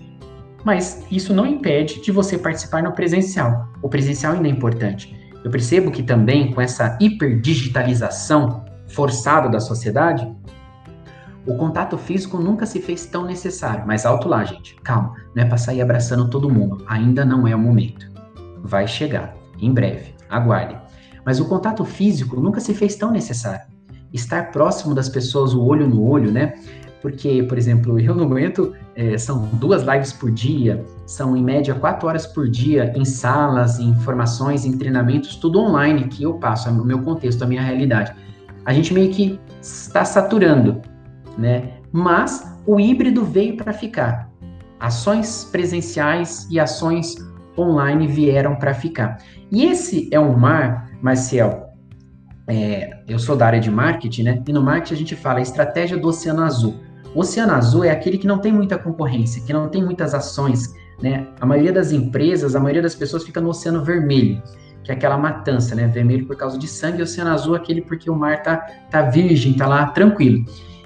mas 0.67 1.07
isso 1.13 1.33
não 1.33 1.47
impede 1.47 2.03
de 2.03 2.11
você 2.11 2.37
participar 2.37 2.83
no 2.83 2.91
presencial. 2.91 3.69
O 3.81 3.89
presencial 3.89 4.33
ainda 4.33 4.49
é 4.49 4.51
importante. 4.51 5.17
Eu 5.45 5.49
percebo 5.49 5.93
que 5.93 6.03
também 6.03 6.53
com 6.53 6.61
essa 6.61 6.99
hiperdigitalização 7.01 8.65
forçada 8.89 9.49
da 9.49 9.61
sociedade, 9.61 10.29
o 11.47 11.57
contato 11.57 11.97
físico 11.97 12.39
nunca 12.39 12.67
se 12.67 12.83
fez 12.83 13.07
tão 13.07 13.25
necessário. 13.25 13.85
Mas 13.87 14.05
alto 14.05 14.29
lá, 14.29 14.43
gente. 14.43 14.75
Calma, 14.83 15.15
não 15.37 15.45
é 15.45 15.47
para 15.47 15.57
sair 15.57 15.81
abraçando 15.81 16.29
todo 16.29 16.51
mundo. 16.51 16.85
Ainda 16.89 17.25
não 17.25 17.47
é 17.47 17.55
o 17.55 17.59
momento. 17.61 18.11
Vai 18.61 18.89
chegar, 18.89 19.37
em 19.61 19.73
breve. 19.73 20.15
Aguarde. 20.29 20.77
Mas 21.25 21.41
o 21.41 21.47
contato 21.47 21.85
físico 21.85 22.41
nunca 22.41 22.61
se 22.61 22.75
fez 22.75 22.95
tão 22.97 23.11
necessário. 23.11 23.67
Estar 24.13 24.51
próximo 24.51 24.95
das 24.95 25.09
pessoas, 25.09 25.55
o 25.55 25.65
olho 25.65 25.87
no 25.87 26.03
olho, 26.03 26.31
né? 26.31 26.55
porque, 27.07 27.41
por 27.45 27.57
exemplo, 27.57 28.01
eu 28.01 28.17
no 28.17 28.29
momento 28.29 28.75
é, 28.97 29.17
são 29.17 29.49
duas 29.53 29.85
lives 29.85 30.13
por 30.13 30.29
dia, 30.29 30.85
são 31.07 31.37
em 31.37 31.43
média 31.45 31.73
quatro 31.73 32.09
horas 32.09 32.27
por 32.27 32.49
dia 32.49 32.93
em 32.97 33.05
salas, 33.05 33.79
em 33.79 33.95
formações, 34.01 34.65
em 34.65 34.77
treinamentos, 34.77 35.37
tudo 35.37 35.61
online 35.61 36.09
que 36.09 36.25
eu 36.25 36.35
passo, 36.35 36.69
é 36.69 36.73
o 36.73 36.85
meu 36.85 37.01
contexto, 37.03 37.45
a 37.45 37.47
minha 37.47 37.63
realidade. 37.63 38.13
A 38.65 38.73
gente 38.73 38.93
meio 38.93 39.13
que 39.13 39.39
está 39.63 40.05
saturando, 40.05 40.83
né? 41.39 41.75
Mas 41.93 42.45
o 42.67 42.81
híbrido 42.81 43.25
veio 43.25 43.57
para 43.57 43.73
ficar. 43.73 44.29
Ações 44.81 45.49
presenciais 45.53 46.49
e 46.51 46.59
ações 46.59 47.15
online 47.59 48.07
vieram 48.07 48.57
para 48.57 48.75
ficar. 48.75 49.19
E 49.51 49.65
esse 49.65 50.09
é 50.13 50.21
um 50.21 50.37
mar, 50.37 50.91
Marcel, 51.01 51.67
é, 52.47 52.91
eu 53.09 53.19
sou 53.19 53.37
da 53.37 53.47
área 53.47 53.61
de 53.61 53.71
marketing, 53.71 54.23
né? 54.23 54.43
E 54.47 54.53
no 54.53 54.63
marketing 54.63 54.95
a 54.95 54.97
gente 54.97 55.17
fala 55.17 55.39
a 55.39 55.43
estratégia 55.43 55.97
do 55.97 56.09
Oceano 56.09 56.43
Azul. 56.43 56.75
O 57.15 57.21
Oceano 57.21 57.53
Azul 57.53 57.85
é 57.85 57.91
aquele 57.91 58.19
que 58.19 58.27
não 58.27 58.39
tem 58.39 58.53
muita 58.53 58.79
concorrência, 58.79 59.43
que 59.43 59.53
não 59.53 59.69
tem 59.69 59.85
muitas 59.85 60.15
ações, 60.15 60.73
né? 61.03 61.27
A 61.41 61.47
maioria 61.47 61.73
das 61.73 61.93
empresas, 61.93 62.55
a 62.55 62.61
maioria 62.61 62.83
das 62.83 62.95
pessoas 62.95 63.25
fica 63.25 63.41
no 63.41 63.49
Oceano 63.49 63.85
Vermelho, 63.85 64.41
que 64.85 64.93
é 64.93 64.95
aquela 64.95 65.19
matança, 65.19 65.75
né? 65.75 65.87
Vermelho 65.89 66.27
por 66.27 66.37
causa 66.37 66.59
de 66.59 66.69
sangue, 66.69 67.01
e 67.01 67.03
Oceano 67.03 67.31
Azul 67.31 67.55
é 67.57 67.59
aquele 67.59 67.81
porque 67.81 68.09
o 68.09 68.15
mar 68.15 68.43
tá, 68.43 68.59
tá 68.91 69.03
virgem, 69.03 69.55
tá 69.55 69.67
lá 69.67 69.87
tranquilo. 69.87 70.45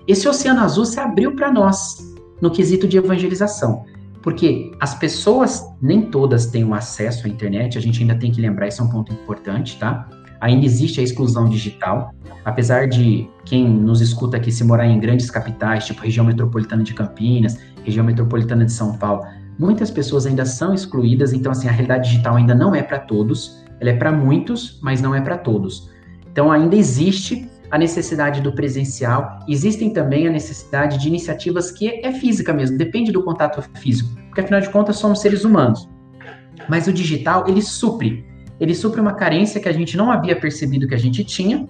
Esse 0.08 0.28
Oceano 0.28 0.60
Azul 0.60 0.86
se 0.86 0.98
abriu 0.98 1.34
para 1.36 1.52
nós 1.52 1.98
no 2.40 2.50
quesito 2.50 2.88
de 2.88 2.96
evangelização. 2.96 3.84
Porque 4.22 4.72
as 4.80 4.94
pessoas, 4.94 5.64
nem 5.80 6.02
todas 6.02 6.46
têm 6.46 6.64
um 6.64 6.74
acesso 6.74 7.26
à 7.26 7.30
internet, 7.30 7.78
a 7.78 7.80
gente 7.80 8.00
ainda 8.00 8.14
tem 8.14 8.30
que 8.30 8.40
lembrar, 8.40 8.68
isso 8.68 8.82
é 8.82 8.84
um 8.84 8.88
ponto 8.88 9.12
importante, 9.12 9.78
tá? 9.78 10.08
Ainda 10.40 10.64
existe 10.64 11.00
a 11.00 11.02
exclusão 11.02 11.48
digital, 11.48 12.14
apesar 12.44 12.88
de 12.88 13.28
quem 13.44 13.68
nos 13.68 14.00
escuta 14.00 14.36
aqui 14.36 14.50
se 14.50 14.64
morar 14.64 14.86
em 14.86 14.98
grandes 14.98 15.30
capitais, 15.30 15.86
tipo 15.86 16.02
região 16.02 16.24
metropolitana 16.24 16.82
de 16.82 16.94
Campinas, 16.94 17.58
região 17.82 18.04
metropolitana 18.04 18.64
de 18.64 18.72
São 18.72 18.96
Paulo, 18.96 19.24
muitas 19.58 19.90
pessoas 19.90 20.26
ainda 20.26 20.46
são 20.46 20.72
excluídas, 20.72 21.32
então 21.32 21.52
assim, 21.52 21.68
a 21.68 21.72
realidade 21.72 22.08
digital 22.08 22.36
ainda 22.36 22.54
não 22.54 22.74
é 22.74 22.82
para 22.82 22.98
todos, 22.98 23.62
ela 23.78 23.90
é 23.90 23.96
para 23.96 24.12
muitos, 24.12 24.78
mas 24.82 25.02
não 25.02 25.14
é 25.14 25.20
para 25.20 25.36
todos. 25.36 25.90
Então 26.30 26.52
ainda 26.52 26.76
existe 26.76 27.49
a 27.70 27.78
necessidade 27.78 28.40
do 28.40 28.52
presencial, 28.52 29.38
existem 29.48 29.92
também 29.92 30.26
a 30.26 30.30
necessidade 30.30 30.98
de 30.98 31.06
iniciativas 31.06 31.70
que 31.70 31.88
é 32.04 32.12
física 32.12 32.52
mesmo, 32.52 32.76
depende 32.76 33.12
do 33.12 33.22
contato 33.22 33.62
físico, 33.78 34.10
porque 34.26 34.40
afinal 34.40 34.60
de 34.60 34.70
contas 34.70 34.96
somos 34.96 35.20
seres 35.20 35.44
humanos. 35.44 35.88
Mas 36.68 36.88
o 36.88 36.92
digital, 36.92 37.48
ele 37.48 37.62
supre, 37.62 38.24
ele 38.58 38.74
supre 38.74 39.00
uma 39.00 39.14
carência 39.14 39.60
que 39.60 39.68
a 39.68 39.72
gente 39.72 39.96
não 39.96 40.10
havia 40.10 40.34
percebido 40.34 40.88
que 40.88 40.94
a 40.94 40.98
gente 40.98 41.24
tinha 41.24 41.68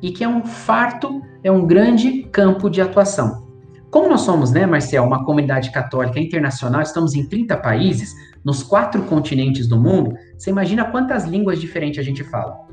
e 0.00 0.10
que 0.10 0.24
é 0.24 0.28
um 0.28 0.44
farto, 0.44 1.22
é 1.44 1.52
um 1.52 1.66
grande 1.66 2.24
campo 2.32 2.70
de 2.70 2.80
atuação. 2.80 3.46
Como 3.90 4.08
nós 4.08 4.22
somos, 4.22 4.50
né, 4.50 4.64
Marcel, 4.64 5.04
uma 5.04 5.22
comunidade 5.22 5.70
católica 5.70 6.18
internacional, 6.18 6.80
estamos 6.80 7.14
em 7.14 7.26
30 7.26 7.58
países, 7.58 8.14
nos 8.42 8.62
quatro 8.62 9.02
continentes 9.02 9.68
do 9.68 9.78
mundo, 9.78 10.16
você 10.36 10.48
imagina 10.48 10.86
quantas 10.86 11.24
línguas 11.24 11.60
diferentes 11.60 12.00
a 12.00 12.02
gente 12.02 12.24
fala 12.24 12.71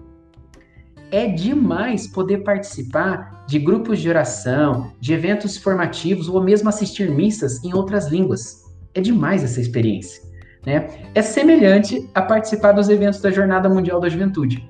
é 1.12 1.28
demais 1.28 2.08
poder 2.08 2.40
participar 2.40 3.46
de 3.48 3.58
grupos 3.58 4.00
de 4.00 4.10
oração, 4.10 4.92
de 5.00 5.14
eventos 5.14 5.58
formativos 5.58 6.30
ou 6.30 6.42
mesmo 6.42 6.70
assistir 6.70 7.10
missas 7.10 7.64
em 7.64 7.74
outras 7.74 8.08
línguas. 8.08 8.64
É 8.94 9.02
demais 9.02 9.44
essa 9.44 9.60
experiência. 9.60 10.22
Né? 10.66 10.88
É 11.16 11.22
semelhante 11.22 12.10
a 12.14 12.22
participar 12.22 12.74
dos 12.74 12.90
eventos 12.90 13.22
da 13.22 13.32
Jornada 13.32 13.70
Mundial 13.70 14.00
da 14.00 14.10
Juventude, 14.10 14.70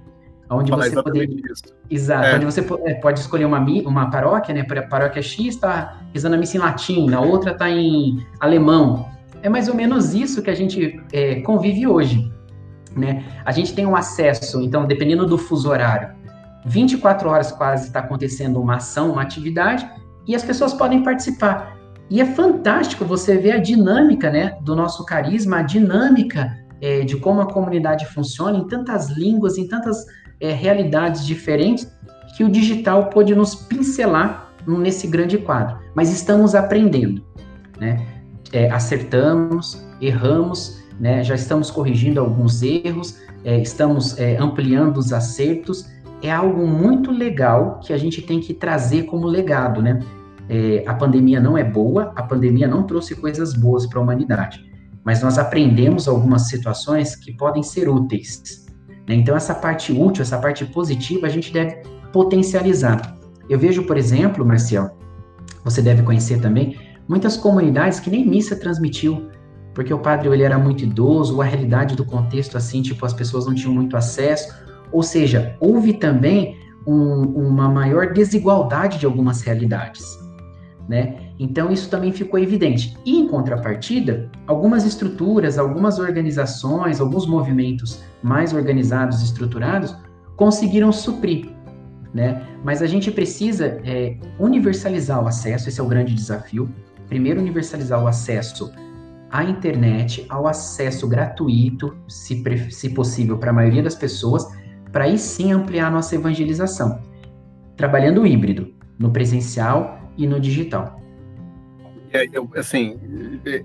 onde 0.49 0.71
Fala 0.71 0.83
você 0.83 1.03
pode, 1.03 1.43
exato, 1.89 2.25
é. 2.25 2.35
onde 2.35 2.45
você 2.45 2.65
é, 2.85 2.93
pode 2.95 3.19
escolher 3.19 3.45
uma, 3.45 3.59
uma 3.59 4.09
paróquia, 4.09 4.53
né? 4.53 4.61
A 4.61 4.81
paróquia 4.83 5.21
X 5.21 5.55
está 5.55 5.99
rezando 6.13 6.35
a 6.35 6.37
missa 6.37 6.57
em 6.57 6.59
latim, 6.59 7.09
na 7.09 7.19
outra 7.19 7.51
está 7.51 7.69
em 7.69 8.25
alemão. 8.39 9.09
É 9.41 9.49
mais 9.49 9.67
ou 9.67 9.75
menos 9.75 10.13
isso 10.13 10.41
que 10.41 10.49
a 10.49 10.55
gente 10.55 11.01
é, 11.11 11.41
convive 11.41 11.87
hoje. 11.87 12.31
Né? 12.95 13.23
A 13.45 13.51
gente 13.51 13.73
tem 13.73 13.85
um 13.85 13.95
acesso, 13.95 14.61
então, 14.61 14.85
dependendo 14.85 15.25
do 15.25 15.37
fuso 15.37 15.69
horário, 15.69 16.18
24 16.65 17.29
horas 17.29 17.51
quase 17.51 17.87
está 17.87 17.99
acontecendo 17.99 18.61
uma 18.61 18.75
ação, 18.75 19.11
uma 19.11 19.21
atividade, 19.21 19.89
e 20.27 20.35
as 20.35 20.43
pessoas 20.43 20.73
podem 20.73 21.03
participar. 21.03 21.77
E 22.09 22.19
é 22.21 22.25
fantástico 22.25 23.05
você 23.05 23.37
ver 23.37 23.51
a 23.51 23.57
dinâmica 23.57 24.31
né, 24.31 24.57
do 24.61 24.75
nosso 24.75 25.05
carisma, 25.05 25.59
a 25.59 25.61
dinâmica 25.61 26.57
é, 26.81 27.01
de 27.01 27.17
como 27.17 27.41
a 27.41 27.51
comunidade 27.51 28.05
funciona 28.07 28.57
em 28.57 28.67
tantas 28.67 29.09
línguas, 29.09 29.57
em 29.57 29.67
tantas 29.67 30.05
é, 30.39 30.51
realidades 30.51 31.25
diferentes, 31.25 31.91
que 32.35 32.43
o 32.43 32.49
digital 32.49 33.09
pode 33.09 33.35
nos 33.35 33.55
pincelar 33.55 34.49
nesse 34.65 35.07
grande 35.07 35.37
quadro. 35.37 35.77
Mas 35.95 36.11
estamos 36.11 36.55
aprendendo, 36.55 37.23
né? 37.79 38.05
É, 38.51 38.69
acertamos, 38.71 39.85
erramos, 40.01 40.83
né? 40.99 41.23
já 41.23 41.35
estamos 41.35 41.69
corrigindo 41.69 42.19
alguns 42.19 42.63
erros, 42.63 43.19
é, 43.43 43.59
estamos 43.61 44.17
é, 44.17 44.37
ampliando 44.37 44.97
os 44.97 45.13
acertos, 45.13 45.85
é 46.21 46.31
algo 46.31 46.67
muito 46.67 47.11
legal 47.11 47.79
que 47.79 47.93
a 47.93 47.97
gente 47.97 48.21
tem 48.21 48.39
que 48.39 48.53
trazer 48.53 49.03
como 49.03 49.27
legado, 49.27 49.81
né? 49.81 49.99
É, 50.49 50.83
a 50.87 50.93
pandemia 50.93 51.39
não 51.39 51.57
é 51.57 51.63
boa, 51.63 52.11
a 52.15 52.23
pandemia 52.23 52.67
não 52.67 52.83
trouxe 52.83 53.15
coisas 53.15 53.53
boas 53.53 53.85
para 53.85 53.99
a 53.99 54.01
humanidade, 54.01 54.65
mas 55.03 55.21
nós 55.21 55.37
aprendemos 55.37 56.07
algumas 56.07 56.47
situações 56.47 57.15
que 57.15 57.31
podem 57.31 57.61
ser 57.61 57.87
úteis. 57.87 58.65
Né? 59.07 59.15
Então, 59.15 59.35
essa 59.35 59.53
parte 59.53 59.91
útil, 59.91 60.23
essa 60.23 60.39
parte 60.39 60.65
positiva, 60.65 61.27
a 61.27 61.29
gente 61.29 61.53
deve 61.53 61.83
potencializar. 62.11 63.15
Eu 63.47 63.59
vejo, 63.59 63.83
por 63.83 63.95
exemplo, 63.95 64.43
Marcial, 64.43 64.97
você 65.63 65.81
deve 65.81 66.01
conhecer 66.01 66.41
também, 66.41 66.77
muitas 67.07 67.37
comunidades 67.37 67.99
que 67.99 68.09
nem 68.09 68.27
missa 68.27 68.55
transmitiu, 68.55 69.29
porque 69.73 69.93
o 69.93 69.99
padre 69.99 70.29
ele 70.29 70.43
era 70.43 70.57
muito 70.57 70.83
idoso, 70.83 71.35
ou 71.35 71.41
a 71.41 71.45
realidade 71.45 71.95
do 71.95 72.03
contexto 72.03 72.57
assim, 72.57 72.81
tipo, 72.81 73.05
as 73.05 73.13
pessoas 73.13 73.45
não 73.45 73.53
tinham 73.53 73.73
muito 73.73 73.95
acesso, 73.95 74.53
ou 74.91 75.03
seja, 75.03 75.55
houve 75.59 75.93
também 75.93 76.57
um, 76.85 77.23
uma 77.47 77.69
maior 77.69 78.13
desigualdade 78.13 78.97
de 78.97 79.05
algumas 79.05 79.41
realidades. 79.41 80.19
Né? 80.87 81.17
Então, 81.37 81.71
isso 81.71 81.89
também 81.89 82.11
ficou 82.11 82.39
evidente. 82.39 82.97
E, 83.05 83.19
em 83.19 83.27
contrapartida, 83.27 84.29
algumas 84.47 84.85
estruturas, 84.85 85.59
algumas 85.59 85.99
organizações, 85.99 86.99
alguns 86.99 87.27
movimentos 87.27 88.03
mais 88.23 88.53
organizados 88.53 89.21
estruturados 89.21 89.95
conseguiram 90.35 90.91
suprir. 90.91 91.49
Né? 92.11 92.43
Mas 92.63 92.81
a 92.81 92.87
gente 92.87 93.11
precisa 93.11 93.79
é, 93.85 94.17
universalizar 94.39 95.23
o 95.23 95.27
acesso, 95.27 95.69
esse 95.69 95.79
é 95.79 95.83
o 95.83 95.87
grande 95.87 96.15
desafio. 96.15 96.67
Primeiro, 97.07 97.39
universalizar 97.39 98.03
o 98.03 98.07
acesso 98.07 98.71
à 99.29 99.43
internet, 99.43 100.25
ao 100.27 100.47
acesso 100.47 101.07
gratuito, 101.07 101.95
se, 102.07 102.43
se 102.71 102.89
possível, 102.89 103.37
para 103.37 103.51
a 103.51 103.53
maioria 103.53 103.83
das 103.83 103.95
pessoas, 103.95 104.47
para 104.91 105.05
aí 105.05 105.17
sim 105.17 105.51
ampliar 105.51 105.91
nossa 105.91 106.15
evangelização, 106.15 107.01
trabalhando 107.75 108.25
híbrido, 108.25 108.73
no 108.97 109.11
presencial 109.11 109.99
e 110.17 110.27
no 110.27 110.39
digital. 110.39 110.99
É, 112.11 112.27
eu, 112.33 112.49
assim, 112.55 112.99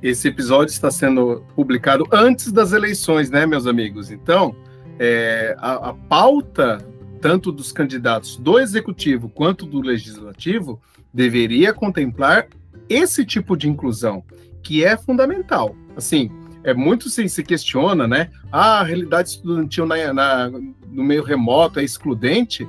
esse 0.02 0.28
episódio 0.28 0.70
está 0.70 0.90
sendo 0.90 1.42
publicado 1.56 2.06
antes 2.12 2.52
das 2.52 2.72
eleições, 2.72 3.30
né, 3.30 3.46
meus 3.46 3.66
amigos? 3.66 4.10
Então, 4.10 4.54
é, 4.98 5.56
a, 5.58 5.90
a 5.90 5.94
pauta, 5.94 6.78
tanto 7.20 7.50
dos 7.50 7.72
candidatos 7.72 8.36
do 8.36 8.58
executivo 8.58 9.30
quanto 9.30 9.64
do 9.64 9.80
legislativo, 9.80 10.80
deveria 11.12 11.72
contemplar 11.72 12.46
esse 12.88 13.24
tipo 13.24 13.56
de 13.56 13.68
inclusão, 13.68 14.22
que 14.62 14.84
é 14.84 14.96
fundamental. 14.96 15.74
Assim, 15.96 16.30
é 16.64 16.74
muito 16.74 17.08
se, 17.08 17.28
se 17.28 17.42
questiona, 17.44 18.08
né? 18.08 18.30
Ah, 18.50 18.80
a 18.80 18.82
realidade 18.82 19.28
estudantil 19.28 19.86
na, 19.86 20.12
na, 20.12 20.50
no 20.50 21.04
meio 21.04 21.22
remoto 21.22 21.78
é 21.78 21.84
excludente, 21.84 22.66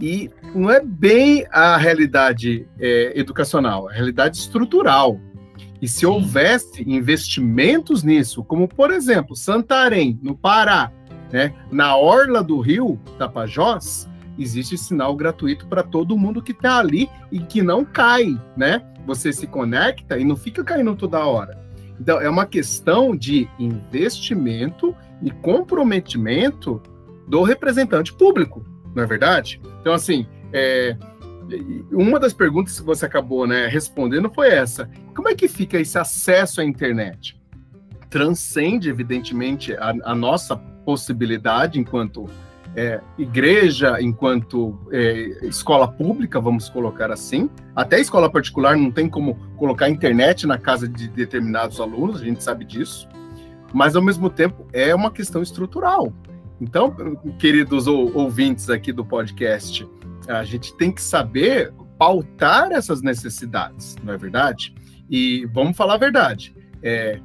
e 0.00 0.30
não 0.54 0.70
é 0.70 0.80
bem 0.80 1.44
a 1.50 1.76
realidade 1.76 2.66
é, 2.78 3.18
educacional, 3.18 3.90
é 3.90 3.94
a 3.94 3.96
realidade 3.96 4.36
estrutural. 4.36 5.20
E 5.80 5.88
se 5.88 6.00
Sim. 6.00 6.06
houvesse 6.06 6.82
investimentos 6.88 8.02
nisso, 8.02 8.44
como 8.44 8.68
por 8.68 8.90
exemplo, 8.90 9.34
Santarém, 9.34 10.18
no 10.22 10.36
Pará, 10.36 10.92
né, 11.32 11.52
na 11.70 11.96
orla 11.96 12.42
do 12.42 12.60
rio 12.60 12.98
Tapajós, 13.18 14.08
existe 14.38 14.78
sinal 14.78 15.14
gratuito 15.16 15.66
para 15.66 15.82
todo 15.82 16.16
mundo 16.16 16.42
que 16.42 16.52
está 16.52 16.78
ali 16.78 17.08
e 17.30 17.40
que 17.40 17.60
não 17.60 17.84
cai, 17.84 18.40
né? 18.56 18.82
Você 19.04 19.32
se 19.32 19.46
conecta 19.46 20.18
e 20.18 20.24
não 20.24 20.36
fica 20.36 20.62
caindo 20.62 20.94
toda 20.94 21.24
hora. 21.24 21.67
Então, 22.00 22.20
é 22.20 22.28
uma 22.28 22.46
questão 22.46 23.16
de 23.16 23.48
investimento 23.58 24.94
e 25.22 25.30
comprometimento 25.30 26.82
do 27.26 27.42
representante 27.42 28.12
público, 28.12 28.64
não 28.94 29.02
é 29.02 29.06
verdade? 29.06 29.60
Então, 29.80 29.92
assim, 29.92 30.26
é, 30.52 30.96
uma 31.90 32.18
das 32.18 32.32
perguntas 32.32 32.78
que 32.78 32.86
você 32.86 33.06
acabou 33.06 33.46
né, 33.46 33.66
respondendo 33.66 34.30
foi 34.30 34.48
essa: 34.48 34.88
como 35.14 35.28
é 35.28 35.34
que 35.34 35.48
fica 35.48 35.78
esse 35.78 35.98
acesso 35.98 36.60
à 36.60 36.64
internet? 36.64 37.38
Transcende, 38.10 38.88
evidentemente, 38.88 39.74
a, 39.74 39.92
a 40.04 40.14
nossa 40.14 40.56
possibilidade 40.56 41.78
enquanto 41.78 42.28
é, 42.78 43.00
igreja, 43.18 44.00
enquanto 44.00 44.78
é, 44.92 45.46
escola 45.48 45.88
pública, 45.88 46.40
vamos 46.40 46.68
colocar 46.68 47.10
assim. 47.10 47.50
Até 47.74 47.98
escola 47.98 48.30
particular 48.30 48.76
não 48.76 48.92
tem 48.92 49.08
como 49.08 49.34
colocar 49.56 49.88
internet 49.88 50.46
na 50.46 50.56
casa 50.56 50.88
de 50.88 51.08
determinados 51.08 51.80
alunos, 51.80 52.22
a 52.22 52.24
gente 52.24 52.44
sabe 52.44 52.64
disso. 52.64 53.08
Mas, 53.74 53.96
ao 53.96 54.02
mesmo 54.02 54.30
tempo, 54.30 54.64
é 54.72 54.94
uma 54.94 55.10
questão 55.10 55.42
estrutural. 55.42 56.12
Então, 56.60 56.94
queridos 57.36 57.88
ouvintes 57.88 58.70
aqui 58.70 58.92
do 58.92 59.04
podcast, 59.04 59.84
a 60.28 60.44
gente 60.44 60.72
tem 60.76 60.92
que 60.92 61.02
saber 61.02 61.72
pautar 61.98 62.70
essas 62.70 63.02
necessidades, 63.02 63.96
não 64.04 64.14
é 64.14 64.16
verdade? 64.16 64.72
E 65.10 65.46
vamos 65.52 65.76
falar 65.76 65.94
a 65.94 65.98
verdade. 65.98 66.54
É, 66.80 67.18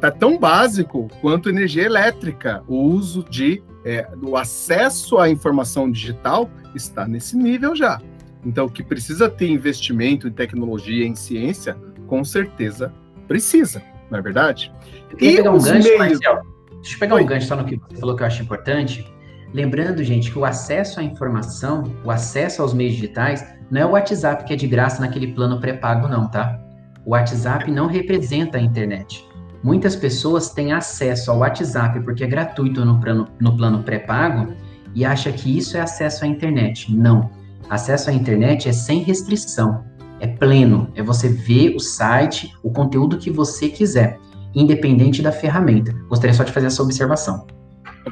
tá 0.00 0.10
tão 0.10 0.36
básico 0.36 1.08
quanto 1.20 1.48
energia 1.48 1.84
elétrica. 1.84 2.64
O 2.66 2.82
uso 2.82 3.22
de 3.22 3.62
é, 3.88 4.06
do 4.16 4.36
acesso 4.36 5.18
à 5.18 5.30
informação 5.30 5.90
digital 5.90 6.50
está 6.74 7.08
nesse 7.08 7.34
nível 7.36 7.74
já. 7.74 7.98
Então, 8.44 8.68
que 8.68 8.82
precisa 8.82 9.30
ter 9.30 9.48
investimento 9.48 10.28
em 10.28 10.30
tecnologia, 10.30 11.06
em 11.06 11.14
ciência, 11.14 11.74
com 12.06 12.22
certeza 12.22 12.92
precisa, 13.26 13.82
não 14.10 14.18
é 14.18 14.22
verdade? 14.22 14.72
e 15.18 15.36
pegar 15.36 15.50
um 15.50 15.58
gancho, 15.58 15.88
meios... 15.88 15.98
Marcel. 15.98 16.42
Deixa 16.82 16.94
eu 16.94 16.98
pegar 17.00 17.14
Oi. 17.16 17.22
um 17.22 17.26
gancho 17.26 17.46
só 17.46 17.56
no 17.56 17.64
que 17.64 17.76
você 17.76 17.96
falou 17.96 18.14
que 18.14 18.22
eu 18.22 18.26
acho 18.26 18.42
importante. 18.42 19.06
Lembrando, 19.52 20.04
gente, 20.04 20.30
que 20.30 20.38
o 20.38 20.44
acesso 20.44 21.00
à 21.00 21.02
informação, 21.02 21.84
o 22.04 22.10
acesso 22.10 22.62
aos 22.62 22.74
meios 22.74 22.94
digitais, 22.94 23.44
não 23.70 23.80
é 23.80 23.86
o 23.86 23.90
WhatsApp 23.90 24.44
que 24.44 24.52
é 24.52 24.56
de 24.56 24.66
graça 24.66 25.00
naquele 25.00 25.32
plano 25.32 25.60
pré-pago, 25.60 26.08
não, 26.08 26.30
tá? 26.30 26.60
O 27.04 27.10
WhatsApp 27.12 27.70
não 27.70 27.86
representa 27.86 28.58
a 28.58 28.60
internet. 28.60 29.27
Muitas 29.62 29.96
pessoas 29.96 30.50
têm 30.50 30.72
acesso 30.72 31.30
ao 31.30 31.38
WhatsApp 31.38 32.00
porque 32.00 32.24
é 32.24 32.26
gratuito 32.26 32.84
no 32.84 33.00
plano, 33.00 33.28
no 33.40 33.56
plano 33.56 33.82
pré-pago 33.82 34.52
e 34.94 35.04
acha 35.04 35.32
que 35.32 35.56
isso 35.56 35.76
é 35.76 35.80
acesso 35.80 36.24
à 36.24 36.28
internet. 36.28 36.94
Não. 36.94 37.30
Acesso 37.68 38.10
à 38.10 38.12
internet 38.12 38.68
é 38.68 38.72
sem 38.72 39.02
restrição, 39.02 39.84
é 40.20 40.26
pleno, 40.26 40.90
é 40.94 41.02
você 41.02 41.28
ver 41.28 41.74
o 41.76 41.80
site, 41.80 42.54
o 42.62 42.70
conteúdo 42.70 43.18
que 43.18 43.30
você 43.30 43.68
quiser, 43.68 44.18
independente 44.54 45.20
da 45.20 45.30
ferramenta. 45.30 45.92
Gostaria 46.08 46.34
só 46.34 46.44
de 46.44 46.52
fazer 46.52 46.68
essa 46.68 46.82
observação. 46.82 47.46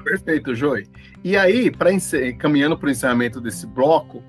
Perfeito, 0.05 0.55
Joy. 0.55 0.87
E 1.25 1.37
aí, 1.37 1.71
para 1.71 1.91
caminhando 2.39 2.77
para 2.77 2.89
o 2.89 2.91
encerramento 2.91 3.41
desse 3.41 3.67
bloco, 3.67 4.23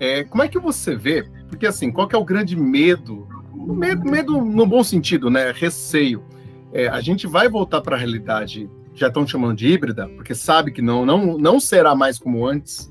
é, 0.00 0.24
como 0.24 0.42
é 0.42 0.48
que 0.48 0.58
você 0.58 0.96
vê? 0.96 1.24
Porque 1.48 1.66
assim, 1.66 1.90
qual 1.92 2.08
é 2.12 2.16
o 2.16 2.24
grande 2.24 2.56
medo? 2.56 3.28
Medo, 3.54 4.04
medo 4.04 4.44
no 4.44 4.66
bom 4.66 4.82
sentido, 4.82 5.30
né? 5.30 5.52
Receio. 5.52 6.24
É, 6.72 6.88
a 6.88 7.00
gente 7.00 7.26
vai 7.26 7.48
voltar 7.48 7.80
para 7.80 7.96
a 7.96 7.98
realidade, 7.98 8.68
já 8.94 9.08
estão 9.08 9.26
chamando 9.26 9.56
de 9.56 9.68
híbrida, 9.68 10.08
porque 10.08 10.34
sabe 10.34 10.72
que 10.72 10.82
não, 10.82 11.04
não, 11.04 11.38
não 11.38 11.60
será 11.60 11.94
mais 11.94 12.18
como 12.18 12.46
antes. 12.46 12.90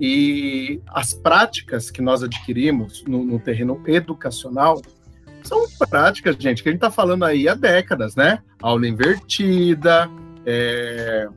E 0.00 0.80
as 0.88 1.14
práticas 1.14 1.90
que 1.90 2.02
nós 2.02 2.22
adquirimos 2.22 3.04
no, 3.06 3.24
no 3.24 3.38
terreno 3.38 3.80
educacional 3.86 4.82
são 5.42 5.64
práticas, 5.88 6.36
gente, 6.36 6.62
que 6.62 6.68
a 6.68 6.72
gente 6.72 6.78
está 6.78 6.90
falando 6.90 7.24
aí 7.24 7.48
há 7.48 7.54
décadas, 7.54 8.16
né? 8.16 8.40
Aula 8.60 8.86
invertida, 8.86 10.10
é, 10.44 11.28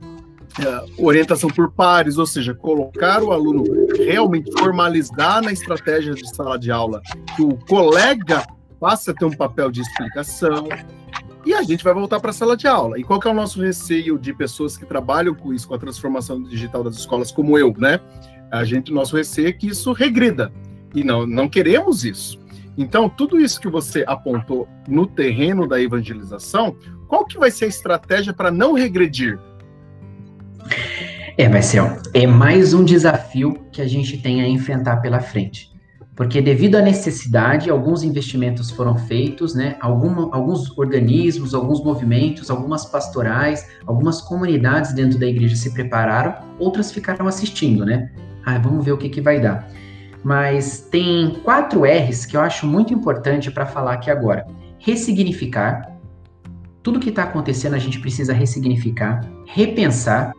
é, 0.58 0.84
orientação 0.98 1.48
por 1.48 1.70
pares, 1.70 2.18
ou 2.18 2.26
seja, 2.26 2.52
colocar 2.52 3.22
o 3.22 3.32
aluno 3.32 3.64
realmente 3.96 4.50
formalizar 4.58 5.42
na 5.42 5.52
estratégia 5.52 6.12
de 6.12 6.28
sala 6.34 6.58
de 6.58 6.70
aula, 6.70 7.00
que 7.36 7.42
o 7.42 7.56
colega 7.56 8.44
passe 8.80 9.10
a 9.10 9.14
ter 9.14 9.24
um 9.24 9.30
papel 9.30 9.70
de 9.70 9.80
explicação, 9.80 10.66
e 11.44 11.54
a 11.54 11.62
gente 11.62 11.82
vai 11.82 11.94
voltar 11.94 12.20
para 12.20 12.30
a 12.30 12.34
sala 12.34 12.56
de 12.56 12.66
aula. 12.66 12.98
E 12.98 13.04
qual 13.04 13.18
que 13.18 13.26
é 13.26 13.30
o 13.30 13.34
nosso 13.34 13.62
receio 13.62 14.18
de 14.18 14.32
pessoas 14.32 14.76
que 14.76 14.84
trabalham 14.84 15.34
com 15.34 15.52
isso, 15.52 15.66
com 15.66 15.74
a 15.74 15.78
transformação 15.78 16.42
digital 16.42 16.84
das 16.84 16.96
escolas, 16.96 17.32
como 17.32 17.58
eu, 17.58 17.74
né? 17.78 18.00
A 18.50 18.64
gente, 18.64 18.92
nosso 18.92 19.16
receio 19.16 19.48
é 19.48 19.52
que 19.52 19.68
isso 19.68 19.92
regrida. 19.92 20.52
E 20.94 21.04
não, 21.04 21.26
não 21.26 21.48
queremos 21.48 22.04
isso. 22.04 22.38
Então, 22.76 23.08
tudo 23.08 23.40
isso 23.40 23.60
que 23.60 23.68
você 23.68 24.04
apontou 24.06 24.68
no 24.88 25.06
terreno 25.06 25.66
da 25.66 25.80
evangelização, 25.80 26.76
qual 27.08 27.24
que 27.24 27.38
vai 27.38 27.50
ser 27.50 27.66
a 27.66 27.68
estratégia 27.68 28.32
para 28.32 28.50
não 28.50 28.72
regredir? 28.72 29.38
É, 31.36 31.48
Marcel, 31.48 31.96
é 32.12 32.26
mais 32.26 32.74
um 32.74 32.84
desafio 32.84 33.54
que 33.72 33.80
a 33.80 33.86
gente 33.86 34.18
tem 34.18 34.42
a 34.42 34.48
enfrentar 34.48 34.96
pela 34.98 35.20
frente. 35.20 35.69
Porque 36.20 36.42
devido 36.42 36.74
à 36.76 36.82
necessidade, 36.82 37.70
alguns 37.70 38.02
investimentos 38.02 38.70
foram 38.70 38.94
feitos, 38.94 39.54
né? 39.54 39.78
Algum, 39.80 40.28
alguns 40.34 40.76
organismos, 40.76 41.54
alguns 41.54 41.82
movimentos, 41.82 42.50
algumas 42.50 42.84
pastorais, 42.84 43.66
algumas 43.86 44.20
comunidades 44.20 44.92
dentro 44.92 45.18
da 45.18 45.24
igreja 45.24 45.56
se 45.56 45.72
prepararam, 45.72 46.34
outras 46.58 46.92
ficaram 46.92 47.26
assistindo, 47.26 47.86
né? 47.86 48.12
Ah, 48.44 48.58
vamos 48.58 48.84
ver 48.84 48.92
o 48.92 48.98
que, 48.98 49.08
que 49.08 49.22
vai 49.22 49.40
dar. 49.40 49.66
Mas 50.22 50.86
tem 50.90 51.40
quatro 51.42 51.84
R's 51.86 52.26
que 52.26 52.36
eu 52.36 52.42
acho 52.42 52.66
muito 52.66 52.92
importante 52.92 53.50
para 53.50 53.64
falar 53.64 53.94
aqui 53.94 54.10
agora. 54.10 54.46
Ressignificar. 54.78 55.90
Tudo 56.82 57.00
que 57.00 57.08
está 57.08 57.22
acontecendo 57.22 57.76
a 57.76 57.78
gente 57.78 57.98
precisa 57.98 58.34
ressignificar, 58.34 59.22
repensar, 59.46 60.34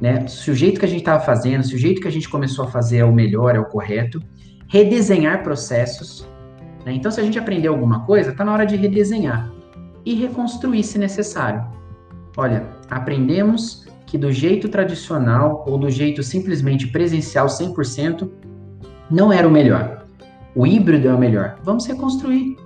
né? 0.00 0.26
Se 0.26 0.50
o 0.50 0.54
jeito 0.54 0.80
que 0.80 0.86
a 0.86 0.88
gente 0.88 1.00
estava 1.00 1.22
fazendo, 1.22 1.64
se 1.64 1.74
o 1.74 1.78
jeito 1.78 2.00
que 2.00 2.08
a 2.08 2.12
gente 2.12 2.30
começou 2.30 2.64
a 2.64 2.68
fazer 2.68 3.00
é 3.00 3.04
o 3.04 3.12
melhor, 3.12 3.54
é 3.54 3.60
o 3.60 3.66
correto, 3.66 4.22
redesenhar 4.68 5.42
processos. 5.42 6.28
Né? 6.84 6.92
Então, 6.92 7.10
se 7.10 7.20
a 7.20 7.24
gente 7.24 7.38
aprender 7.38 7.68
alguma 7.68 8.04
coisa, 8.04 8.30
está 8.30 8.44
na 8.44 8.52
hora 8.52 8.66
de 8.66 8.76
redesenhar 8.76 9.50
e 10.04 10.14
reconstruir 10.14 10.84
se 10.84 10.98
necessário. 10.98 11.64
Olha, 12.36 12.68
aprendemos 12.88 13.86
que 14.06 14.16
do 14.16 14.32
jeito 14.32 14.68
tradicional 14.68 15.64
ou 15.68 15.76
do 15.76 15.90
jeito 15.90 16.22
simplesmente 16.22 16.86
presencial 16.88 17.46
100% 17.46 18.30
não 19.10 19.32
era 19.32 19.46
o 19.46 19.50
melhor. 19.50 20.06
O 20.54 20.66
híbrido 20.66 21.08
é 21.08 21.14
o 21.14 21.18
melhor. 21.18 21.58
Vamos 21.62 21.86
reconstruir, 21.86 22.56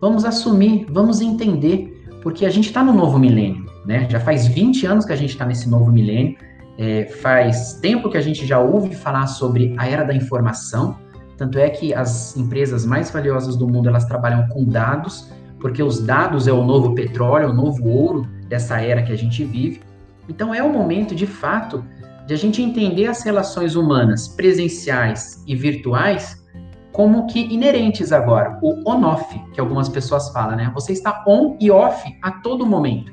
vamos 0.00 0.24
assumir, 0.24 0.86
vamos 0.90 1.20
entender, 1.20 2.06
porque 2.22 2.44
a 2.44 2.50
gente 2.50 2.66
está 2.66 2.82
no 2.82 2.92
novo 2.92 3.18
milênio, 3.18 3.66
né? 3.86 4.06
Já 4.10 4.20
faz 4.20 4.46
20 4.46 4.86
anos 4.86 5.04
que 5.04 5.12
a 5.12 5.16
gente 5.16 5.30
está 5.30 5.46
nesse 5.46 5.68
novo 5.68 5.90
milênio, 5.90 6.36
é, 6.78 7.06
faz 7.06 7.74
tempo 7.74 8.10
que 8.10 8.16
a 8.16 8.20
gente 8.20 8.46
já 8.46 8.58
ouve 8.58 8.94
falar 8.94 9.26
sobre 9.26 9.74
a 9.78 9.88
era 9.88 10.04
da 10.04 10.14
informação, 10.14 10.98
tanto 11.40 11.58
é 11.58 11.70
que 11.70 11.94
as 11.94 12.36
empresas 12.36 12.84
mais 12.84 13.10
valiosas 13.10 13.56
do 13.56 13.66
mundo 13.66 13.88
elas 13.88 14.04
trabalham 14.04 14.46
com 14.48 14.62
dados, 14.62 15.32
porque 15.58 15.82
os 15.82 15.98
dados 15.98 16.46
é 16.46 16.52
o 16.52 16.62
novo 16.62 16.94
petróleo, 16.94 17.48
o 17.48 17.52
novo 17.54 17.88
ouro 17.88 18.28
dessa 18.46 18.78
era 18.78 19.02
que 19.02 19.10
a 19.10 19.16
gente 19.16 19.42
vive. 19.42 19.80
Então 20.28 20.54
é 20.54 20.62
o 20.62 20.70
momento, 20.70 21.14
de 21.14 21.26
fato, 21.26 21.82
de 22.26 22.34
a 22.34 22.36
gente 22.36 22.60
entender 22.60 23.06
as 23.06 23.22
relações 23.22 23.74
humanas 23.74 24.28
presenciais 24.28 25.42
e 25.46 25.56
virtuais 25.56 26.44
como 26.92 27.26
que 27.26 27.40
inerentes 27.40 28.12
agora, 28.12 28.58
o 28.60 28.86
on-off, 28.86 29.38
que 29.54 29.60
algumas 29.60 29.88
pessoas 29.88 30.30
falam, 30.32 30.56
né? 30.56 30.70
Você 30.74 30.92
está 30.92 31.24
on 31.26 31.56
e 31.58 31.70
off 31.70 32.06
a 32.20 32.32
todo 32.32 32.66
momento. 32.66 33.10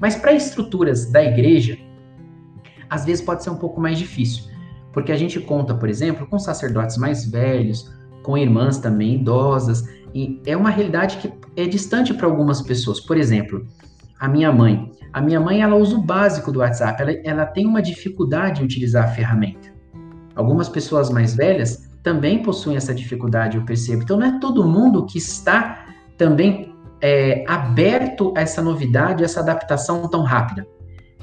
Mas 0.00 0.16
para 0.16 0.32
estruturas 0.32 1.12
da 1.12 1.22
igreja, 1.22 1.76
às 2.88 3.04
vezes 3.04 3.22
pode 3.22 3.44
ser 3.44 3.50
um 3.50 3.58
pouco 3.58 3.78
mais 3.78 3.98
difícil, 3.98 4.44
porque 4.96 5.12
a 5.12 5.16
gente 5.16 5.38
conta, 5.38 5.74
por 5.74 5.90
exemplo, 5.90 6.26
com 6.26 6.38
sacerdotes 6.38 6.96
mais 6.96 7.30
velhos, 7.30 7.92
com 8.22 8.38
irmãs 8.38 8.78
também 8.78 9.16
idosas, 9.16 9.86
e 10.14 10.40
é 10.46 10.56
uma 10.56 10.70
realidade 10.70 11.18
que 11.18 11.30
é 11.54 11.66
distante 11.66 12.14
para 12.14 12.26
algumas 12.26 12.62
pessoas. 12.62 12.98
Por 12.98 13.18
exemplo, 13.18 13.66
a 14.18 14.26
minha 14.26 14.50
mãe. 14.50 14.90
A 15.12 15.20
minha 15.20 15.38
mãe, 15.38 15.60
ela 15.60 15.76
usa 15.76 15.96
o 15.96 16.00
básico 16.00 16.50
do 16.50 16.60
WhatsApp, 16.60 17.02
ela, 17.02 17.12
ela 17.24 17.44
tem 17.44 17.66
uma 17.66 17.82
dificuldade 17.82 18.62
em 18.62 18.64
utilizar 18.64 19.04
a 19.04 19.08
ferramenta. 19.08 19.68
Algumas 20.34 20.66
pessoas 20.66 21.10
mais 21.10 21.36
velhas 21.36 21.90
também 22.02 22.42
possuem 22.42 22.78
essa 22.78 22.94
dificuldade, 22.94 23.58
eu 23.58 23.66
percebo. 23.66 24.02
Então, 24.02 24.18
não 24.18 24.26
é 24.26 24.40
todo 24.40 24.66
mundo 24.66 25.04
que 25.04 25.18
está 25.18 25.88
também 26.16 26.74
é, 27.02 27.44
aberto 27.46 28.32
a 28.34 28.40
essa 28.40 28.62
novidade, 28.62 29.22
a 29.22 29.26
essa 29.26 29.40
adaptação 29.40 30.08
tão 30.08 30.22
rápida. 30.22 30.66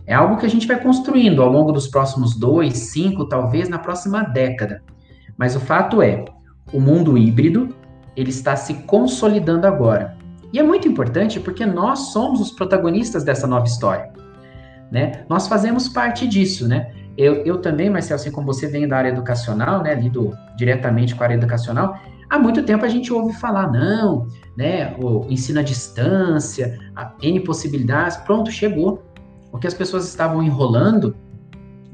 É 0.06 0.14
algo 0.14 0.38
que 0.38 0.46
a 0.46 0.50
gente 0.50 0.68
vai 0.68 0.82
construindo 0.82 1.42
ao 1.42 1.50
longo 1.50 1.72
dos 1.72 1.88
próximos 1.88 2.36
dois, 2.36 2.74
cinco, 2.92 3.28
talvez 3.28 3.70
na 3.70 3.80
próxima 3.80 4.24
década. 4.24 4.84
Mas 5.38 5.56
o 5.56 5.60
fato 5.60 6.02
é, 6.02 6.26
o 6.72 6.80
mundo 6.80 7.18
híbrido 7.18 7.70
ele 8.16 8.30
está 8.30 8.56
se 8.56 8.74
consolidando 8.86 9.66
agora. 9.66 10.18
E 10.52 10.60
é 10.60 10.64
muito 10.64 10.88
importante 10.88 11.40
porque 11.40 11.66
nós 11.66 12.12
somos 12.12 12.40
os 12.40 12.52
protagonistas 12.52 13.24
dessa 13.24 13.48
nova 13.48 13.66
história. 13.66 14.12
Né? 14.92 15.26
Nós 15.28 15.48
fazemos 15.48 15.90
parte 15.90 16.28
disso, 16.28 16.68
né? 16.68 16.92
Eu, 17.18 17.44
eu 17.46 17.60
também, 17.60 17.90
Marcelo, 17.90 18.20
assim 18.20 18.32
como 18.32 18.48
você 18.48 18.68
vem 18.68 18.88
da 18.88 18.98
área 18.98 19.10
educacional, 19.10 19.84
né, 19.84 19.94
lido 19.94 20.32
diretamente 20.58 21.14
com 21.14 21.24
a 21.24 21.28
área 21.28 21.36
educacional, 21.36 22.00
há 22.30 22.40
muito 22.40 22.64
tempo 22.64 22.84
a 22.84 22.90
gente 22.90 23.14
ouve 23.14 23.34
falar, 23.34 23.72
não, 23.72 24.28
né, 24.58 24.96
o 25.00 25.26
ensino 25.30 25.60
à 25.60 25.64
distância, 25.64 26.78
N 27.22 27.40
possibilidades, 27.42 28.18
pronto, 28.18 28.52
chegou. 28.52 29.04
O 29.54 29.60
que 29.60 29.68
as 29.68 29.74
pessoas 29.76 30.08
estavam 30.08 30.42
enrolando 30.42 31.16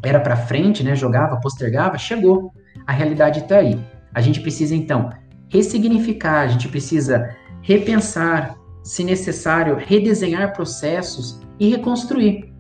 era 0.01 0.19
para 0.21 0.37
frente, 0.37 0.81
né, 0.81 0.95
jogava, 0.95 1.37
postergava, 1.41 1.97
chegou. 1.97 2.53
A 2.87 2.93
realidade 2.93 3.41
está 3.41 3.57
aí. 3.57 3.77
A 4.13 4.21
gente 4.21 4.39
precisa, 4.39 4.73
então, 4.73 5.09
ressignificar, 5.49 6.39
a 6.39 6.47
gente 6.47 6.69
precisa 6.69 7.35
repensar, 7.61 8.55
se 8.81 9.03
necessário, 9.03 9.75
redesenhar 9.75 10.53
processos 10.53 11.41
e 11.59 11.69
reconstruir, 11.69 12.53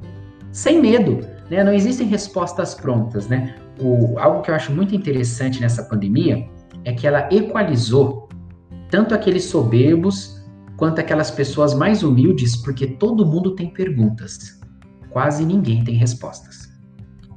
sem 0.51 0.81
medo. 0.81 1.25
Né? 1.49 1.63
Não 1.63 1.73
existem 1.73 2.05
respostas 2.05 2.75
prontas. 2.75 3.29
Né? 3.29 3.55
O, 3.79 4.19
algo 4.19 4.41
que 4.41 4.51
eu 4.51 4.55
acho 4.55 4.73
muito 4.73 4.93
interessante 4.93 5.61
nessa 5.61 5.83
pandemia 5.83 6.45
é 6.83 6.91
que 6.91 7.07
ela 7.07 7.29
equalizou 7.31 8.27
tanto 8.91 9.15
aqueles 9.15 9.45
soberbos 9.45 10.43
quanto 10.75 10.99
aquelas 10.99 11.31
pessoas 11.31 11.73
mais 11.73 12.03
humildes, 12.03 12.57
porque 12.57 12.85
todo 12.85 13.25
mundo 13.25 13.55
tem 13.55 13.69
perguntas, 13.69 14.58
quase 15.09 15.45
ninguém 15.45 15.83
tem 15.83 15.95
respostas. 15.95 16.69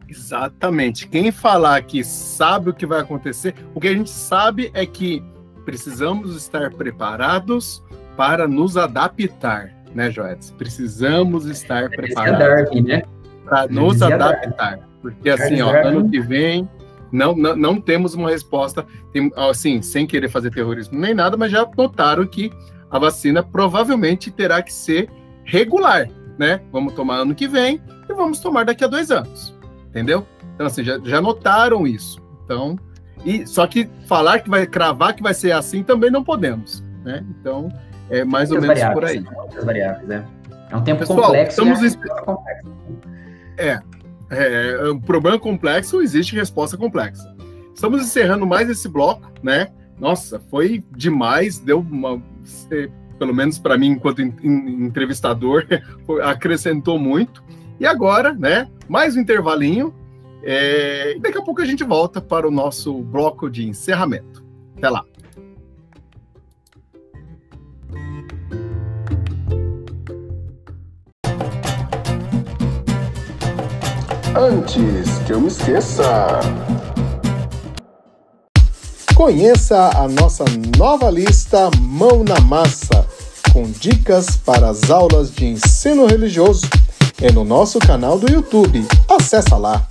Exatamente. 0.08 1.08
Quem 1.08 1.32
falar 1.32 1.82
que 1.82 2.04
sabe 2.04 2.70
o 2.70 2.74
que 2.74 2.84
vai 2.84 3.00
acontecer, 3.00 3.54
o 3.74 3.80
que 3.80 3.88
a 3.88 3.94
gente 3.94 4.10
sabe 4.10 4.70
é 4.74 4.84
que 4.84 5.22
precisamos 5.64 6.36
estar 6.36 6.70
preparados 6.72 7.82
para 8.16 8.46
nos 8.46 8.76
adaptar. 8.76 9.72
né, 9.94 10.10
Joetes? 10.10 10.50
Precisamos 10.50 11.46
estar 11.46 11.88
preparados 11.90 12.82
né? 12.82 13.02
para 13.44 13.66
nos 13.68 14.02
adaptar. 14.02 14.80
Porque 15.00 15.30
assim, 15.30 15.60
ó, 15.62 15.70
ano 15.70 16.08
que 16.10 16.20
vem 16.20 16.68
não, 17.10 17.34
não, 17.36 17.54
não 17.54 17.80
temos 17.80 18.14
uma 18.14 18.30
resposta, 18.30 18.86
tem, 19.12 19.30
assim, 19.36 19.82
sem 19.82 20.06
querer 20.06 20.28
fazer 20.28 20.50
terrorismo 20.50 20.98
nem 20.98 21.12
nada, 21.14 21.36
mas 21.36 21.52
já 21.52 21.68
notaram 21.76 22.26
que 22.26 22.50
a 22.90 22.98
vacina 22.98 23.42
provavelmente 23.42 24.30
terá 24.30 24.62
que 24.62 24.72
ser 24.72 25.10
regular, 25.44 26.08
né? 26.42 26.60
Vamos 26.72 26.92
tomar 26.94 27.18
ano 27.18 27.36
que 27.36 27.46
vem 27.46 27.80
e 28.08 28.12
vamos 28.12 28.40
tomar 28.40 28.64
daqui 28.64 28.82
a 28.82 28.88
dois 28.88 29.12
anos, 29.12 29.56
entendeu? 29.86 30.26
Então, 30.54 30.66
assim, 30.66 30.82
já, 30.82 30.98
já 30.98 31.20
notaram 31.20 31.86
isso. 31.86 32.20
Então, 32.44 32.76
e 33.24 33.46
só 33.46 33.64
que 33.64 33.88
falar 34.06 34.40
que 34.40 34.50
vai 34.50 34.66
cravar 34.66 35.14
que 35.14 35.22
vai 35.22 35.34
ser 35.34 35.52
assim 35.52 35.84
também 35.84 36.10
não 36.10 36.24
podemos, 36.24 36.82
né? 37.04 37.24
Então, 37.30 37.68
é 38.10 38.24
mais 38.24 38.50
ou 38.50 38.60
menos 38.60 38.82
por 38.92 39.04
aí. 39.04 39.20
Né? 39.20 39.30
Muitas 39.36 39.64
variáveis, 39.64 40.08
né? 40.08 40.26
É 40.68 40.76
um 40.76 40.82
tempo 40.82 40.98
Pessoal, 40.98 41.26
complexo. 41.26 41.62
Estamos 41.62 41.94
é, 41.94 42.24
complexo. 42.24 42.72
é, 43.56 43.80
é, 44.30 44.70
é 44.72 44.90
um 44.90 44.98
problema 44.98 45.38
complexo, 45.38 46.02
existe 46.02 46.34
resposta 46.34 46.76
complexa. 46.76 47.32
Estamos 47.72 48.02
encerrando 48.02 48.44
mais 48.44 48.68
esse 48.68 48.88
bloco, 48.88 49.30
né? 49.44 49.68
Nossa, 49.96 50.40
foi 50.50 50.82
demais, 50.96 51.60
deu 51.60 51.78
uma, 51.78 52.20
pelo 53.22 53.32
menos 53.32 53.56
para 53.56 53.78
mim, 53.78 53.90
enquanto 53.90 54.20
entrevistador, 54.20 55.64
acrescentou 56.24 56.98
muito. 56.98 57.40
E 57.78 57.86
agora, 57.86 58.34
né? 58.34 58.68
Mais 58.88 59.16
um 59.16 59.20
intervalinho. 59.20 59.94
É, 60.42 61.16
daqui 61.20 61.38
a 61.38 61.42
pouco 61.42 61.62
a 61.62 61.64
gente 61.64 61.84
volta 61.84 62.20
para 62.20 62.48
o 62.48 62.50
nosso 62.50 62.92
bloco 63.00 63.48
de 63.48 63.64
encerramento. 63.64 64.44
Até 64.76 64.90
lá. 64.90 65.04
Antes 74.36 75.18
que 75.24 75.32
eu 75.32 75.40
me 75.40 75.46
esqueça. 75.46 76.40
Conheça 79.14 79.90
a 79.96 80.08
nossa 80.08 80.44
nova 80.76 81.08
lista 81.08 81.70
Mão 81.78 82.24
na 82.24 82.40
Massa, 82.40 83.01
com 83.52 83.70
dicas 83.70 84.36
para 84.36 84.70
as 84.70 84.90
aulas 84.90 85.34
de 85.34 85.44
ensino 85.44 86.06
religioso. 86.06 86.66
É 87.20 87.30
no 87.30 87.44
nosso 87.44 87.78
canal 87.78 88.18
do 88.18 88.32
YouTube. 88.32 88.86
Acesse 89.08 89.54
lá. 89.54 89.86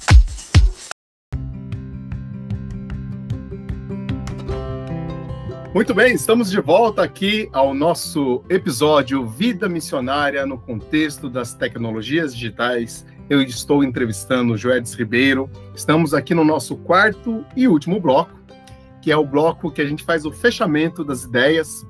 Muito 5.74 5.93
bem, 5.93 6.14
estamos 6.14 6.49
de 6.49 6.59
volta 6.59 7.03
aqui 7.03 7.47
ao 7.53 7.74
nosso 7.74 8.43
episódio 8.49 9.26
Vida 9.26 9.70
Missionária 9.70 10.45
no 10.45 10.57
contexto 10.57 11.30
das 11.30 11.53
tecnologias 11.53 12.36
digitais 12.36 13.05
eu 13.32 13.41
estou 13.41 13.82
entrevistando 13.82 14.57
Joedes 14.57 14.93
Ribeiro. 14.93 15.49
Estamos 15.74 16.14
aqui 16.14 16.34
no 16.36 16.43
nosso 16.43 16.76
quarto 16.76 17.45
e 17.55 17.66
último 17.66 17.97
bloco, 17.97 18.38
que 19.01 19.09
é 19.09 19.16
o 19.16 19.26
bloco 19.26 19.72
que 19.72 19.82
a 19.82 19.86
gente 19.86 20.03
faz 20.03 20.26
o 20.26 20.34
fechamento 20.34 21.01
das 21.01 21.24
ideias. 21.24 21.88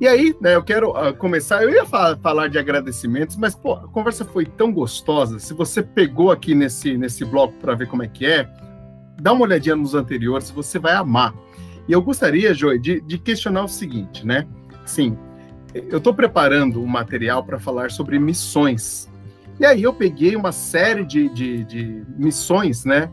E 0.00 0.06
aí, 0.06 0.34
né, 0.40 0.54
eu 0.54 0.62
quero 0.62 0.90
uh, 0.90 1.14
começar. 1.14 1.62
Eu 1.62 1.70
ia 1.70 1.84
falar, 1.84 2.16
falar 2.18 2.48
de 2.48 2.58
agradecimentos, 2.58 3.36
mas 3.36 3.54
pô, 3.54 3.74
a 3.74 3.88
conversa 3.88 4.24
foi 4.24 4.44
tão 4.46 4.72
gostosa. 4.72 5.38
Se 5.38 5.52
você 5.52 5.82
pegou 5.82 6.30
aqui 6.30 6.54
nesse, 6.54 6.96
nesse 6.96 7.24
bloco 7.24 7.54
para 7.54 7.74
ver 7.74 7.88
como 7.88 8.02
é 8.02 8.08
que 8.08 8.24
é, 8.24 8.48
dá 9.20 9.32
uma 9.32 9.42
olhadinha 9.42 9.74
nos 9.74 9.94
anteriores, 9.94 10.50
você 10.50 10.78
vai 10.78 10.94
amar. 10.94 11.34
E 11.88 11.92
eu 11.92 12.02
gostaria, 12.02 12.54
Joy, 12.54 12.78
de, 12.78 13.00
de 13.00 13.18
questionar 13.18 13.64
o 13.64 13.68
seguinte, 13.68 14.24
né? 14.24 14.46
Sim, 14.84 15.18
eu 15.74 15.98
estou 15.98 16.14
preparando 16.14 16.80
um 16.80 16.86
material 16.86 17.42
para 17.42 17.58
falar 17.58 17.90
sobre 17.90 18.18
missões 18.18 19.08
e 19.60 19.66
aí 19.66 19.82
eu 19.82 19.92
peguei 19.92 20.36
uma 20.36 20.52
série 20.52 21.04
de, 21.04 21.28
de, 21.30 21.64
de, 21.64 22.04
missões, 22.16 22.84
né? 22.84 23.10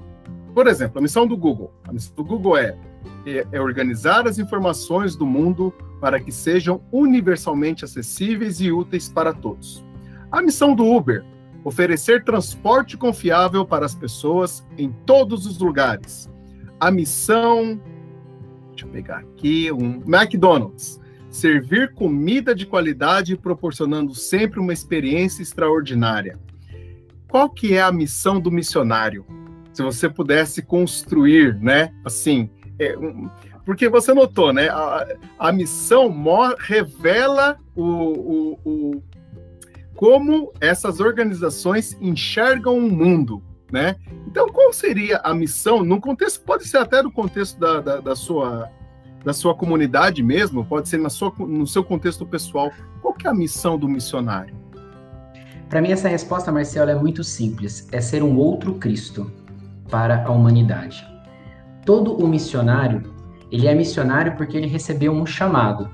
Por 0.54 0.68
exemplo, 0.68 1.00
a 1.00 1.02
missão 1.02 1.26
do 1.26 1.36
Google. 1.36 1.74
A 1.88 1.92
missão 1.92 2.14
do 2.16 2.24
Google 2.24 2.58
é, 2.58 2.78
é, 3.26 3.48
é 3.52 3.60
organizar 3.60 4.28
as 4.28 4.38
informações 4.38 5.16
do 5.16 5.26
mundo 5.26 5.74
para 6.06 6.20
que 6.20 6.32
sejam 6.32 6.84
universalmente 6.92 7.84
acessíveis 7.84 8.62
e 8.62 8.72
úteis 8.72 9.10
para 9.10 9.34
todos. 9.34 9.84
A 10.32 10.40
missão 10.40 10.76
do 10.76 10.86
Uber, 10.86 11.26
oferecer 11.64 12.24
transporte 12.24 12.96
confiável 12.96 13.66
para 13.66 13.88
as 13.88 13.96
pessoas 13.96 14.64
em 14.78 14.92
todos 14.92 15.48
os 15.48 15.58
lugares. 15.58 16.30
A 16.80 16.92
missão, 16.92 17.82
deixa 18.70 18.86
eu 18.86 18.90
pegar 18.90 19.18
aqui, 19.18 19.72
um 19.72 20.04
McDonald's, 20.06 21.02
servir 21.28 21.92
comida 21.96 22.54
de 22.54 22.68
qualidade 22.68 23.36
proporcionando 23.36 24.14
sempre 24.14 24.60
uma 24.60 24.74
experiência 24.74 25.42
extraordinária. 25.42 26.38
Qual 27.28 27.50
que 27.50 27.74
é 27.74 27.82
a 27.82 27.92
missão 27.92 28.40
do 28.40 28.52
missionário? 28.52 29.26
Se 29.74 29.82
você 29.82 30.08
pudesse 30.08 30.62
construir, 30.62 31.56
né, 31.56 31.92
assim, 32.06 32.48
é, 32.78 32.96
um, 32.96 33.28
porque 33.66 33.90
você 33.90 34.14
notou, 34.14 34.54
né, 34.54 34.70
a, 34.70 35.08
a 35.40 35.52
missão 35.52 36.14
revela 36.60 37.58
o, 37.76 37.84
o, 37.84 38.60
o, 38.64 39.04
como 39.96 40.54
essas 40.62 41.00
organizações 41.00 41.98
enxergam 42.00 42.78
o 42.78 42.92
mundo, 42.92 43.42
né? 43.72 43.96
Então, 44.28 44.48
qual 44.50 44.72
seria 44.72 45.18
a 45.18 45.34
missão, 45.34 45.84
num 45.84 46.00
contexto, 46.00 46.42
pode 46.42 46.68
ser 46.68 46.78
até 46.78 47.02
no 47.02 47.12
contexto 47.12 47.60
da, 47.60 47.82
da, 47.82 48.00
da 48.00 48.16
sua 48.16 48.70
da 49.24 49.34
sua 49.34 49.56
comunidade 49.56 50.22
mesmo, 50.22 50.64
pode 50.64 50.88
ser 50.88 51.00
na 51.00 51.10
sua, 51.10 51.34
no 51.40 51.66
seu 51.66 51.84
contexto 51.84 52.28
pessoal. 52.28 52.72
Qual 53.02 53.12
que 53.12 53.26
é 53.26 53.30
a 53.32 53.34
missão 53.34 53.76
do 53.76 53.90
missionário? 53.90 54.56
Para 55.68 55.82
mim, 55.82 55.92
essa 55.92 56.08
resposta, 56.08 56.52
Marcelo, 56.52 56.92
é 56.92 56.96
muito 56.96 57.24
simples: 57.24 57.88
é 57.92 58.00
ser 58.00 58.22
um 58.22 58.38
outro 58.38 58.76
Cristo 58.76 59.32
para 59.90 60.24
a 60.24 60.32
humanidade. 60.32 61.04
Todo 61.84 62.16
o 62.16 62.28
missionário, 62.28 63.15
ele 63.52 63.68
é 63.68 63.76
missionário 63.76 64.36
porque 64.36 64.58
ele 64.58 64.68
recebeu 64.68 65.12
um 65.12 65.26
chamado. 65.26 65.90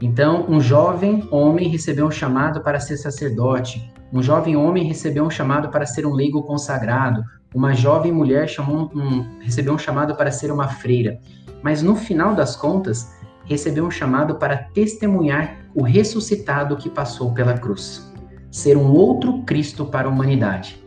Então, 0.00 0.46
um 0.48 0.60
jovem 0.60 1.26
homem 1.30 1.68
recebeu 1.68 2.06
um 2.06 2.10
chamado 2.10 2.62
para 2.62 2.78
ser 2.78 2.96
sacerdote, 2.96 3.92
um 4.12 4.22
jovem 4.22 4.56
homem 4.56 4.84
recebeu 4.84 5.24
um 5.24 5.30
chamado 5.30 5.68
para 5.70 5.84
ser 5.84 6.06
um 6.06 6.12
leigo 6.12 6.42
consagrado, 6.42 7.22
uma 7.54 7.74
jovem 7.74 8.12
mulher 8.12 8.48
chamou 8.48 8.90
um, 8.94 9.38
recebeu 9.40 9.74
um 9.74 9.78
chamado 9.78 10.14
para 10.14 10.30
ser 10.30 10.52
uma 10.52 10.68
freira 10.68 11.18
mas 11.62 11.82
no 11.82 11.96
final 11.96 12.34
das 12.34 12.56
contas, 12.56 13.12
recebeu 13.44 13.84
um 13.84 13.90
chamado 13.90 14.36
para 14.36 14.56
testemunhar 14.56 15.58
o 15.74 15.82
ressuscitado 15.82 16.76
que 16.76 16.90
passou 16.90 17.32
pela 17.32 17.54
cruz, 17.54 18.12
ser 18.50 18.76
um 18.76 18.92
outro 18.92 19.42
Cristo 19.42 19.86
para 19.86 20.06
a 20.06 20.10
humanidade. 20.10 20.82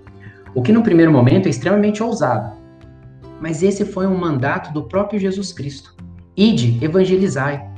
O 0.53 0.61
que 0.61 0.71
no 0.71 0.83
primeiro 0.83 1.11
momento 1.11 1.47
é 1.47 1.49
extremamente 1.49 2.03
ousado, 2.03 2.55
mas 3.39 3.63
esse 3.63 3.83
foi 3.85 4.05
um 4.05 4.17
mandato 4.17 4.73
do 4.73 4.87
próprio 4.87 5.19
Jesus 5.19 5.51
Cristo. 5.51 5.90
Ide, 6.35 6.83
evangelizai. 6.83 7.69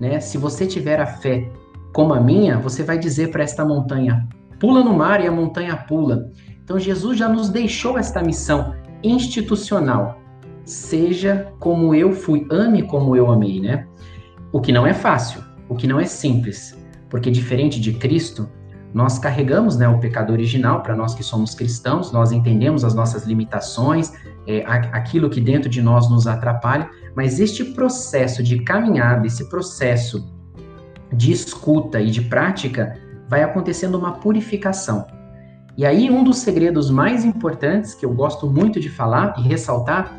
Né? 0.00 0.20
Se 0.20 0.38
você 0.38 0.66
tiver 0.66 1.00
a 1.00 1.06
fé 1.06 1.50
como 1.92 2.14
a 2.14 2.20
minha, 2.20 2.58
você 2.58 2.82
vai 2.82 2.98
dizer 2.98 3.30
para 3.30 3.42
esta 3.42 3.64
montanha: 3.64 4.28
pula 4.58 4.82
no 4.82 4.94
mar 4.94 5.22
e 5.22 5.26
a 5.26 5.32
montanha 5.32 5.76
pula. 5.76 6.30
Então 6.62 6.78
Jesus 6.78 7.18
já 7.18 7.28
nos 7.28 7.48
deixou 7.48 7.98
esta 7.98 8.22
missão 8.22 8.74
institucional 9.02 10.22
seja 10.64 11.52
como 11.58 11.94
eu 11.94 12.12
fui, 12.12 12.46
ame 12.50 12.82
como 12.82 13.16
eu 13.16 13.30
amei, 13.30 13.60
né? 13.60 13.86
O 14.52 14.60
que 14.60 14.72
não 14.72 14.86
é 14.86 14.94
fácil, 14.94 15.42
o 15.68 15.74
que 15.74 15.86
não 15.86 15.98
é 15.98 16.04
simples, 16.04 16.78
porque 17.08 17.30
diferente 17.30 17.80
de 17.80 17.92
Cristo, 17.94 18.48
nós 18.92 19.18
carregamos 19.18 19.76
né, 19.78 19.88
o 19.88 19.98
pecado 19.98 20.32
original, 20.32 20.82
para 20.82 20.94
nós 20.94 21.14
que 21.14 21.22
somos 21.22 21.54
cristãos, 21.54 22.12
nós 22.12 22.30
entendemos 22.30 22.84
as 22.84 22.94
nossas 22.94 23.24
limitações, 23.24 24.12
é, 24.46 24.62
aquilo 24.66 25.30
que 25.30 25.40
dentro 25.40 25.70
de 25.70 25.80
nós 25.80 26.10
nos 26.10 26.26
atrapalha, 26.26 26.90
mas 27.14 27.40
este 27.40 27.64
processo 27.64 28.42
de 28.42 28.60
caminhada, 28.60 29.26
esse 29.26 29.48
processo 29.48 30.30
de 31.12 31.32
escuta 31.32 32.00
e 32.00 32.10
de 32.10 32.22
prática, 32.22 32.98
vai 33.28 33.42
acontecendo 33.42 33.98
uma 33.98 34.12
purificação. 34.12 35.06
E 35.76 35.86
aí, 35.86 36.10
um 36.10 36.22
dos 36.22 36.38
segredos 36.38 36.90
mais 36.90 37.24
importantes 37.24 37.94
que 37.94 38.04
eu 38.04 38.12
gosto 38.12 38.48
muito 38.48 38.78
de 38.78 38.90
falar 38.90 39.34
e 39.38 39.42
ressaltar 39.42 40.18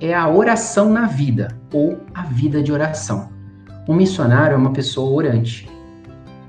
é 0.00 0.14
a 0.14 0.28
oração 0.28 0.92
na 0.92 1.06
vida, 1.06 1.48
ou 1.72 2.00
a 2.14 2.22
vida 2.22 2.62
de 2.62 2.72
oração. 2.72 3.30
Um 3.88 3.94
missionário 3.94 4.54
é 4.54 4.56
uma 4.56 4.72
pessoa 4.72 5.10
orante. 5.10 5.68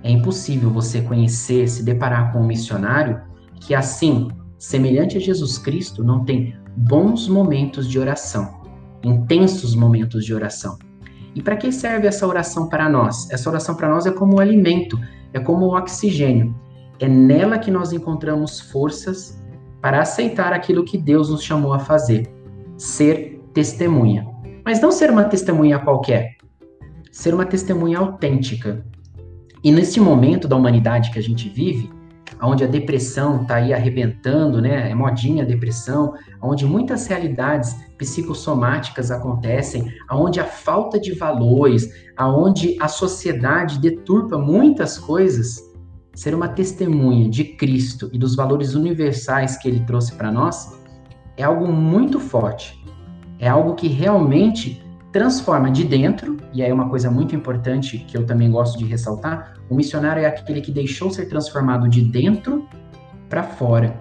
É 0.04 0.12
impossível 0.12 0.70
você 0.70 1.02
conhecer, 1.02 1.68
se 1.68 1.84
deparar 1.84 2.32
com 2.32 2.41
um 2.41 2.46
missionário 2.46 3.22
que, 3.60 3.74
assim, 3.74 4.30
semelhante 4.60 5.18
a 5.18 5.20
Jesus 5.20 5.58
Cristo, 5.58 6.04
não 6.04 6.24
tem 6.24 6.56
bons 6.76 7.28
momentos 7.28 7.89
de 7.89 7.98
oração, 7.98 8.62
intensos 9.04 9.76
momentos 9.76 10.26
de 10.26 10.34
oração. 10.34 10.78
E 11.36 11.41
para 11.41 11.58
que 11.58 11.72
serve 11.72 12.08
essa 12.08 12.28
oração 12.28 12.70
para 12.70 12.88
nós? 12.88 13.30
Essa 13.32 13.49
oração 13.49 13.76
para 13.76 13.89
nós 13.89 14.06
é 14.06 14.12
como 14.12 14.36
o 14.36 14.39
alimento, 14.39 14.99
é 15.34 15.39
como 15.39 15.66
o 15.66 15.76
oxigênio. 15.76 16.56
É 16.99 17.08
nela 17.08 17.58
que 17.58 17.72
nós 17.72 17.91
encontramos 17.91 18.60
forças 18.60 19.41
para 19.82 20.01
aceitar 20.01 20.54
aquilo 20.54 20.86
que 20.86 20.97
Deus 20.97 21.30
nos 21.30 21.43
chamou 21.43 21.74
a 21.74 21.80
fazer, 21.80 22.32
ser 22.78 23.41
testemunha. 23.54 24.28
Mas 24.64 24.80
não 24.80 24.91
ser 24.91 25.10
uma 25.10 25.26
testemunha 25.26 25.80
qualquer, 25.80 26.38
ser 27.12 27.34
uma 27.34 27.45
testemunha 27.45 27.99
autêntica. 27.99 28.86
E 29.64 29.72
nesse 29.72 29.99
momento 29.99 30.47
da 30.47 30.56
humanidade 30.56 31.12
que 31.12 31.20
a 31.20 31.22
gente 31.22 31.49
vive, 31.49 31.89
onde 32.44 32.64
a 32.64 32.68
depressão 32.68 33.41
está 33.41 33.56
aí 33.56 33.74
arrebentando, 33.74 34.62
né? 34.62 34.91
É 34.91 34.96
modinha 34.96 35.44
a 35.44 35.48
depressão, 35.48 36.14
onde 36.41 36.66
muitas 36.66 37.08
realidades 37.08 37.76
psicossomáticas 37.98 39.12
acontecem, 39.12 39.91
onde 40.12 40.39
a 40.39 40.46
falta 40.46 41.00
de 41.00 41.14
valores, 41.14 41.89
aonde 42.18 42.78
a 42.82 42.88
sociedade 42.88 43.80
deturpa 43.80 44.38
muitas 44.38 44.98
coisas, 44.98 45.62
ser 46.14 46.36
uma 46.36 46.48
testemunha 46.48 47.30
de 47.30 47.44
Cristo 47.44 48.10
e 48.14 48.18
dos 48.18 48.36
valores 48.36 48.76
universais 48.76 49.58
que 49.58 49.68
ele 49.68 49.80
trouxe 49.82 50.14
para 50.16 50.32
nós 50.32 50.78
é 51.38 51.44
algo 51.44 51.72
muito 51.72 52.20
forte. 52.20 52.80
É 53.39 53.48
algo 53.48 53.74
que 53.74 53.88
realmente 53.88 54.82
transforma 55.14 55.70
de 55.70 55.84
dentro, 55.84 56.38
e 56.51 56.64
aí 56.64 56.72
é 56.72 56.74
uma 56.74 56.89
coisa 56.89 57.09
muito 57.09 57.36
importante 57.36 57.99
que 57.99 58.18
eu 58.18 58.26
também 58.26 58.49
gosto 58.49 58.80
de 58.80 58.86
ressaltar, 58.86 59.53
o 59.70 59.76
missionário 59.76 60.24
é 60.24 60.26
aquele 60.26 60.59
que 60.59 60.72
deixou 60.72 61.11
ser 61.11 61.28
transformado 61.28 61.88
de 61.88 62.01
dentro 62.01 62.68
para 63.30 63.43
fora. 63.43 63.95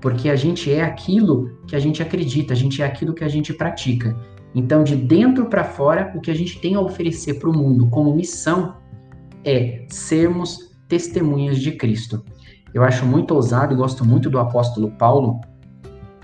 Porque 0.00 0.30
a 0.30 0.36
gente 0.36 0.72
é 0.72 0.82
aquilo 0.82 1.60
que 1.66 1.76
a 1.76 1.78
gente 1.78 2.02
acredita, 2.02 2.54
a 2.54 2.56
gente 2.56 2.80
é 2.80 2.86
aquilo 2.86 3.12
que 3.12 3.22
a 3.22 3.28
gente 3.28 3.52
pratica. 3.52 4.16
Então, 4.54 4.82
de 4.82 4.96
dentro 4.96 5.46
para 5.46 5.64
fora, 5.64 6.10
o 6.16 6.20
que 6.20 6.30
a 6.30 6.34
gente 6.34 6.58
tem 6.60 6.74
a 6.74 6.80
oferecer 6.80 7.34
para 7.34 7.50
o 7.50 7.52
mundo 7.52 7.86
como 7.88 8.14
missão 8.14 8.76
é 9.44 9.84
sermos 9.90 10.74
testemunhas 10.88 11.58
de 11.58 11.72
Cristo. 11.72 12.24
Eu 12.72 12.82
acho 12.82 13.04
muito 13.04 13.34
ousado 13.34 13.74
e 13.74 13.76
gosto 13.76 14.02
muito 14.02 14.30
do 14.30 14.38
apóstolo 14.38 14.90
Paulo, 14.92 15.40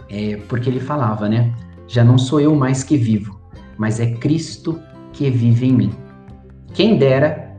é, 0.09 0.39
porque 0.49 0.70
ele 0.70 0.81
falava, 0.81 1.29
né? 1.29 1.55
Já 1.87 2.03
não 2.03 2.16
sou 2.16 2.41
eu 2.41 2.55
mais 2.55 2.83
que 2.83 2.97
vivo, 2.97 3.43
mas 3.79 4.01
é 4.01 4.12
Cristo 4.12 4.81
que 5.12 5.31
vive 5.31 5.66
em 5.66 5.72
mim. 5.72 5.93
Quem 6.72 6.99
dera 6.99 7.57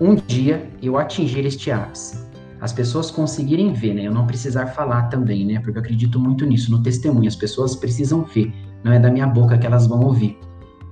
um 0.00 0.14
dia 0.14 0.70
eu 0.82 0.98
atingir 0.98 1.44
este 1.44 1.70
ápice. 1.70 2.22
As 2.60 2.72
pessoas 2.72 3.10
conseguirem 3.10 3.72
ver, 3.72 3.94
né? 3.94 4.06
Eu 4.06 4.14
não 4.14 4.26
precisar 4.26 4.66
falar 4.68 5.08
também, 5.08 5.44
né? 5.44 5.58
Porque 5.58 5.78
eu 5.78 5.82
acredito 5.82 6.20
muito 6.20 6.46
nisso, 6.46 6.70
no 6.70 6.82
testemunho. 6.82 7.26
As 7.26 7.34
pessoas 7.34 7.74
precisam 7.74 8.22
ver, 8.22 8.52
não 8.84 8.92
é 8.92 9.00
da 9.00 9.10
minha 9.10 9.26
boca 9.26 9.58
que 9.58 9.66
elas 9.66 9.86
vão 9.86 10.00
ouvir. 10.00 10.38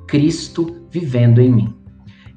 Cristo 0.08 0.84
vivendo 0.90 1.40
em 1.40 1.52
mim. 1.52 1.74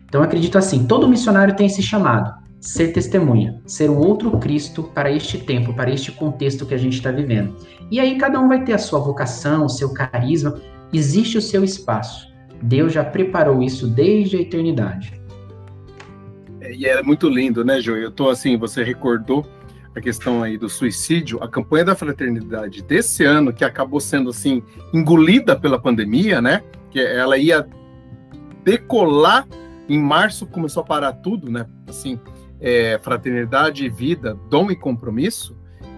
Então 0.06 0.22
eu 0.22 0.26
acredito 0.26 0.58
assim, 0.60 0.86
todo 0.86 1.08
missionário 1.08 1.56
tem 1.56 1.66
esse 1.66 1.82
chamado, 1.82 2.32
ser 2.62 2.90
testemunha, 2.90 3.60
ser 3.66 3.90
um 3.90 3.98
outro 3.98 4.38
Cristo 4.38 4.84
para 4.84 5.12
este 5.12 5.40
tempo, 5.40 5.74
para 5.74 5.92
este 5.92 6.12
contexto 6.12 6.68
que 6.68 6.76
a 6.76 6.78
gente 6.78 6.98
está 6.98 7.12
vivendo. 7.12 7.56
E 7.90 8.00
aí 8.00 8.16
cada 8.20 8.40
um 8.40 8.48
vai 8.48 8.64
ter 8.64 8.74
a 8.74 8.78
sua 8.78 9.00
vocação, 9.00 9.66
o 9.66 9.70
seu 9.70 9.92
carisma, 9.92 10.62
existe 10.94 11.38
o 11.38 11.42
seu 11.42 11.64
espaço. 11.64 12.32
Deus 12.62 12.94
já 12.94 13.04
preparou 13.04 13.62
isso 13.62 13.88
desde 13.88 14.38
a 14.38 14.42
eternidade. 14.42 15.22
É, 16.62 16.74
e 16.74 16.86
é 16.86 17.02
muito 17.04 17.28
lindo, 17.28 17.66
né, 17.66 17.82
João? 17.82 17.98
Eu 17.98 18.12
tô 18.12 18.30
assim, 18.30 18.58
você 18.58 18.84
recordou 18.84 19.46
a 19.96 20.00
questão 20.00 20.42
aí 20.42 20.58
do 20.58 20.70
suicídio, 20.70 21.44
a 21.44 21.48
campanha 21.48 21.86
da 21.86 21.96
fraternidade 21.96 22.82
desse 22.82 23.24
ano, 23.24 23.54
que 23.54 23.64
acabou 23.64 24.00
sendo 24.00 24.30
assim 24.30 24.64
engolida 24.94 25.56
pela 25.56 25.78
pandemia, 25.78 26.42
né? 26.42 26.64
Que 26.90 27.00
ela 27.00 27.38
ia 27.38 27.68
decolar 28.64 29.48
em 29.90 30.00
março, 30.00 30.48
começou 30.48 30.82
a 30.82 30.86
parar 30.86 31.14
tudo, 31.14 31.52
né? 31.52 31.68
Assim, 31.88 32.20
é, 32.60 32.98
fraternidade 33.04 33.86
e 33.86 33.90
vida, 33.90 34.38
dom 34.50 34.72
e 34.72 34.76
compromisso, 34.76 35.56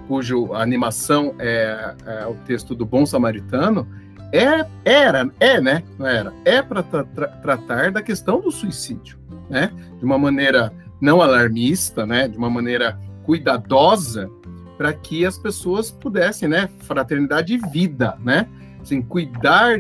cujo 0.08 0.54
animação 0.54 1.36
é, 1.40 1.96
é 2.06 2.28
o 2.28 2.34
texto 2.46 2.74
do 2.74 2.86
Bom 2.86 3.06
Samaritano 3.06 3.88
é, 4.32 4.66
era, 4.84 5.30
é, 5.40 5.62
né? 5.62 5.84
Não 5.98 6.08
era. 6.08 6.34
É 6.44 6.62
para 6.62 6.84
tra 6.84 7.04
tra 7.04 7.28
tratar 7.28 7.92
da 7.92 8.02
questão 8.02 8.42
do 8.42 8.52
suicídio, 8.52 9.18
né? 9.50 9.72
De 9.98 10.06
uma 10.06 10.18
maneira 10.18 10.74
não 11.00 11.22
alarmista, 11.22 12.06
né? 12.06 12.28
De 12.28 12.38
uma 12.38 12.50
maneira 12.50 13.00
cuidadosa, 13.24 14.30
para 14.78 14.94
que 14.94 15.26
as 15.26 15.38
pessoas 15.38 15.92
pudessem, 15.92 16.50
né? 16.50 16.70
Fraternidade 16.80 17.54
e 17.54 17.58
vida, 17.58 18.18
né? 18.20 18.48
Assim, 18.82 19.02
cuidar, 19.02 19.78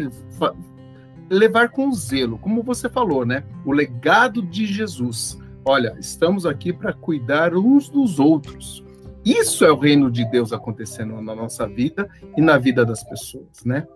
levar 1.29 1.69
com 1.69 1.91
zelo, 1.91 2.37
como 2.37 2.63
você 2.63 2.89
falou, 2.89 3.25
né? 3.25 3.43
O 3.65 3.71
legado 3.71 4.41
de 4.41 4.65
Jesus. 4.65 5.37
Olha, 5.63 5.95
estamos 5.99 6.45
aqui 6.45 6.71
para 6.71 6.93
cuidar 6.93 7.55
uns 7.55 7.89
dos 7.89 8.19
outros. 8.19 8.83
Isso 9.25 9.65
é 9.65 9.71
o 9.71 9.77
reino 9.77 10.11
de 10.11 10.23
Deus 10.29 10.53
acontecendo 10.53 11.19
na 11.19 11.35
nossa 11.35 11.67
vida 11.67 12.07
e 12.37 12.41
na 12.41 12.59
vida 12.59 12.85
das 12.85 13.03
pessoas, 13.03 13.65
né? 13.65 13.87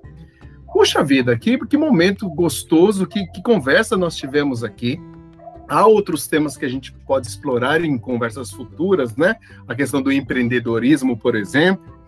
Puxa 0.73 1.03
vida, 1.03 1.37
que, 1.37 1.57
que 1.57 1.77
momento 1.77 2.29
gostoso, 2.29 3.07
que, 3.07 3.25
que 3.27 3.41
conversa 3.41 3.97
nós 3.97 4.15
tivemos 4.15 4.63
aqui. 4.63 4.99
Há 5.67 5.85
outros 5.85 6.27
temas 6.27 6.57
que 6.57 6.65
a 6.65 6.69
gente 6.69 6.91
pode 6.91 7.27
explorar 7.27 7.83
em 7.83 7.97
conversas 7.97 8.49
futuras, 8.49 9.15
né? 9.15 9.35
A 9.67 9.75
questão 9.75 10.01
do 10.01 10.11
empreendedorismo, 10.11 11.17
por 11.17 11.35
exemplo. 11.35 11.99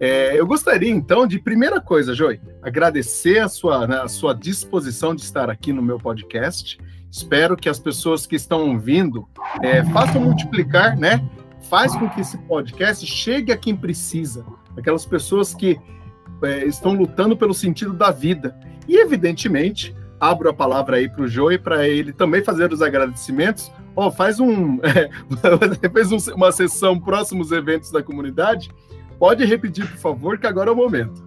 É, 0.00 0.38
eu 0.38 0.46
gostaria, 0.46 0.90
então, 0.90 1.26
de 1.26 1.38
primeira 1.38 1.80
coisa, 1.80 2.14
Joy, 2.14 2.40
agradecer 2.62 3.38
a 3.38 3.48
sua, 3.48 3.86
né, 3.86 3.98
a 3.98 4.08
sua 4.08 4.34
disposição 4.34 5.14
de 5.14 5.22
estar 5.22 5.50
aqui 5.50 5.72
no 5.72 5.82
meu 5.82 5.98
podcast. 5.98 6.78
Espero 7.10 7.56
que 7.56 7.68
as 7.68 7.78
pessoas 7.78 8.26
que 8.26 8.34
estão 8.34 8.70
ouvindo 8.70 9.28
é, 9.62 9.84
façam 9.84 10.22
multiplicar, 10.22 10.96
né? 10.96 11.22
Faz 11.68 11.94
com 11.94 12.08
que 12.08 12.22
esse 12.22 12.38
podcast 12.38 13.06
chegue 13.06 13.52
a 13.52 13.56
quem 13.56 13.76
precisa. 13.76 14.44
Aquelas 14.76 15.04
pessoas 15.04 15.54
que 15.54 15.78
é, 16.42 16.64
estão 16.64 16.92
lutando 16.92 17.36
pelo 17.36 17.54
sentido 17.54 17.92
da 17.92 18.10
vida. 18.10 18.56
E, 18.88 18.96
evidentemente, 18.96 19.94
abro 20.20 20.48
a 20.48 20.54
palavra 20.54 20.96
aí 20.96 21.08
para 21.08 21.22
o 21.22 21.28
Joey 21.28 21.58
para 21.58 21.88
ele 21.88 22.12
também 22.12 22.44
fazer 22.44 22.72
os 22.72 22.82
agradecimentos. 22.82 23.72
Ó, 23.94 24.06
oh, 24.06 24.10
faz 24.10 24.40
um, 24.40 24.78
é, 24.82 25.88
fez 25.88 26.12
um, 26.12 26.34
uma 26.34 26.52
sessão 26.52 26.98
próximos 26.98 27.52
eventos 27.52 27.90
da 27.90 28.02
comunidade. 28.02 28.70
Pode 29.18 29.44
repetir, 29.44 29.86
por 29.86 29.98
favor, 29.98 30.38
que 30.38 30.46
agora 30.46 30.70
é 30.70 30.72
o 30.72 30.76
momento. 30.76 31.22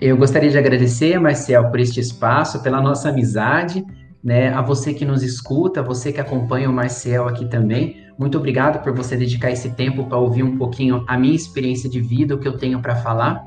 Eu 0.00 0.16
gostaria 0.16 0.48
de 0.48 0.56
agradecer, 0.56 1.18
Marcel, 1.20 1.68
por 1.70 1.78
este 1.78 2.00
espaço, 2.00 2.62
pela 2.62 2.80
nossa 2.80 3.10
amizade, 3.10 3.84
né? 4.24 4.48
A 4.48 4.62
você 4.62 4.94
que 4.94 5.04
nos 5.04 5.22
escuta, 5.22 5.82
você 5.82 6.12
que 6.12 6.20
acompanha 6.20 6.70
o 6.70 6.72
Marcel 6.72 7.28
aqui 7.28 7.46
também. 7.46 8.06
Muito 8.18 8.38
obrigado 8.38 8.82
por 8.82 8.94
você 8.94 9.16
dedicar 9.16 9.50
esse 9.50 9.70
tempo 9.70 10.04
para 10.06 10.18
ouvir 10.18 10.42
um 10.42 10.56
pouquinho 10.56 11.04
a 11.06 11.18
minha 11.18 11.34
experiência 11.34 11.88
de 11.88 12.00
vida, 12.00 12.34
o 12.34 12.38
que 12.38 12.48
eu 12.48 12.56
tenho 12.56 12.80
para 12.80 12.96
falar. 12.96 13.46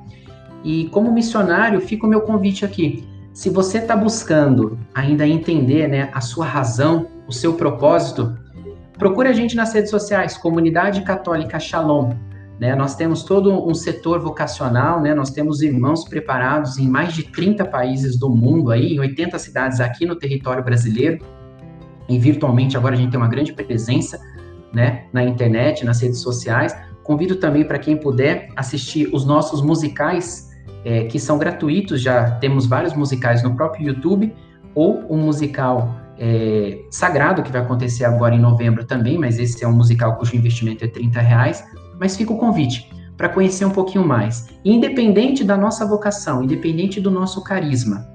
E 0.64 0.86
como 0.86 1.12
missionário, 1.12 1.82
fica 1.82 2.06
o 2.06 2.10
meu 2.10 2.22
convite 2.22 2.64
aqui. 2.64 3.06
Se 3.34 3.50
você 3.50 3.80
está 3.80 3.96
buscando 3.96 4.78
ainda 4.94 5.28
entender 5.28 5.88
né, 5.88 6.10
a 6.14 6.22
sua 6.22 6.46
razão, 6.46 7.08
o 7.28 7.34
seu 7.34 7.54
propósito, 7.54 8.38
procure 8.98 9.28
a 9.28 9.34
gente 9.34 9.56
nas 9.56 9.74
redes 9.74 9.90
sociais, 9.90 10.38
Comunidade 10.38 11.02
Católica 11.02 11.60
Shalom. 11.60 12.14
Né? 12.60 12.76
Nós 12.76 12.96
temos 12.96 13.24
todo 13.24 13.68
um 13.68 13.74
setor 13.74 14.20
vocacional, 14.20 15.02
né? 15.02 15.14
nós 15.14 15.32
temos 15.32 15.62
irmãos 15.62 16.06
preparados 16.06 16.78
em 16.78 16.88
mais 16.88 17.14
de 17.14 17.24
30 17.24 17.66
países 17.66 18.18
do 18.18 18.30
mundo, 18.30 18.72
aí, 18.72 18.94
em 18.94 19.00
80 19.00 19.38
cidades 19.40 19.80
aqui 19.80 20.06
no 20.06 20.16
território 20.16 20.64
brasileiro. 20.64 21.26
E 22.08 22.20
virtualmente 22.20 22.78
agora 22.78 22.94
a 22.94 22.98
gente 22.98 23.12
tem 23.12 23.20
uma 23.20 23.28
grande 23.28 23.52
presença 23.52 24.20
né, 24.72 25.06
na 25.12 25.24
internet, 25.24 25.84
nas 25.84 26.02
redes 26.02 26.20
sociais. 26.20 26.76
Convido 27.04 27.36
também 27.38 27.66
para 27.66 27.80
quem 27.80 27.98
puder 27.98 28.50
assistir 28.56 29.10
os 29.14 29.26
nossos 29.26 29.62
musicais 29.62 30.53
é, 30.86 31.06
que 31.06 31.20
são 31.20 31.38
gratuitos, 31.38 32.02
já 32.02 32.32
temos 32.32 32.66
vários 32.66 32.94
musicais 32.94 33.44
no 33.44 33.56
próprio 33.56 33.88
YouTube, 33.88 34.34
ou 34.76 35.06
um 35.10 35.18
musical 35.18 35.96
é, 36.18 36.80
sagrado, 36.90 37.44
que 37.44 37.52
vai 37.52 37.62
acontecer 37.62 38.06
agora 38.06 38.36
em 38.36 38.40
novembro 38.40 38.86
também, 38.86 39.18
mas 39.18 39.40
esse 39.40 39.64
é 39.64 39.68
um 39.68 39.74
musical 39.74 40.16
cujo 40.18 40.36
investimento 40.36 40.84
é 40.84 40.88
30 40.88 41.20
reais. 41.22 41.64
Mas 42.00 42.16
fica 42.16 42.34
o 42.34 42.38
convite 42.38 42.90
para 43.18 43.30
conhecer 43.30 43.66
um 43.66 43.70
pouquinho 43.70 44.06
mais. 44.06 44.48
Independente 44.66 45.44
da 45.44 45.56
nossa 45.56 45.86
vocação, 45.86 46.44
independente 46.44 47.00
do 47.00 47.12
nosso 47.12 47.44
carisma, 47.44 48.08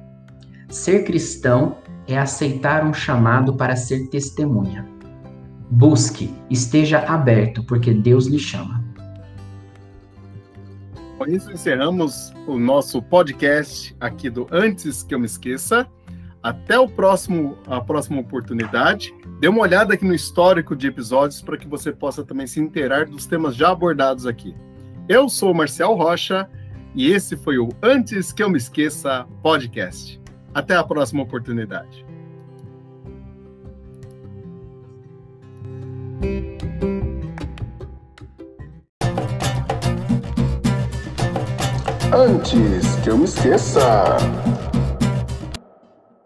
ser 0.69 1.05
cristão 1.05 1.77
é 2.07 2.19
aceitar 2.19 2.85
um 2.85 2.93
chamado 2.93 3.55
para 3.55 3.77
ser 3.77 4.09
testemunha. 4.09 4.87
Busque, 5.71 6.35
esteja 6.51 7.01
aberto, 7.01 7.63
porque 7.65 7.93
Deus 7.93 8.27
lhe 8.27 8.39
chama. 8.39 8.78
Com 11.19 11.27
isso, 11.27 11.51
encerramos 11.51 12.33
o 12.47 12.57
nosso 12.57 13.03
podcast 13.03 13.95
aqui 13.99 14.31
do 14.31 14.47
Antes 14.53 15.03
que 15.03 15.13
eu 15.13 15.19
me 15.19 15.27
esqueça. 15.27 15.85
Até 16.41 16.79
o 16.79 16.89
próximo, 16.89 17.59
a 17.67 17.81
próxima 17.81 18.21
oportunidade. 18.21 19.13
Dê 19.41 19.49
uma 19.49 19.63
olhada 19.63 19.95
aqui 19.95 20.05
no 20.05 20.15
histórico 20.15 20.77
de 20.77 20.87
episódios 20.87 21.43
para 21.43 21.57
que 21.57 21.67
você 21.67 21.91
possa 21.91 22.23
também 22.23 22.47
se 22.47 22.61
inteirar 22.61 23.07
dos 23.07 23.27
temas 23.27 23.57
já 23.57 23.71
abordados 23.71 24.27
aqui. 24.27 24.55
Eu 25.09 25.29
sou 25.29 25.53
Marcel 25.53 25.95
Rocha 25.95 26.49
e 26.95 27.11
esse 27.11 27.37
foi 27.37 27.59
o 27.59 27.69
Antes 27.83 28.33
que 28.33 28.41
eu 28.41 28.49
me 28.49 28.57
esqueça 28.57 29.27
podcast. 29.43 30.21
Até 30.55 30.77
a 30.77 30.85
próxima 30.85 31.25
oportunidade. 31.25 32.07
Antes 42.19 42.97
que 42.97 43.11
eu 43.11 43.17
me 43.17 43.27
esqueça. 43.27 44.17